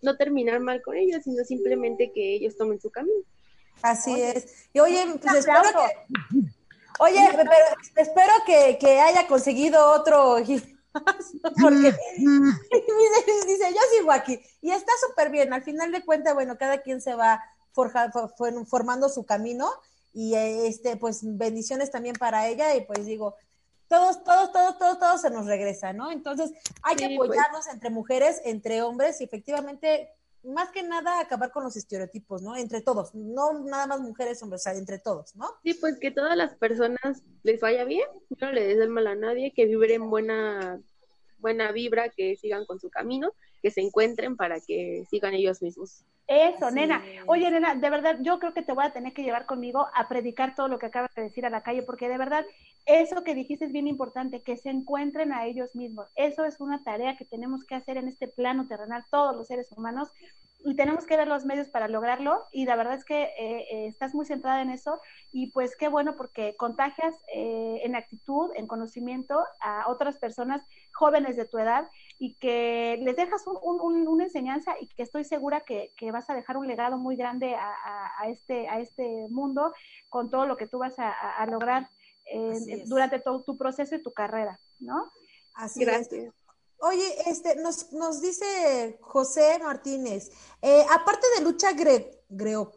no 0.00 0.16
terminar 0.16 0.60
mal 0.60 0.80
con 0.80 0.96
ellos, 0.96 1.24
sino 1.24 1.42
simplemente 1.44 2.12
que 2.14 2.36
ellos 2.36 2.56
tomen 2.56 2.80
su 2.80 2.88
camino. 2.88 3.24
Así 3.82 4.22
es. 4.22 4.68
Y 4.72 4.78
oye, 4.78 5.04
pues 5.20 5.34
espero 5.34 5.62
que, 5.62 6.46
oye, 7.00 7.28
pero 7.32 7.50
espero 7.96 8.32
que, 8.46 8.78
que 8.78 9.00
haya 9.00 9.26
conseguido 9.26 9.90
otro 9.90 10.36
porque 11.60 11.94
dice, 13.46 13.70
yo 13.70 13.80
sigo 13.98 14.12
aquí 14.12 14.40
y 14.60 14.70
está 14.70 14.92
súper 15.08 15.30
bien. 15.30 15.52
Al 15.52 15.62
final 15.62 15.90
de 15.90 16.04
cuentas, 16.04 16.34
bueno, 16.34 16.56
cada 16.58 16.78
quien 16.78 17.00
se 17.00 17.14
va 17.14 17.42
forja, 17.72 18.12
formando 18.68 19.08
su 19.08 19.24
camino 19.24 19.68
y 20.12 20.34
este, 20.34 20.96
pues 20.96 21.20
bendiciones 21.22 21.90
también 21.90 22.16
para 22.16 22.48
ella 22.48 22.74
y 22.74 22.84
pues 22.84 23.06
digo, 23.06 23.36
todos, 23.88 24.22
todos, 24.22 24.52
todos, 24.52 24.78
todos, 24.78 24.98
todos 24.98 25.20
se 25.20 25.30
nos 25.30 25.46
regresa, 25.46 25.92
¿no? 25.92 26.12
Entonces 26.12 26.52
hay 26.82 26.96
que 26.96 27.16
pues. 27.16 27.28
apoyarnos 27.28 27.66
entre 27.66 27.90
mujeres, 27.90 28.40
entre 28.44 28.82
hombres 28.82 29.20
y 29.20 29.24
efectivamente, 29.24 30.10
más 30.44 30.70
que 30.70 30.82
nada 30.82 31.20
acabar 31.20 31.50
con 31.50 31.64
los 31.64 31.76
estereotipos, 31.76 32.40
¿no? 32.40 32.56
Entre 32.56 32.82
todos, 32.82 33.14
no 33.14 33.64
nada 33.64 33.88
más 33.88 34.00
mujeres, 34.00 34.42
hombres, 34.42 34.62
o 34.62 34.64
sea, 34.64 34.74
entre 34.74 34.98
todos, 35.00 35.34
¿no? 35.34 35.48
Sí, 35.64 35.74
pues 35.74 35.98
que 35.98 36.12
todas 36.12 36.36
las 36.36 36.54
personas 36.54 37.22
les 37.42 37.60
vaya 37.60 37.84
bien, 37.84 38.06
no 38.40 38.52
le 38.52 38.76
des 38.76 38.88
mal 38.88 39.08
a 39.08 39.16
nadie, 39.16 39.52
que 39.52 39.66
vibren 39.66 40.08
buena, 40.08 40.80
buena 41.38 41.72
vibra, 41.72 42.10
que 42.10 42.36
sigan 42.36 42.66
con 42.66 42.78
su 42.78 42.90
camino, 42.90 43.32
que 43.62 43.70
se 43.70 43.80
encuentren 43.80 44.36
para 44.36 44.60
que 44.60 45.04
sigan 45.10 45.34
ellos 45.34 45.62
mismos. 45.62 46.04
Eso, 46.26 46.70
nena. 46.70 47.02
Oye, 47.26 47.50
nena, 47.50 47.74
de 47.74 47.90
verdad, 47.90 48.18
yo 48.20 48.38
creo 48.38 48.54
que 48.54 48.62
te 48.62 48.72
voy 48.72 48.84
a 48.84 48.92
tener 48.92 49.12
que 49.12 49.24
llevar 49.24 49.46
conmigo 49.46 49.88
a 49.94 50.08
predicar 50.08 50.54
todo 50.54 50.68
lo 50.68 50.78
que 50.78 50.86
acabas 50.86 51.12
de 51.16 51.22
decir 51.22 51.44
a 51.44 51.50
la 51.50 51.64
calle, 51.64 51.82
porque 51.82 52.08
de 52.08 52.18
verdad, 52.18 52.46
eso 52.86 53.24
que 53.24 53.34
dijiste 53.34 53.64
es 53.64 53.72
bien 53.72 53.88
importante, 53.88 54.40
que 54.40 54.56
se 54.56 54.70
encuentren 54.70 55.32
a 55.32 55.46
ellos 55.46 55.74
mismos. 55.74 56.08
Eso 56.14 56.44
es 56.44 56.60
una 56.60 56.84
tarea 56.84 57.16
que 57.16 57.24
tenemos 57.24 57.64
que 57.64 57.74
hacer 57.74 57.96
en 57.96 58.06
este 58.06 58.28
plano 58.28 58.68
terrenal, 58.68 59.04
todos 59.10 59.34
los 59.34 59.48
seres 59.48 59.72
humanos, 59.72 60.08
y 60.64 60.76
tenemos 60.76 61.04
que 61.04 61.16
ver 61.16 61.26
los 61.26 61.44
medios 61.44 61.68
para 61.68 61.88
lograrlo. 61.88 62.44
Y 62.52 62.64
la 62.64 62.76
verdad 62.76 62.94
es 62.94 63.04
que 63.04 63.22
eh, 63.22 63.66
eh, 63.72 63.86
estás 63.88 64.14
muy 64.14 64.24
centrada 64.24 64.62
en 64.62 64.70
eso, 64.70 65.00
y 65.32 65.50
pues 65.50 65.74
qué 65.76 65.88
bueno, 65.88 66.16
porque 66.16 66.54
contagias 66.56 67.16
eh, 67.34 67.80
en 67.82 67.96
actitud, 67.96 68.52
en 68.54 68.68
conocimiento 68.68 69.42
a 69.60 69.90
otras 69.90 70.16
personas 70.18 70.62
jóvenes 70.92 71.36
de 71.36 71.44
tu 71.44 71.58
edad 71.58 71.88
y 72.22 72.34
que 72.34 72.98
les 73.00 73.16
dejas 73.16 73.42
una 73.46 74.24
enseñanza 74.24 74.74
y 74.78 74.88
que 74.88 75.02
estoy 75.02 75.24
segura 75.24 75.62
que, 75.62 75.94
que 75.96 76.12
vas 76.12 76.28
a 76.28 76.34
dejar 76.34 76.58
un 76.58 76.66
legado 76.66 76.98
muy 76.98 77.16
grande 77.16 77.54
a, 77.54 78.28
este, 78.28 78.68
a 78.68 78.78
este 78.78 79.26
mundo 79.30 79.72
con 80.10 80.28
todo 80.28 80.44
lo 80.44 80.58
que 80.58 80.66
tú 80.66 80.78
vas 80.78 80.94
a, 80.98 81.46
lograr 81.46 81.88
durante 82.84 83.20
todo 83.20 83.42
tu 83.42 83.56
proceso 83.56 83.94
y 83.94 84.02
tu 84.02 84.12
carrera, 84.12 84.60
¿no? 84.80 85.10
Así 85.54 85.82
Gracias. 85.82 86.34
Oye, 86.82 87.06
este, 87.26 87.56
nos, 87.56 87.90
nos 87.92 88.20
dice 88.20 88.98
José 89.00 89.58
Martínez, 89.62 90.30
eh, 90.60 90.84
aparte 90.90 91.26
de 91.38 91.44
lucha 91.44 91.72
gre, 91.72 92.22
greo, 92.28 92.70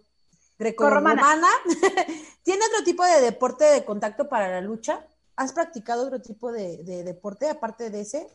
greco-romana, 0.57 1.49
¿tiene 2.43 2.65
otro 2.65 2.85
tipo 2.85 3.03
de 3.03 3.19
deporte 3.19 3.65
de 3.65 3.83
contacto 3.83 4.29
para 4.29 4.47
la 4.49 4.61
lucha? 4.61 5.05
¿Has 5.35 5.51
practicado 5.51 6.07
otro 6.07 6.21
tipo 6.21 6.49
de 6.53 7.03
deporte 7.03 7.49
aparte 7.49 7.89
de 7.89 8.01
ese? 8.01 8.29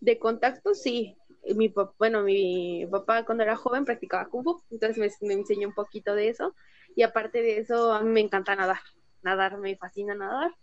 De 0.00 0.18
contacto, 0.18 0.74
sí. 0.74 1.16
Mi, 1.56 1.72
bueno, 1.98 2.22
mi 2.22 2.86
papá 2.90 3.24
cuando 3.24 3.44
era 3.44 3.56
joven 3.56 3.84
practicaba 3.84 4.28
Fu, 4.30 4.62
entonces 4.70 5.18
me, 5.22 5.32
enseñó 5.34 5.68
un 5.68 5.74
poquito 5.74 6.14
de 6.14 6.28
eso. 6.28 6.54
Y 6.94 7.02
aparte 7.02 7.42
de 7.42 7.58
eso, 7.58 7.92
a 7.92 8.02
mí 8.02 8.10
me 8.10 8.20
encanta 8.20 8.56
nadar. 8.56 8.80
Nadar, 9.22 9.58
me 9.58 9.76
fascina 9.76 10.14
nadar. 10.14 10.54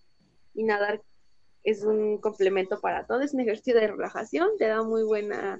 Y 0.54 0.64
nadar 0.64 1.02
es 1.64 1.84
un 1.84 2.20
complemento 2.20 2.80
para 2.80 3.06
todo. 3.06 3.22
Es 3.22 3.34
un 3.34 3.42
ejercicio 3.42 3.76
de 3.76 3.88
relajación, 3.88 4.50
te 4.58 4.68
da 4.68 4.84
muy 4.84 5.04
buena 5.04 5.60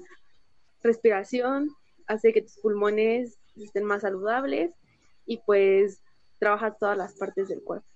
respiración, 0.82 1.70
hace 2.06 2.32
que 2.32 2.42
tus 2.42 2.58
pulmones 2.58 3.38
estén 3.56 3.84
más 3.84 4.02
saludables 4.02 4.72
y 5.26 5.38
pues 5.38 6.02
trabajas 6.38 6.78
todas 6.78 6.96
las 6.96 7.14
partes 7.14 7.48
del 7.48 7.62
cuerpo. 7.62 7.86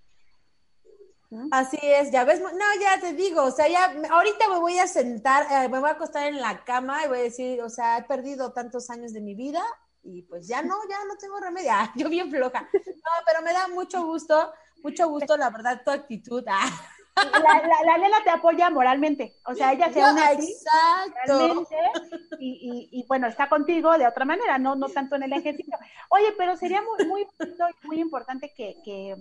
Así 1.51 1.79
es, 1.83 2.11
ya 2.11 2.25
ves, 2.25 2.41
no, 2.41 2.49
ya 2.81 3.01
te 3.01 3.15
digo, 3.15 3.45
o 3.45 3.51
sea, 3.51 3.69
ya 3.69 3.95
ahorita 4.11 4.49
me 4.49 4.59
voy 4.59 4.79
a 4.79 4.87
sentar, 4.87 5.47
eh, 5.51 5.69
me 5.69 5.79
voy 5.79 5.89
a 5.89 5.93
acostar 5.93 6.27
en 6.27 6.41
la 6.41 6.63
cama 6.65 7.05
y 7.05 7.09
voy 7.09 7.19
a 7.21 7.23
decir, 7.23 7.63
o 7.63 7.71
sea, 7.71 7.99
he 7.99 8.03
perdido 8.03 8.53
tantos 8.53 8.91
años 8.91 9.13
de 9.13 9.21
mi 9.21 9.35
vida 9.35 9.63
y 10.03 10.23
pues 10.23 10.47
ya 10.47 10.63
no, 10.63 10.75
ya 10.91 10.99
no 11.07 11.17
tengo 11.17 11.39
remedio, 11.41 11.71
ah, 11.73 11.91
yo 11.97 12.09
bien 12.09 12.31
floja. 12.31 12.69
No, 12.73 13.11
pero 13.27 13.43
me 13.43 13.53
da 13.53 13.69
mucho 13.69 14.05
gusto, 14.05 14.53
mucho 14.83 15.09
gusto, 15.09 15.37
la 15.37 15.51
verdad, 15.51 15.83
tu 15.85 15.91
actitud. 15.91 16.45
Ah. 16.49 16.69
La, 17.15 17.99
nena 17.99 18.25
te 18.25 18.31
apoya 18.31 18.71
moralmente, 18.71 19.37
o 19.45 19.55
sea, 19.55 19.75
ella 19.75 19.93
se 19.93 20.01
une 20.01 20.33
exacto. 20.33 21.69
y, 22.39 22.89
y, 22.91 23.07
bueno, 23.07 23.27
está 23.27 23.51
contigo 23.51 23.99
de 23.99 24.07
otra 24.07 24.25
manera, 24.25 24.59
no, 24.59 24.77
no 24.77 24.89
tanto 24.89 25.17
en 25.17 25.25
el 25.25 25.33
ejercicio. 25.35 25.77
Oye, 26.09 26.33
pero 26.39 26.57
sería 26.57 26.81
muy, 26.81 27.07
muy, 27.07 27.27
muy 27.85 28.01
importante 28.01 28.55
que, 28.57 28.77
que 28.83 29.17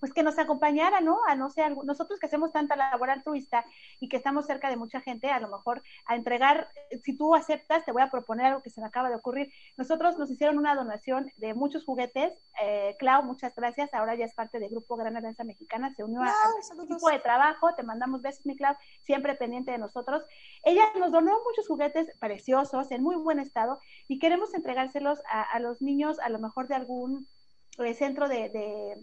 pues 0.00 0.12
que 0.12 0.22
nos 0.22 0.38
acompañara, 0.38 1.00
¿no? 1.00 1.18
A 1.26 1.34
no 1.34 1.50
ser, 1.50 1.76
nosotros 1.84 2.18
que 2.18 2.26
hacemos 2.26 2.52
tanta 2.52 2.76
labor 2.76 3.10
altruista 3.10 3.64
y 4.00 4.08
que 4.08 4.16
estamos 4.16 4.46
cerca 4.46 4.70
de 4.70 4.76
mucha 4.76 5.00
gente, 5.00 5.30
a 5.30 5.40
lo 5.40 5.48
mejor 5.48 5.82
a 6.06 6.16
entregar, 6.16 6.68
si 7.04 7.16
tú 7.16 7.34
aceptas, 7.34 7.84
te 7.84 7.92
voy 7.92 8.02
a 8.02 8.10
proponer 8.10 8.46
algo 8.46 8.62
que 8.62 8.70
se 8.70 8.80
me 8.80 8.86
acaba 8.86 9.08
de 9.08 9.16
ocurrir. 9.16 9.52
Nosotros 9.76 10.18
nos 10.18 10.30
hicieron 10.30 10.58
una 10.58 10.74
donación 10.74 11.30
de 11.36 11.54
muchos 11.54 11.84
juguetes. 11.84 12.32
Eh, 12.62 12.96
Clau, 12.98 13.22
muchas 13.22 13.54
gracias. 13.54 13.92
Ahora 13.94 14.14
ya 14.14 14.24
es 14.24 14.34
parte 14.34 14.58
del 14.58 14.70
Grupo 14.70 14.96
Gran 14.96 15.16
Alianza 15.16 15.44
Mexicana, 15.44 15.92
se 15.94 16.04
unió 16.04 16.22
al 16.22 16.30
equipo 16.84 17.10
de 17.10 17.18
trabajo. 17.18 17.74
Te 17.74 17.82
mandamos 17.82 18.22
besos, 18.22 18.46
mi 18.46 18.56
Clau, 18.56 18.74
siempre 19.04 19.34
pendiente 19.34 19.72
de 19.72 19.78
nosotros. 19.78 20.24
Ella 20.62 20.84
nos 20.98 21.12
donó 21.12 21.32
muchos 21.44 21.66
juguetes 21.68 22.08
preciosos, 22.18 22.90
en 22.90 23.02
muy 23.02 23.16
buen 23.16 23.38
estado, 23.38 23.78
y 24.08 24.18
queremos 24.18 24.54
entregárselos 24.54 25.20
a, 25.30 25.42
a 25.42 25.60
los 25.60 25.82
niños, 25.82 26.18
a 26.20 26.28
lo 26.28 26.38
mejor 26.38 26.68
de 26.68 26.74
algún 26.74 27.26
eh, 27.78 27.94
centro 27.94 28.28
de, 28.28 28.96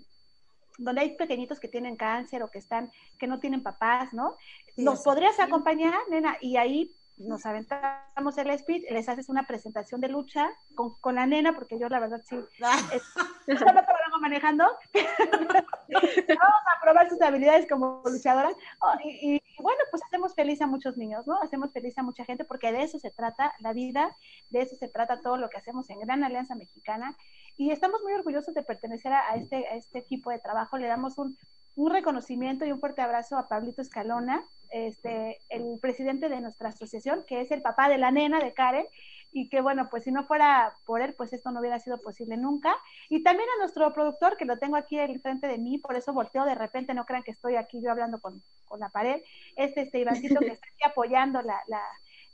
donde 0.78 1.01
hay 1.01 1.15
pequeñitos 1.15 1.59
que 1.59 1.67
tienen 1.67 1.95
cáncer 1.95 2.43
o 2.43 2.49
que 2.49 2.59
están, 2.59 2.91
que 3.19 3.28
no 3.28 3.39
tienen 3.39 3.63
papás, 3.63 4.13
¿no? 4.13 4.38
¿Nos 4.76 5.01
podrías 5.01 5.39
acompañar, 5.39 5.99
nena? 6.09 6.38
Y 6.41 6.57
ahí 6.57 6.95
nos 7.17 7.45
aventamos 7.45 8.38
el 8.38 8.57
speech, 8.57 8.89
les 8.89 9.07
haces 9.07 9.30
una 9.30 9.45
presentación 9.45 10.01
de 10.01 10.07
lucha 10.07 10.49
con, 10.76 10.95
con 10.99 11.15
la 11.15 11.26
nena, 11.26 11.53
porque 11.53 11.78
yo 11.78 11.88
la 11.88 11.99
verdad 11.99 12.21
sí, 12.28 12.38
ah. 12.63 12.80
es, 12.91 13.03
no 13.47 14.19
manejando, 14.19 14.65
vamos 14.93 16.63
a 16.76 16.82
probar 16.82 17.09
sus 17.09 17.21
habilidades 17.21 17.67
como 17.69 18.01
luchadora 18.05 18.49
oh, 18.80 18.93
y, 19.03 19.41
bueno, 19.59 19.80
pues 19.91 20.03
hacemos 20.03 20.34
feliz 20.34 20.61
a 20.61 20.67
muchos 20.67 20.97
niños, 20.97 21.28
¿no? 21.28 21.39
Hacemos 21.41 21.71
feliz 21.71 21.97
a 21.97 22.03
mucha 22.03 22.26
gente 22.26 22.45
porque 22.45 22.71
de 22.71 22.84
eso 22.84 22.99
se 22.99 23.11
trata 23.11 23.53
la 23.59 23.74
vida, 23.74 24.15
de 24.49 24.61
eso 24.61 24.76
se 24.76 24.88
trata 24.88 25.21
todo 25.21 25.38
lo 25.38 25.49
que 25.49 25.57
hacemos 25.57 25.89
en 25.89 25.99
Gran 25.99 26.24
Alianza 26.24 26.55
Mexicana 26.55 27.15
y 27.58 27.72
estamos 27.72 28.01
muy 28.04 28.14
orgullosos 28.14 28.54
de 28.54 28.64
pertenecer 28.64 29.14
a, 29.14 29.36
este, 29.36 29.68
a 29.68 29.76
este 29.76 29.99
equipo 29.99 30.30
de 30.32 30.39
trabajo, 30.39 30.78
le 30.78 30.88
damos 30.88 31.18
un, 31.18 31.38
un 31.76 31.91
reconocimiento 31.91 32.66
y 32.66 32.72
un 32.72 32.80
fuerte 32.80 33.01
abrazo 33.01 33.38
a 33.38 33.47
Pablito 33.47 33.82
Escalona, 33.82 34.43
este, 34.70 35.39
el 35.49 35.80
presidente 35.82 36.30
de 36.30 36.41
nuestra 36.41 36.70
asociación, 36.70 37.24
que 37.28 37.41
es 37.41 37.51
el 37.51 37.62
papá 37.62 37.89
de 37.89 37.97
la 37.97 38.12
nena 38.12 38.39
de 38.39 38.54
Karen, 38.54 38.86
y 39.32 39.49
que 39.49 39.62
bueno, 39.62 39.88
pues 39.89 40.04
si 40.04 40.12
no 40.12 40.24
fuera 40.24 40.74
por 40.86 41.01
él, 41.01 41.16
pues 41.16 41.34
esto 41.34 41.51
no 41.51 41.60
hubiera 41.60 41.80
sido 41.80 41.99
posible 41.99 42.38
nunca. 42.38 42.76
Y 43.10 43.24
también 43.24 43.49
a 43.49 43.62
nuestro 43.62 43.91
productor, 43.91 44.38
que 44.38 44.45
lo 44.45 44.60
tengo 44.60 44.76
aquí 44.76 44.99
al 44.99 45.20
frente 45.20 45.47
de 45.47 45.58
mí, 45.58 45.80
por 45.80 45.95
eso 45.95 46.14
volteo 46.14 46.45
de 46.45 46.54
repente, 46.54 46.93
no 46.93 47.06
crean 47.06 47.24
que 47.24 47.32
estoy 47.32 47.56
aquí 47.56 47.82
yo 47.82 47.89
hablando 47.89 48.20
con, 48.20 48.41
con 48.68 48.80
la 48.80 48.89
pared, 48.89 49.22
este, 49.56 49.82
este 49.82 49.99
Ivancito 49.99 50.39
que 50.39 50.51
está 50.51 50.68
aquí 50.68 50.84
apoyando 50.86 51.41
la, 51.41 51.60
la, 51.68 51.82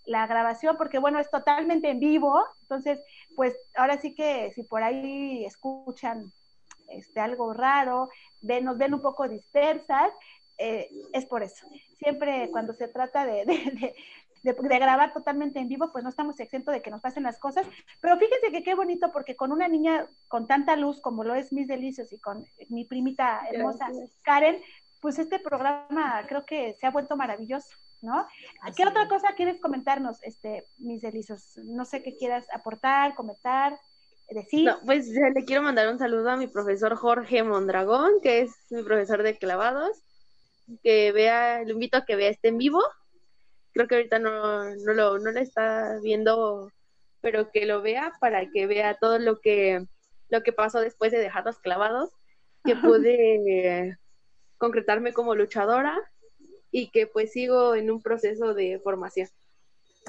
la 0.09 0.25
grabación, 0.25 0.75
porque 0.75 0.97
bueno, 0.97 1.19
es 1.19 1.29
totalmente 1.29 1.87
en 1.91 1.99
vivo, 1.99 2.43
entonces, 2.63 2.99
pues 3.35 3.55
ahora 3.75 4.01
sí 4.01 4.15
que 4.15 4.51
si 4.55 4.63
por 4.63 4.81
ahí 4.81 5.45
escuchan 5.45 6.31
este, 6.87 7.19
algo 7.19 7.53
raro, 7.53 8.09
nos 8.41 8.77
ven 8.79 8.95
un 8.95 9.01
poco 9.01 9.27
dispersas, 9.27 10.11
eh, 10.57 10.89
es 11.13 11.25
por 11.27 11.43
eso. 11.43 11.67
Siempre 11.99 12.49
cuando 12.49 12.73
se 12.73 12.87
trata 12.87 13.23
de, 13.25 13.45
de, 13.45 13.93
de, 14.41 14.79
grabar 14.79 15.13
totalmente 15.13 15.59
en 15.59 15.67
vivo, 15.67 15.91
pues 15.91 16.03
no 16.03 16.09
estamos 16.09 16.39
exentos 16.39 16.73
de 16.73 16.81
que 16.81 16.89
nos 16.89 17.01
pasen 17.01 17.21
las 17.21 17.37
cosas. 17.37 17.67
Pero 18.01 18.17
fíjense 18.17 18.51
que 18.51 18.63
qué 18.63 18.73
bonito, 18.73 19.11
porque 19.11 19.35
con 19.35 19.51
una 19.51 19.67
niña 19.67 20.07
con 20.27 20.47
tanta 20.47 20.75
luz 20.75 21.01
como 21.01 21.23
lo 21.23 21.35
es 21.35 21.53
Mis 21.53 21.67
Delicios 21.67 22.11
y 22.11 22.17
con 22.17 22.47
mi 22.69 22.83
primita 22.83 23.41
hermosa 23.51 23.91
Karen, 24.23 24.59
pues 25.01 25.19
este 25.19 25.37
programa 25.37 26.23
creo 26.27 26.43
que 26.47 26.73
se 26.73 26.87
ha 26.87 26.91
vuelto 26.91 27.15
maravilloso. 27.15 27.69
¿No? 28.01 28.25
¿Qué 28.77 28.85
otra 28.85 29.07
cosa 29.09 29.33
quieres 29.35 29.59
comentarnos, 29.59 30.23
este, 30.23 30.65
mis 30.77 31.01
delicios? 31.01 31.57
No 31.65 31.83
sé 31.83 32.01
qué 32.01 32.15
quieras 32.15 32.47
aportar, 32.53 33.13
comentar 33.15 33.77
decir. 34.29 34.65
No, 34.65 34.79
pues 34.85 35.07
le 35.07 35.45
quiero 35.45 35.61
mandar 35.61 35.89
un 35.89 35.99
saludo 35.99 36.29
a 36.29 36.37
mi 36.37 36.47
profesor 36.47 36.95
Jorge 36.95 37.43
Mondragón, 37.43 38.21
que 38.21 38.41
es 38.41 38.51
mi 38.69 38.83
profesor 38.83 39.23
de 39.23 39.37
clavados, 39.37 40.03
que 40.83 41.11
vea, 41.11 41.63
lo 41.63 41.71
invito 41.71 41.97
a 41.97 42.05
que 42.05 42.15
vea 42.15 42.29
este 42.29 42.49
en 42.49 42.57
vivo. 42.57 42.81
Creo 43.73 43.87
que 43.87 43.95
ahorita 43.95 44.19
no, 44.19 44.75
no, 44.75 44.93
lo, 44.93 45.19
no 45.19 45.31
lo 45.31 45.39
está 45.39 45.99
viendo, 46.01 46.71
pero 47.21 47.51
que 47.51 47.65
lo 47.65 47.81
vea 47.81 48.13
para 48.19 48.49
que 48.49 48.67
vea 48.67 48.97
todo 48.97 49.19
lo 49.19 49.39
que, 49.39 49.85
lo 50.29 50.43
que 50.43 50.53
pasó 50.53 50.79
después 50.79 51.11
de 51.11 51.19
dejar 51.19 51.45
los 51.45 51.59
clavados, 51.59 52.11
que 52.63 52.75
pude 52.75 53.97
concretarme 54.57 55.13
como 55.13 55.35
luchadora 55.35 55.97
y 56.71 56.89
que 56.91 57.07
pues 57.07 57.31
sigo 57.31 57.75
en 57.75 57.91
un 57.91 58.01
proceso 58.01 58.53
de 58.53 58.79
formación. 58.83 59.29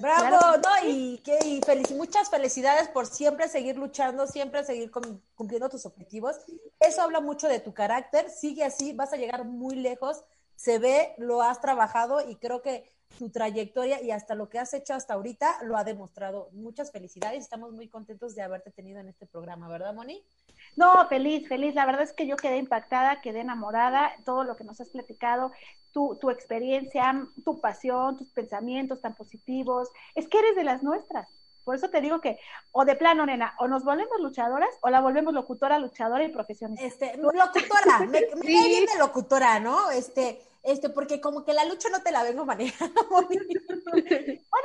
Bravo, 0.00 0.56
no, 0.56 0.88
y, 0.88 1.18
que, 1.18 1.38
y 1.44 1.94
muchas 1.94 2.30
felicidades 2.30 2.88
por 2.88 3.06
siempre 3.06 3.48
seguir 3.48 3.76
luchando, 3.76 4.26
siempre 4.26 4.64
seguir 4.64 4.90
cumpliendo 5.34 5.68
tus 5.68 5.84
objetivos. 5.84 6.36
Eso 6.78 7.02
habla 7.02 7.20
mucho 7.20 7.48
de 7.48 7.60
tu 7.60 7.74
carácter, 7.74 8.30
sigue 8.30 8.64
así, 8.64 8.92
vas 8.92 9.12
a 9.12 9.16
llegar 9.16 9.44
muy 9.44 9.76
lejos, 9.76 10.24
se 10.56 10.78
ve, 10.78 11.14
lo 11.18 11.42
has 11.42 11.60
trabajado 11.60 12.26
y 12.26 12.36
creo 12.36 12.62
que 12.62 12.90
tu 13.18 13.28
trayectoria 13.30 14.00
y 14.02 14.10
hasta 14.10 14.34
lo 14.34 14.48
que 14.48 14.58
has 14.58 14.72
hecho 14.72 14.94
hasta 14.94 15.14
ahorita 15.14 15.64
lo 15.64 15.76
ha 15.76 15.84
demostrado. 15.84 16.48
Muchas 16.52 16.92
felicidades, 16.92 17.42
estamos 17.42 17.72
muy 17.72 17.88
contentos 17.88 18.34
de 18.34 18.42
haberte 18.42 18.70
tenido 18.70 19.00
en 19.00 19.08
este 19.08 19.26
programa, 19.26 19.68
¿verdad, 19.68 19.92
Moni? 19.94 20.24
No, 20.76 21.06
feliz, 21.08 21.48
feliz. 21.48 21.74
La 21.74 21.86
verdad 21.86 22.02
es 22.02 22.12
que 22.12 22.26
yo 22.26 22.36
quedé 22.36 22.56
impactada, 22.58 23.20
quedé 23.20 23.40
enamorada, 23.40 24.12
todo 24.24 24.44
lo 24.44 24.56
que 24.56 24.64
nos 24.64 24.80
has 24.80 24.88
platicado, 24.88 25.50
tu, 25.92 26.16
tu 26.16 26.30
experiencia, 26.30 27.26
tu 27.44 27.60
pasión, 27.60 28.16
tus 28.16 28.30
pensamientos 28.30 29.00
tan 29.00 29.14
positivos. 29.14 29.88
Es 30.14 30.28
que 30.28 30.38
eres 30.38 30.56
de 30.56 30.64
las 30.64 30.82
nuestras. 30.82 31.28
Por 31.64 31.74
eso 31.76 31.90
te 31.90 32.00
digo 32.00 32.20
que, 32.20 32.38
o 32.72 32.84
de 32.84 32.96
plano, 32.96 33.26
nena, 33.26 33.54
o 33.58 33.68
nos 33.68 33.84
volvemos 33.84 34.18
luchadoras 34.20 34.70
o 34.80 34.88
la 34.88 35.00
volvemos 35.00 35.34
locutora, 35.34 35.78
luchora 35.78 36.24
y 36.24 36.28
profesionista. 36.28 36.84
Este, 36.84 37.16
locutora, 37.18 38.00
me, 38.00 38.20
me 38.34 38.40
bien 38.40 38.86
de 38.86 38.98
locutora, 38.98 39.60
¿no? 39.60 39.90
Este, 39.90 40.40
este, 40.62 40.90
porque 40.90 41.20
como 41.20 41.44
que 41.44 41.54
la 41.54 41.64
lucha 41.64 41.88
no 41.90 42.02
te 42.02 42.12
la 42.12 42.22
vengo 42.22 42.44
manejando. 42.44 43.00
bueno, 43.08 43.28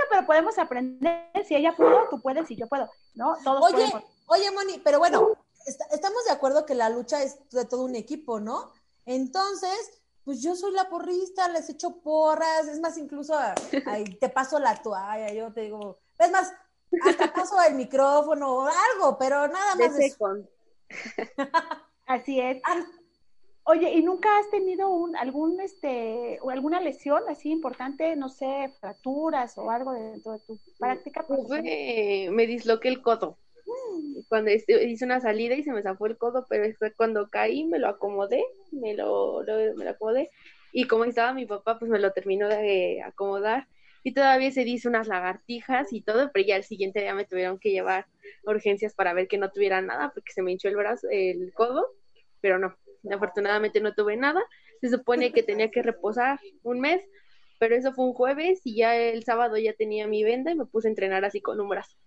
pero 0.10 0.26
podemos 0.26 0.58
aprender. 0.58 1.30
Si 1.48 1.56
ella 1.56 1.76
pudo, 1.76 2.08
tú 2.10 2.22
puedes 2.22 2.50
y 2.52 2.56
yo 2.56 2.68
puedo, 2.68 2.90
¿no? 3.14 3.38
Todos 3.44 3.74
oye, 3.74 3.92
oye, 4.28 4.52
Moni, 4.52 4.82
pero 4.84 5.00
bueno, 5.00 5.30
estamos 5.66 6.26
de 6.26 6.32
acuerdo 6.32 6.66
que 6.66 6.76
la 6.76 6.90
lucha 6.90 7.24
es 7.24 7.38
de 7.50 7.66
todo 7.66 7.84
un 7.84 7.96
equipo, 7.96 8.40
¿no? 8.40 8.72
Entonces, 9.06 10.02
pues 10.26 10.42
yo 10.42 10.56
soy 10.56 10.74
la 10.74 10.90
porrista, 10.90 11.48
les 11.50 11.70
echo 11.70 12.02
porras, 12.02 12.68
es 12.68 12.80
más, 12.80 12.98
incluso 12.98 13.36
te 14.20 14.30
paso 14.30 14.60
la 14.60 14.76
toalla, 14.82 15.32
yo 15.32 15.54
te 15.54 15.62
digo, 15.62 16.00
es 16.18 16.32
más, 16.32 16.52
hasta 17.04 17.32
paso 17.32 17.56
el 17.62 17.76
micrófono 17.76 18.58
o 18.58 18.62
algo, 18.62 19.18
pero 19.20 19.48
nada 19.48 19.76
más. 19.76 20.18
Así 22.08 22.40
es. 22.40 22.62
Ah. 22.66 22.84
Oye, 23.68 23.94
¿y 23.94 24.04
nunca 24.04 24.30
has 24.38 24.50
tenido 24.52 24.90
un, 24.90 25.16
algún, 25.16 25.60
este, 25.60 26.40
o 26.42 26.52
alguna 26.52 26.80
lesión 26.80 27.24
así 27.28 27.50
importante, 27.50 28.16
no 28.16 28.30
sé, 28.30 28.72
fracturas 28.80 29.58
o 29.58 29.72
algo 29.72 29.92
dentro 29.92 30.34
de 30.34 30.40
tu 30.40 30.60
práctica? 30.78 31.26
me 31.50 32.46
disloqué 32.46 32.90
el 32.90 33.02
codo 33.02 33.40
cuando 34.28 34.52
hice 34.52 35.06
una 35.06 35.20
salida 35.20 35.56
y 35.56 35.64
se 35.64 35.72
me 35.72 35.82
zafó 35.82 36.08
el 36.08 36.18
codo, 36.18 36.46
pero 36.50 36.66
cuando 36.96 37.30
caí, 37.30 37.66
me 37.66 37.80
lo 37.80 37.88
acomodé, 37.88 38.44
me 38.72 38.94
lo, 38.94 39.44
me 39.76 39.84
lo 39.84 39.90
acomodé, 39.90 40.30
y 40.72 40.88
como 40.88 41.06
estaba 41.06 41.34
mi 41.34 41.46
papá, 41.46 41.80
pues 41.80 41.90
me 41.90 42.00
lo 42.00 42.12
terminó 42.12 42.48
de 42.48 43.02
acomodar, 43.04 43.68
y 44.04 44.14
todavía 44.14 44.52
se 44.52 44.64
dice 44.64 44.88
unas 44.88 45.08
lagartijas 45.08 45.92
y 45.92 46.02
todo, 46.02 46.32
pero 46.34 46.46
ya 46.46 46.56
el 46.56 46.64
siguiente 46.64 47.02
día 47.02 47.16
me 47.16 47.26
tuvieron 47.26 47.58
que 47.58 47.72
llevar 47.72 48.06
urgencias 48.46 48.94
para 48.94 49.14
ver 49.14 49.28
que 49.28 49.38
no 49.38 49.52
tuviera 49.52 49.82
nada, 49.82 50.12
porque 50.14 50.32
se 50.32 50.42
me 50.42 50.52
hinchó 50.52 50.68
el 50.68 50.76
brazo, 50.76 51.08
el 51.10 51.52
codo, 51.54 51.88
pero 52.40 52.60
no, 52.60 52.76
afortunadamente 53.12 53.82
no 53.82 53.94
tuve 53.96 54.18
nada, 54.18 54.44
se 54.82 54.90
supone 54.90 55.32
que 55.32 55.44
tenía 55.44 55.72
que 55.72 55.82
reposar 55.82 56.40
un 56.64 56.80
mes, 56.80 57.02
pero 57.60 57.76
eso 57.76 57.94
fue 57.94 58.06
un 58.06 58.14
jueves 58.14 58.62
y 58.64 58.76
ya 58.76 58.96
el 58.96 59.24
sábado 59.24 59.58
ya 59.58 59.74
tenía 59.74 60.08
mi 60.08 60.24
venda 60.24 60.52
y 60.52 60.56
me 60.56 60.66
puse 60.66 60.88
a 60.88 60.92
entrenar 60.92 61.26
así 61.26 61.42
con 61.42 61.60
un 61.60 61.70
brazo. 61.70 61.98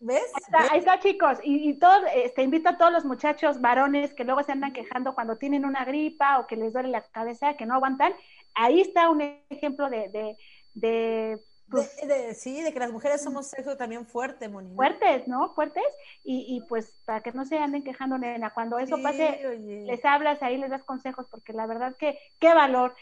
¿Ves? 0.00 0.32
Ahí 0.70 0.78
está, 0.78 1.00
chicos. 1.00 1.38
Y, 1.42 1.70
y 1.70 1.74
todo, 1.74 2.06
este, 2.14 2.42
invito 2.42 2.68
a 2.68 2.78
todos 2.78 2.92
los 2.92 3.04
muchachos 3.04 3.60
varones 3.60 4.14
que 4.14 4.24
luego 4.24 4.42
se 4.42 4.52
andan 4.52 4.72
quejando 4.72 5.14
cuando 5.14 5.36
tienen 5.36 5.64
una 5.64 5.84
gripa 5.84 6.38
o 6.38 6.46
que 6.46 6.56
les 6.56 6.72
duele 6.72 6.88
la 6.88 7.02
cabeza, 7.02 7.54
que 7.54 7.66
no 7.66 7.74
aguantan. 7.74 8.14
Ahí 8.54 8.80
está 8.80 9.10
un 9.10 9.22
ejemplo 9.50 9.90
de, 9.90 10.08
de, 10.08 10.36
de 10.74 11.40
pues, 11.70 11.90
sí, 12.38 12.62
de 12.62 12.72
que 12.72 12.78
las 12.78 12.92
mujeres 12.92 13.22
somos 13.22 13.48
sexo 13.48 13.76
también 13.76 14.06
fuerte, 14.06 14.48
Moni. 14.48 14.74
Fuertes, 14.74 15.28
¿no? 15.28 15.52
Fuertes. 15.54 15.84
Y, 16.24 16.56
y, 16.56 16.66
pues 16.66 16.94
para 17.04 17.20
que 17.20 17.32
no 17.32 17.44
se 17.44 17.58
anden 17.58 17.82
quejando, 17.82 18.16
nena, 18.16 18.54
cuando 18.54 18.78
eso 18.78 19.00
pase, 19.02 19.58
les 19.58 20.04
hablas 20.04 20.42
ahí, 20.42 20.56
les 20.56 20.70
das 20.70 20.84
consejos, 20.84 21.26
porque 21.30 21.52
la 21.52 21.66
verdad 21.66 21.94
que, 21.96 22.18
qué 22.38 22.54
valor. 22.54 22.94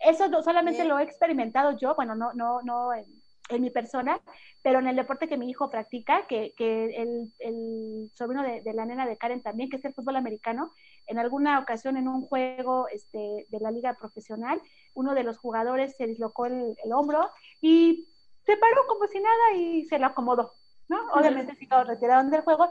Eso 0.00 0.30
solamente 0.42 0.84
lo 0.84 0.98
he 0.98 1.02
experimentado 1.02 1.76
yo, 1.76 1.94
bueno, 1.94 2.14
no, 2.14 2.32
no, 2.32 2.62
no 2.62 2.94
en 2.94 3.04
mi 3.50 3.70
persona, 3.70 4.20
pero 4.62 4.78
en 4.78 4.86
el 4.86 4.96
deporte 4.96 5.28
que 5.28 5.36
mi 5.36 5.50
hijo 5.50 5.68
practica, 5.68 6.26
que, 6.26 6.54
que 6.56 6.86
el, 6.96 7.32
el, 7.40 8.10
sobrino 8.14 8.42
de, 8.42 8.72
la 8.72 8.86
nena 8.86 9.06
de 9.06 9.16
Karen 9.16 9.42
también, 9.42 9.68
que 9.68 9.76
es 9.76 9.84
el 9.84 9.92
fútbol 9.92 10.16
americano, 10.16 10.72
en 11.06 11.18
alguna 11.18 11.58
ocasión 11.58 11.96
en 11.96 12.08
un 12.08 12.22
juego 12.22 12.88
este, 12.88 13.46
de 13.48 13.60
la 13.60 13.70
liga 13.70 13.94
profesional, 13.94 14.60
uno 14.94 15.14
de 15.14 15.24
los 15.24 15.36
jugadores 15.36 15.94
se 15.96 16.06
dislocó 16.06 16.46
el, 16.46 16.74
hombro 16.92 17.30
y 17.60 18.08
se 18.46 18.56
paró 18.56 18.86
como 18.86 19.06
si 19.06 19.20
nada 19.20 19.56
y 19.56 19.84
se 19.86 19.98
lo 19.98 20.06
acomodó, 20.06 20.52
¿no? 20.88 20.98
Obviamente 21.12 21.54
sí 21.56 21.66
lo 21.70 21.84
retiraron 21.84 22.30
del 22.30 22.42
juego, 22.42 22.68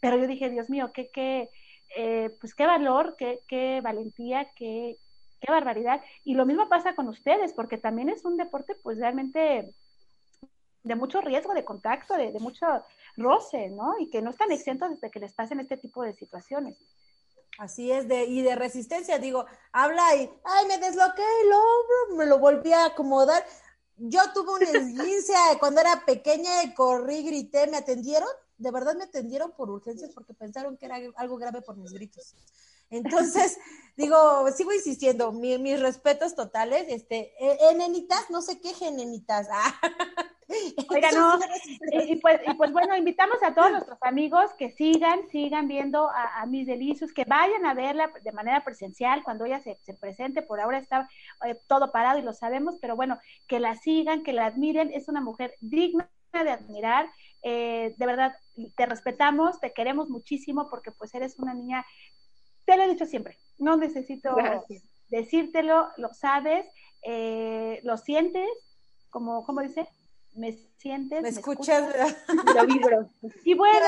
pero 0.00 0.16
yo 0.16 0.26
dije, 0.26 0.50
Dios 0.50 0.68
mío, 0.68 0.90
qué, 0.92 1.10
qué, 1.10 1.48
eh, 1.96 2.30
pues 2.40 2.54
qué 2.54 2.66
valor, 2.66 3.14
qué, 3.16 3.40
qué 3.46 3.80
valentía, 3.82 4.50
qué, 4.56 4.96
qué 5.40 5.52
barbaridad. 5.52 6.02
Y 6.24 6.34
lo 6.34 6.46
mismo 6.46 6.68
pasa 6.68 6.94
con 6.94 7.08
ustedes, 7.08 7.52
porque 7.52 7.78
también 7.78 8.08
es 8.08 8.24
un 8.24 8.36
deporte 8.36 8.74
pues 8.82 8.98
realmente 8.98 9.72
de 10.82 10.94
mucho 10.94 11.20
riesgo 11.20 11.54
de 11.54 11.64
contacto, 11.64 12.14
de, 12.14 12.32
mucho 12.40 12.66
roce, 13.16 13.68
¿no? 13.70 13.98
Y 13.98 14.10
que 14.10 14.22
no 14.22 14.30
están 14.30 14.52
exentos 14.52 14.90
desde 14.90 15.10
que 15.10 15.20
les 15.20 15.32
pasen 15.32 15.60
este 15.60 15.76
tipo 15.76 16.02
de 16.02 16.14
situaciones. 16.14 16.78
Así 17.58 17.90
es, 17.90 18.06
de, 18.06 18.24
y 18.24 18.42
de 18.42 18.54
resistencia, 18.54 19.18
digo, 19.18 19.44
habla 19.72 20.14
y, 20.14 20.30
ay, 20.44 20.66
me 20.68 20.78
desloqué 20.78 21.22
el 21.42 21.52
hombro, 21.52 22.16
me 22.16 22.26
lo 22.26 22.38
volví 22.38 22.72
a 22.72 22.86
acomodar. 22.86 23.44
Yo 23.96 24.20
tuve 24.32 24.52
un 24.52 24.62
esguince 24.62 25.32
cuando 25.60 25.80
era 25.80 26.04
pequeña 26.06 26.62
y 26.62 26.74
corrí, 26.74 27.24
grité, 27.24 27.66
me 27.66 27.78
atendieron 27.78 28.28
de 28.58 28.72
verdad 28.72 28.96
me 28.96 29.04
atendieron 29.04 29.52
por 29.52 29.70
urgencias 29.70 30.10
porque 30.12 30.34
pensaron 30.34 30.76
que 30.76 30.86
era 30.86 30.96
algo 31.16 31.36
grave 31.36 31.62
por 31.62 31.76
mis 31.76 31.92
gritos. 31.92 32.34
Entonces, 32.90 33.56
digo, 33.96 34.50
sigo 34.50 34.72
insistiendo, 34.72 35.32
mis 35.32 35.80
respetos 35.80 36.34
totales, 36.34 36.86
este, 36.88 37.32
eh, 37.38 37.74
nenitas, 37.74 38.30
no 38.30 38.42
sé 38.42 38.60
qué 38.60 38.74
nenitas. 38.90 39.48
Oiga, 40.88 41.10
no, 41.12 41.38
y, 41.92 42.16
pues, 42.16 42.40
y 42.46 42.54
pues 42.54 42.72
bueno, 42.72 42.96
invitamos 42.96 43.36
a 43.42 43.54
todos 43.54 43.70
nuestros 43.70 43.98
amigos 44.02 44.50
que 44.58 44.70
sigan, 44.70 45.28
sigan 45.28 45.68
viendo 45.68 46.08
a, 46.08 46.46
Mis 46.46 46.66
Delicios, 46.66 47.12
que 47.12 47.24
vayan 47.24 47.66
a 47.66 47.74
verla 47.74 48.10
de 48.22 48.32
manera 48.32 48.64
presencial 48.64 49.22
cuando 49.22 49.44
ella 49.44 49.60
se, 49.60 49.76
presente, 50.00 50.42
por 50.42 50.60
ahora 50.60 50.78
está 50.78 51.08
eh, 51.44 51.58
todo 51.66 51.92
parado 51.92 52.18
y 52.18 52.22
lo 52.22 52.32
sabemos, 52.32 52.76
pero 52.80 52.96
bueno, 52.96 53.18
que 53.46 53.60
la 53.60 53.74
sigan, 53.76 54.22
que 54.22 54.32
la 54.32 54.46
admiren, 54.46 54.90
es 54.92 55.08
una 55.08 55.20
mujer 55.20 55.54
digna 55.60 56.08
de 56.32 56.50
admirar, 56.50 57.10
eh, 57.42 57.94
de 57.96 58.06
verdad, 58.06 58.34
te 58.76 58.86
respetamos, 58.86 59.60
te 59.60 59.72
queremos 59.72 60.08
muchísimo 60.08 60.68
porque 60.70 60.92
pues 60.92 61.14
eres 61.14 61.38
una 61.38 61.54
niña 61.54 61.84
te 62.68 62.76
lo 62.76 62.82
he 62.82 62.88
dicho 62.88 63.06
siempre, 63.06 63.38
no 63.58 63.78
necesito 63.78 64.36
decírtelo, 65.08 65.88
lo 65.96 66.12
sabes, 66.12 66.66
eh, 67.02 67.80
lo 67.82 67.96
sientes, 67.96 68.46
como, 69.08 69.42
¿cómo 69.44 69.62
dice? 69.62 69.88
Me 70.38 70.52
sientes. 70.76 71.20
Me, 71.20 71.28
escuchas, 71.30 71.84
lo 72.54 72.66
vibro. 72.66 73.08
Y 73.44 73.54
bueno, 73.54 73.86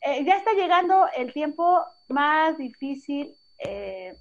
eh, 0.00 0.24
ya 0.24 0.36
está 0.36 0.52
llegando 0.52 1.06
el 1.16 1.32
tiempo 1.32 1.84
más 2.08 2.58
difícil 2.58 3.36
eh, 3.58 4.16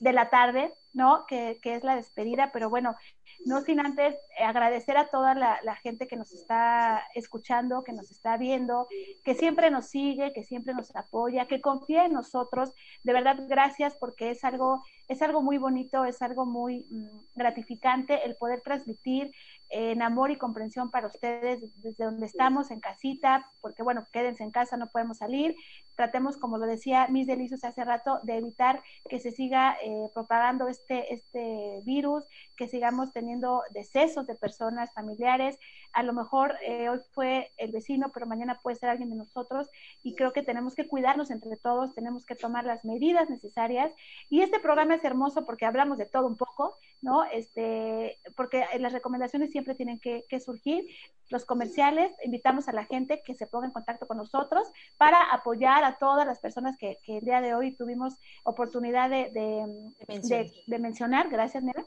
de 0.00 0.12
la 0.12 0.30
tarde, 0.30 0.74
¿no? 0.92 1.24
Que, 1.26 1.58
que, 1.62 1.76
es 1.76 1.84
la 1.84 1.94
despedida, 1.94 2.50
pero 2.52 2.70
bueno, 2.70 2.96
no 3.44 3.60
sin 3.62 3.80
antes 3.80 4.16
agradecer 4.40 4.96
a 4.96 5.08
toda 5.08 5.34
la, 5.34 5.76
gente 5.82 6.08
que 6.08 6.16
nos 6.16 6.32
está 6.32 7.02
escuchando, 7.14 7.84
que 7.84 7.92
nos 7.92 8.10
está 8.10 8.36
viendo, 8.36 8.88
que 9.24 9.34
siempre 9.34 9.70
nos 9.70 9.86
sigue, 9.86 10.32
que 10.32 10.42
siempre 10.42 10.74
nos 10.74 10.94
apoya, 10.96 11.46
que 11.46 11.60
confía 11.60 12.06
en 12.06 12.12
nosotros. 12.12 12.72
De 13.04 13.12
verdad, 13.12 13.36
gracias 13.48 13.94
porque 13.94 14.30
es 14.30 14.42
algo, 14.42 14.82
es 15.08 15.22
algo 15.22 15.42
muy 15.42 15.58
bonito, 15.58 16.04
es 16.04 16.22
algo 16.22 16.46
muy 16.46 16.86
mm, 16.90 17.36
gratificante 17.36 18.24
el 18.24 18.36
poder 18.36 18.62
transmitir 18.62 19.32
en 19.68 20.02
amor 20.02 20.30
y 20.30 20.36
comprensión 20.36 20.90
para 20.90 21.08
ustedes 21.08 21.60
desde 21.82 22.04
donde 22.04 22.26
estamos, 22.26 22.70
en 22.70 22.80
casita, 22.80 23.50
porque 23.60 23.82
bueno, 23.82 24.06
quédense 24.12 24.44
en 24.44 24.50
casa, 24.50 24.76
no 24.76 24.88
podemos 24.88 25.18
salir. 25.18 25.56
Tratemos, 25.96 26.36
como 26.36 26.58
lo 26.58 26.66
decía 26.66 27.08
Mis 27.08 27.26
Delicios 27.26 27.64
hace 27.64 27.84
rato, 27.84 28.20
de 28.22 28.36
evitar 28.36 28.82
que 29.08 29.18
se 29.18 29.32
siga 29.32 29.76
eh, 29.82 30.08
propagando 30.14 30.68
este, 30.68 31.12
este 31.12 31.80
virus, 31.84 32.24
que 32.56 32.68
sigamos 32.68 33.12
teniendo 33.12 33.62
decesos 33.70 34.26
de 34.26 34.34
personas 34.34 34.92
familiares. 34.92 35.58
A 35.92 36.02
lo 36.02 36.12
mejor 36.12 36.56
eh, 36.62 36.88
hoy 36.88 37.00
fue 37.12 37.52
el 37.56 37.72
vecino, 37.72 38.10
pero 38.12 38.26
mañana 38.26 38.58
puede 38.62 38.76
ser 38.76 38.88
alguien 38.88 39.10
de 39.10 39.16
nosotros 39.16 39.68
y 40.02 40.14
creo 40.14 40.32
que 40.32 40.42
tenemos 40.42 40.74
que 40.74 40.88
cuidarnos 40.88 41.30
entre 41.30 41.56
todos, 41.56 41.94
tenemos 41.94 42.24
que 42.24 42.34
tomar 42.34 42.64
las 42.64 42.84
medidas 42.84 43.30
necesarias. 43.30 43.92
Y 44.28 44.40
este 44.40 44.60
programa 44.60 44.94
es 44.94 45.04
hermoso 45.04 45.44
porque 45.44 45.66
hablamos 45.66 45.98
de 45.98 46.06
todo 46.06 46.26
un 46.26 46.36
poco, 46.36 46.76
¿no? 47.02 47.24
Este, 47.24 48.18
porque 48.36 48.64
las 48.78 48.92
recomendaciones 48.92 49.50
siempre 49.50 49.74
tienen 49.74 50.00
que, 50.00 50.24
surgir. 50.40 50.86
Los 51.30 51.44
comerciales, 51.44 52.12
invitamos 52.22 52.68
a 52.68 52.72
la 52.72 52.84
gente 52.84 53.22
que 53.24 53.34
se 53.34 53.46
ponga 53.46 53.66
en 53.66 53.72
contacto 53.72 54.06
con 54.06 54.16
nosotros 54.16 54.68
para 54.96 55.20
apoyar 55.32 55.82
a 55.82 55.98
todas 55.98 56.26
las 56.26 56.38
personas 56.38 56.76
que, 56.78 56.98
el 57.06 57.24
día 57.24 57.40
de 57.40 57.54
hoy 57.54 57.74
tuvimos 57.74 58.14
oportunidad 58.44 59.10
de, 59.10 59.30
de, 59.32 60.78
mencionar. 60.78 61.28
Gracias, 61.28 61.62
Nera. 61.62 61.84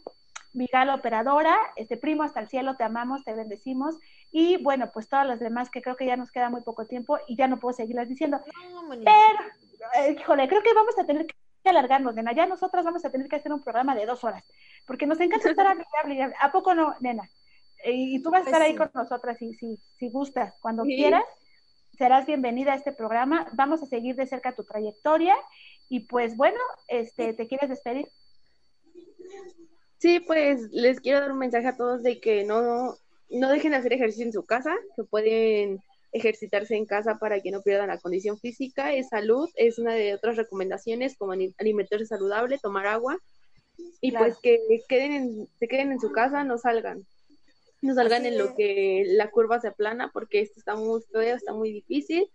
Miguel 0.53 0.89
Operadora, 0.89 1.55
este 1.75 1.97
primo 1.97 2.23
hasta 2.23 2.39
el 2.39 2.49
cielo, 2.49 2.75
te 2.75 2.83
amamos, 2.83 3.23
te 3.23 3.33
bendecimos. 3.33 3.97
Y 4.31 4.61
bueno, 4.63 4.91
pues 4.91 5.07
todas 5.07 5.27
las 5.27 5.39
demás 5.39 5.69
que 5.69 5.81
creo 5.81 5.95
que 5.95 6.05
ya 6.05 6.17
nos 6.17 6.31
queda 6.31 6.49
muy 6.49 6.61
poco 6.61 6.85
tiempo 6.85 7.17
y 7.27 7.35
ya 7.35 7.47
no 7.47 7.59
puedo 7.59 7.73
seguirlas 7.73 8.07
diciendo. 8.07 8.39
Pero, 8.89 9.39
eh, 9.95 10.15
híjole, 10.19 10.47
creo 10.47 10.63
que 10.63 10.73
vamos 10.73 10.97
a 10.97 11.05
tener 11.05 11.27
que 11.27 11.35
alargarnos, 11.69 12.15
nena. 12.15 12.33
Ya 12.33 12.45
nosotras 12.45 12.83
vamos 12.83 13.05
a 13.05 13.11
tener 13.11 13.27
que 13.27 13.35
hacer 13.35 13.53
un 13.53 13.61
programa 13.61 13.95
de 13.95 14.05
dos 14.05 14.23
horas, 14.23 14.43
porque 14.85 15.05
nos 15.05 15.19
encanta 15.19 15.49
estar 15.49 15.67
hablando. 16.03 16.35
¿A 16.39 16.51
poco 16.51 16.73
no, 16.73 16.95
nena? 16.99 17.29
Y, 17.85 18.21
tú 18.21 18.29
vas 18.29 18.41
a 18.41 18.43
pues 18.43 18.53
estar 18.53 18.61
ahí 18.61 18.75
con 18.75 18.89
nosotras 18.93 19.37
si, 19.37 19.53
si, 19.53 19.79
si 19.97 20.09
gustas, 20.09 20.53
cuando 20.59 20.83
quieras. 20.83 21.23
Serás 21.97 22.25
bienvenida 22.25 22.73
a 22.73 22.75
este 22.75 22.93
programa. 22.93 23.47
Vamos 23.53 23.83
a 23.83 23.85
seguir 23.85 24.15
de 24.15 24.25
cerca 24.25 24.55
tu 24.55 24.63
trayectoria. 24.63 25.35
Y 25.89 26.01
pues 26.01 26.37
bueno, 26.37 26.59
este, 26.87 27.33
¿te 27.33 27.47
quieres 27.47 27.69
despedir? 27.69 28.09
Sí, 29.99 30.21
pues 30.21 30.71
les 30.71 30.99
quiero 31.01 31.19
dar 31.19 31.31
un 31.31 31.39
mensaje 31.39 31.67
a 31.67 31.77
todos 31.77 32.01
de 32.03 32.21
que 32.21 32.45
no, 32.45 32.95
no 33.29 33.49
dejen 33.49 33.71
de 33.71 33.77
hacer 33.77 33.93
ejercicio 33.93 34.25
en 34.25 34.33
su 34.33 34.45
casa, 34.45 34.75
que 34.95 35.03
pueden 35.03 35.79
ejercitarse 36.11 36.75
en 36.75 36.85
casa 36.85 37.19
para 37.19 37.41
que 37.41 37.51
no 37.51 37.61
pierdan 37.61 37.89
la 37.89 37.99
condición 37.99 38.39
física, 38.39 38.93
es 38.93 39.09
salud, 39.09 39.49
es 39.55 39.77
una 39.77 39.93
de 39.93 40.13
otras 40.13 40.37
recomendaciones 40.37 41.17
como 41.17 41.33
alimentarse 41.33 42.05
saludable, 42.05 42.57
tomar 42.57 42.87
agua 42.87 43.17
y 44.01 44.11
pues 44.11 44.37
que 44.41 44.59
queden 44.87 45.11
en, 45.11 45.47
se 45.59 45.67
queden 45.67 45.91
en 45.91 45.99
su 45.99 46.11
casa, 46.11 46.43
no 46.43 46.57
salgan, 46.57 47.05
no 47.81 47.93
salgan 47.93 48.25
en 48.25 48.37
lo 48.37 48.55
que 48.55 49.03
la 49.05 49.29
curva 49.29 49.59
se 49.59 49.67
aplana 49.67 50.09
porque 50.13 50.39
esto 50.39 50.59
está 50.59 50.75
muy 50.75 51.01
feo, 51.11 51.35
está 51.35 51.53
muy 51.53 51.71
difícil, 51.71 52.25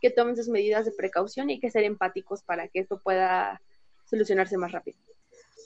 que 0.00 0.10
tomen 0.10 0.36
sus 0.36 0.48
medidas 0.48 0.84
de 0.84 0.92
precaución 0.92 1.50
y 1.50 1.58
que 1.58 1.70
ser 1.70 1.84
empáticos 1.84 2.42
para 2.42 2.68
que 2.68 2.80
esto 2.80 3.00
pueda 3.02 3.60
solucionarse 4.04 4.56
más 4.58 4.72
rápido. 4.72 4.98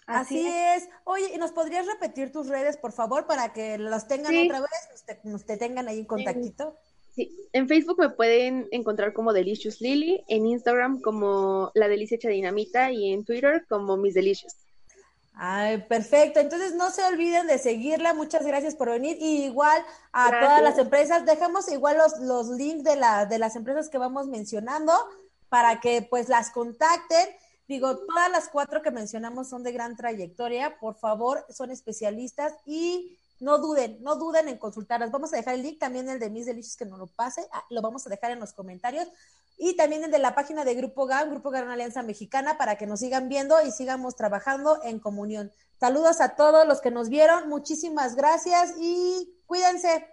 Así, 0.07 0.47
es. 0.47 0.89
Oye, 1.05 1.33
¿y 1.35 1.39
nos 1.39 1.53
podrías 1.53 1.87
repetir 1.87 2.33
tus 2.33 2.49
redes, 2.49 2.77
por 2.77 2.93
favor, 2.93 3.27
para 3.27 3.53
que 3.53 3.79
las 3.79 4.09
tengan 4.09 4.37
otra 4.37 4.61
vez, 4.61 5.23
nos 5.25 5.45
te, 5.45 5.57
tengan 5.57 5.89
ahí 5.89 6.01
en 6.01 6.07
contactito? 6.07 6.77
Sí, 7.15 7.31
en 7.53 7.69
Facebook 7.69 7.99
me 7.99 8.11
pueden 8.11 8.69
encontrar 8.71 9.13
como 9.13 9.33
Delicious 9.33 9.81
Lily, 9.81 10.25
en 10.29 10.47
Instagram 10.47 11.01
como 11.01 11.71
La 11.75 11.89
Delicia 11.89 12.17
Hecha 12.17 12.31
Dinamita 12.31 12.91
y 12.91 13.13
en 13.13 13.25
Twitter 13.25 13.65
como 13.69 13.97
Mis 13.97 14.15
Delicious. 14.15 14.57
Ay, 15.35 15.79
perfecto. 15.89 16.41
Entonces 16.41 16.75
no 16.75 16.91
se 16.91 17.05
olviden 17.05 17.47
de 17.47 17.59
seguirla. 17.59 18.15
Muchas 18.15 18.45
gracias 18.47 18.75
por 18.75 18.91
venir. 18.91 19.17
Y 19.21 19.45
igual 19.45 19.83
a 20.13 20.31
todas 20.31 20.63
las 20.63 20.79
empresas, 20.79 21.25
dejamos 21.25 21.71
igual 21.71 21.97
los, 21.99 22.19
los 22.21 22.49
links 22.49 22.85
de, 22.85 22.97
la, 22.97 23.27
de 23.27 23.39
las 23.39 23.57
empresas 23.57 23.89
que 23.89 23.99
vamos 23.99 24.27
mencionando 24.27 24.93
para 25.49 25.81
que 25.81 26.07
pues 26.09 26.29
las 26.29 26.51
contacten. 26.51 27.29
Digo, 27.69 27.97
todas 27.99 28.31
las 28.31 28.49
cuatro 28.49 28.83
que 28.83 28.91
mencionamos 28.91 29.49
son 29.49 29.63
de 29.63 29.73
gran 29.73 29.97
trayectoria. 29.97 30.79
Por 30.79 30.97
favor, 30.97 31.47
son 31.51 31.71
especialistas 31.71 32.55
y 32.67 33.19
no 33.43 33.59
duden, 33.59 33.99
no 34.03 34.17
duden 34.17 34.49
en 34.49 34.57
consultarlas. 34.57 35.11
Vamos 35.11 35.33
a 35.33 35.37
dejar 35.37 35.55
el 35.55 35.63
link, 35.63 35.79
también 35.79 36.09
el 36.09 36.19
de 36.19 36.31
Mis 36.31 36.47
Delicios 36.47 36.77
que 36.77 36.85
no 36.85 36.97
lo 36.97 37.09
pase, 37.09 37.47
ah, 37.53 37.65
lo 37.71 37.83
vamos 37.83 38.07
a 38.07 38.11
dejar 38.11 38.31
en 38.31 38.41
los 38.41 38.53
comentarios. 38.53 39.09
Y 39.59 39.77
también 39.77 40.05
el 40.05 40.11
de 40.11 40.19
la 40.19 40.35
página 40.35 40.65
de 40.65 40.75
Grupo 40.75 41.07
GAM, 41.07 41.31
Grupo 41.31 41.51
GAM 41.51 41.69
Alianza 41.69 42.03
Mexicana, 42.03 42.57
para 42.57 42.77
que 42.77 42.87
nos 42.87 43.01
sigan 43.01 43.29
viendo 43.29 43.61
y 43.65 43.71
sigamos 43.71 44.17
trabajando 44.17 44.81
en 44.83 44.99
comunión. 44.99 45.53
Saludos 45.79 46.21
a 46.21 46.37
todos 46.37 46.67
los 46.67 46.81
que 46.81 46.91
nos 46.91 47.09
vieron, 47.09 47.49
muchísimas 47.49 48.15
gracias 48.15 48.75
y 48.79 49.29
cuídense. 49.47 50.07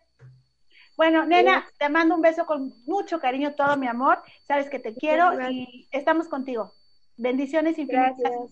Bueno, 0.97 1.26
nena, 1.26 1.66
te 1.78 1.88
mando 1.88 2.16
un 2.16 2.22
beso 2.22 2.45
con 2.45 2.74
mucho 2.86 3.20
cariño, 3.20 3.56
todo 3.56 3.78
mi 3.78 3.88
amor. 3.88 4.22
Sabes 4.47 4.70
que 4.70 4.80
te 4.80 4.93
quiero 4.93 5.32
y 5.50 5.88
estamos 5.91 6.28
contigo. 6.28 6.74
Bendiciones 7.20 7.78
infinitas 7.78 8.13
a 8.26 8.30
todos. 8.30 8.49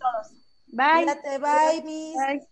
Bye. 0.67 1.05
Cuídate, 1.05 1.37
bye, 1.39 1.81
Miss. 1.85 2.15
Bye. 2.17 2.47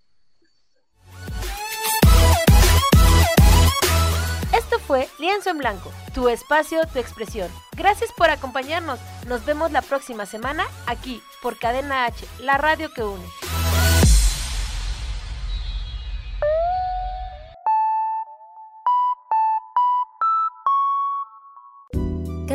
Esto 4.58 4.80
fue 4.80 5.10
Lienzo 5.20 5.50
en 5.50 5.58
Blanco, 5.58 5.92
tu 6.14 6.30
espacio, 6.30 6.80
tu 6.94 7.00
expresión. 7.00 7.52
Gracias 7.76 8.14
por 8.14 8.30
acompañarnos. 8.30 8.98
Nos 9.28 9.46
vemos 9.46 9.74
la 9.74 9.82
próxima 9.82 10.26
semana 10.26 10.66
aquí 10.88 11.22
por 11.42 11.60
Cadena 11.60 12.06
H, 12.06 12.26
la 12.40 12.58
radio 12.58 12.90
que 12.94 13.04
une. 13.04 13.26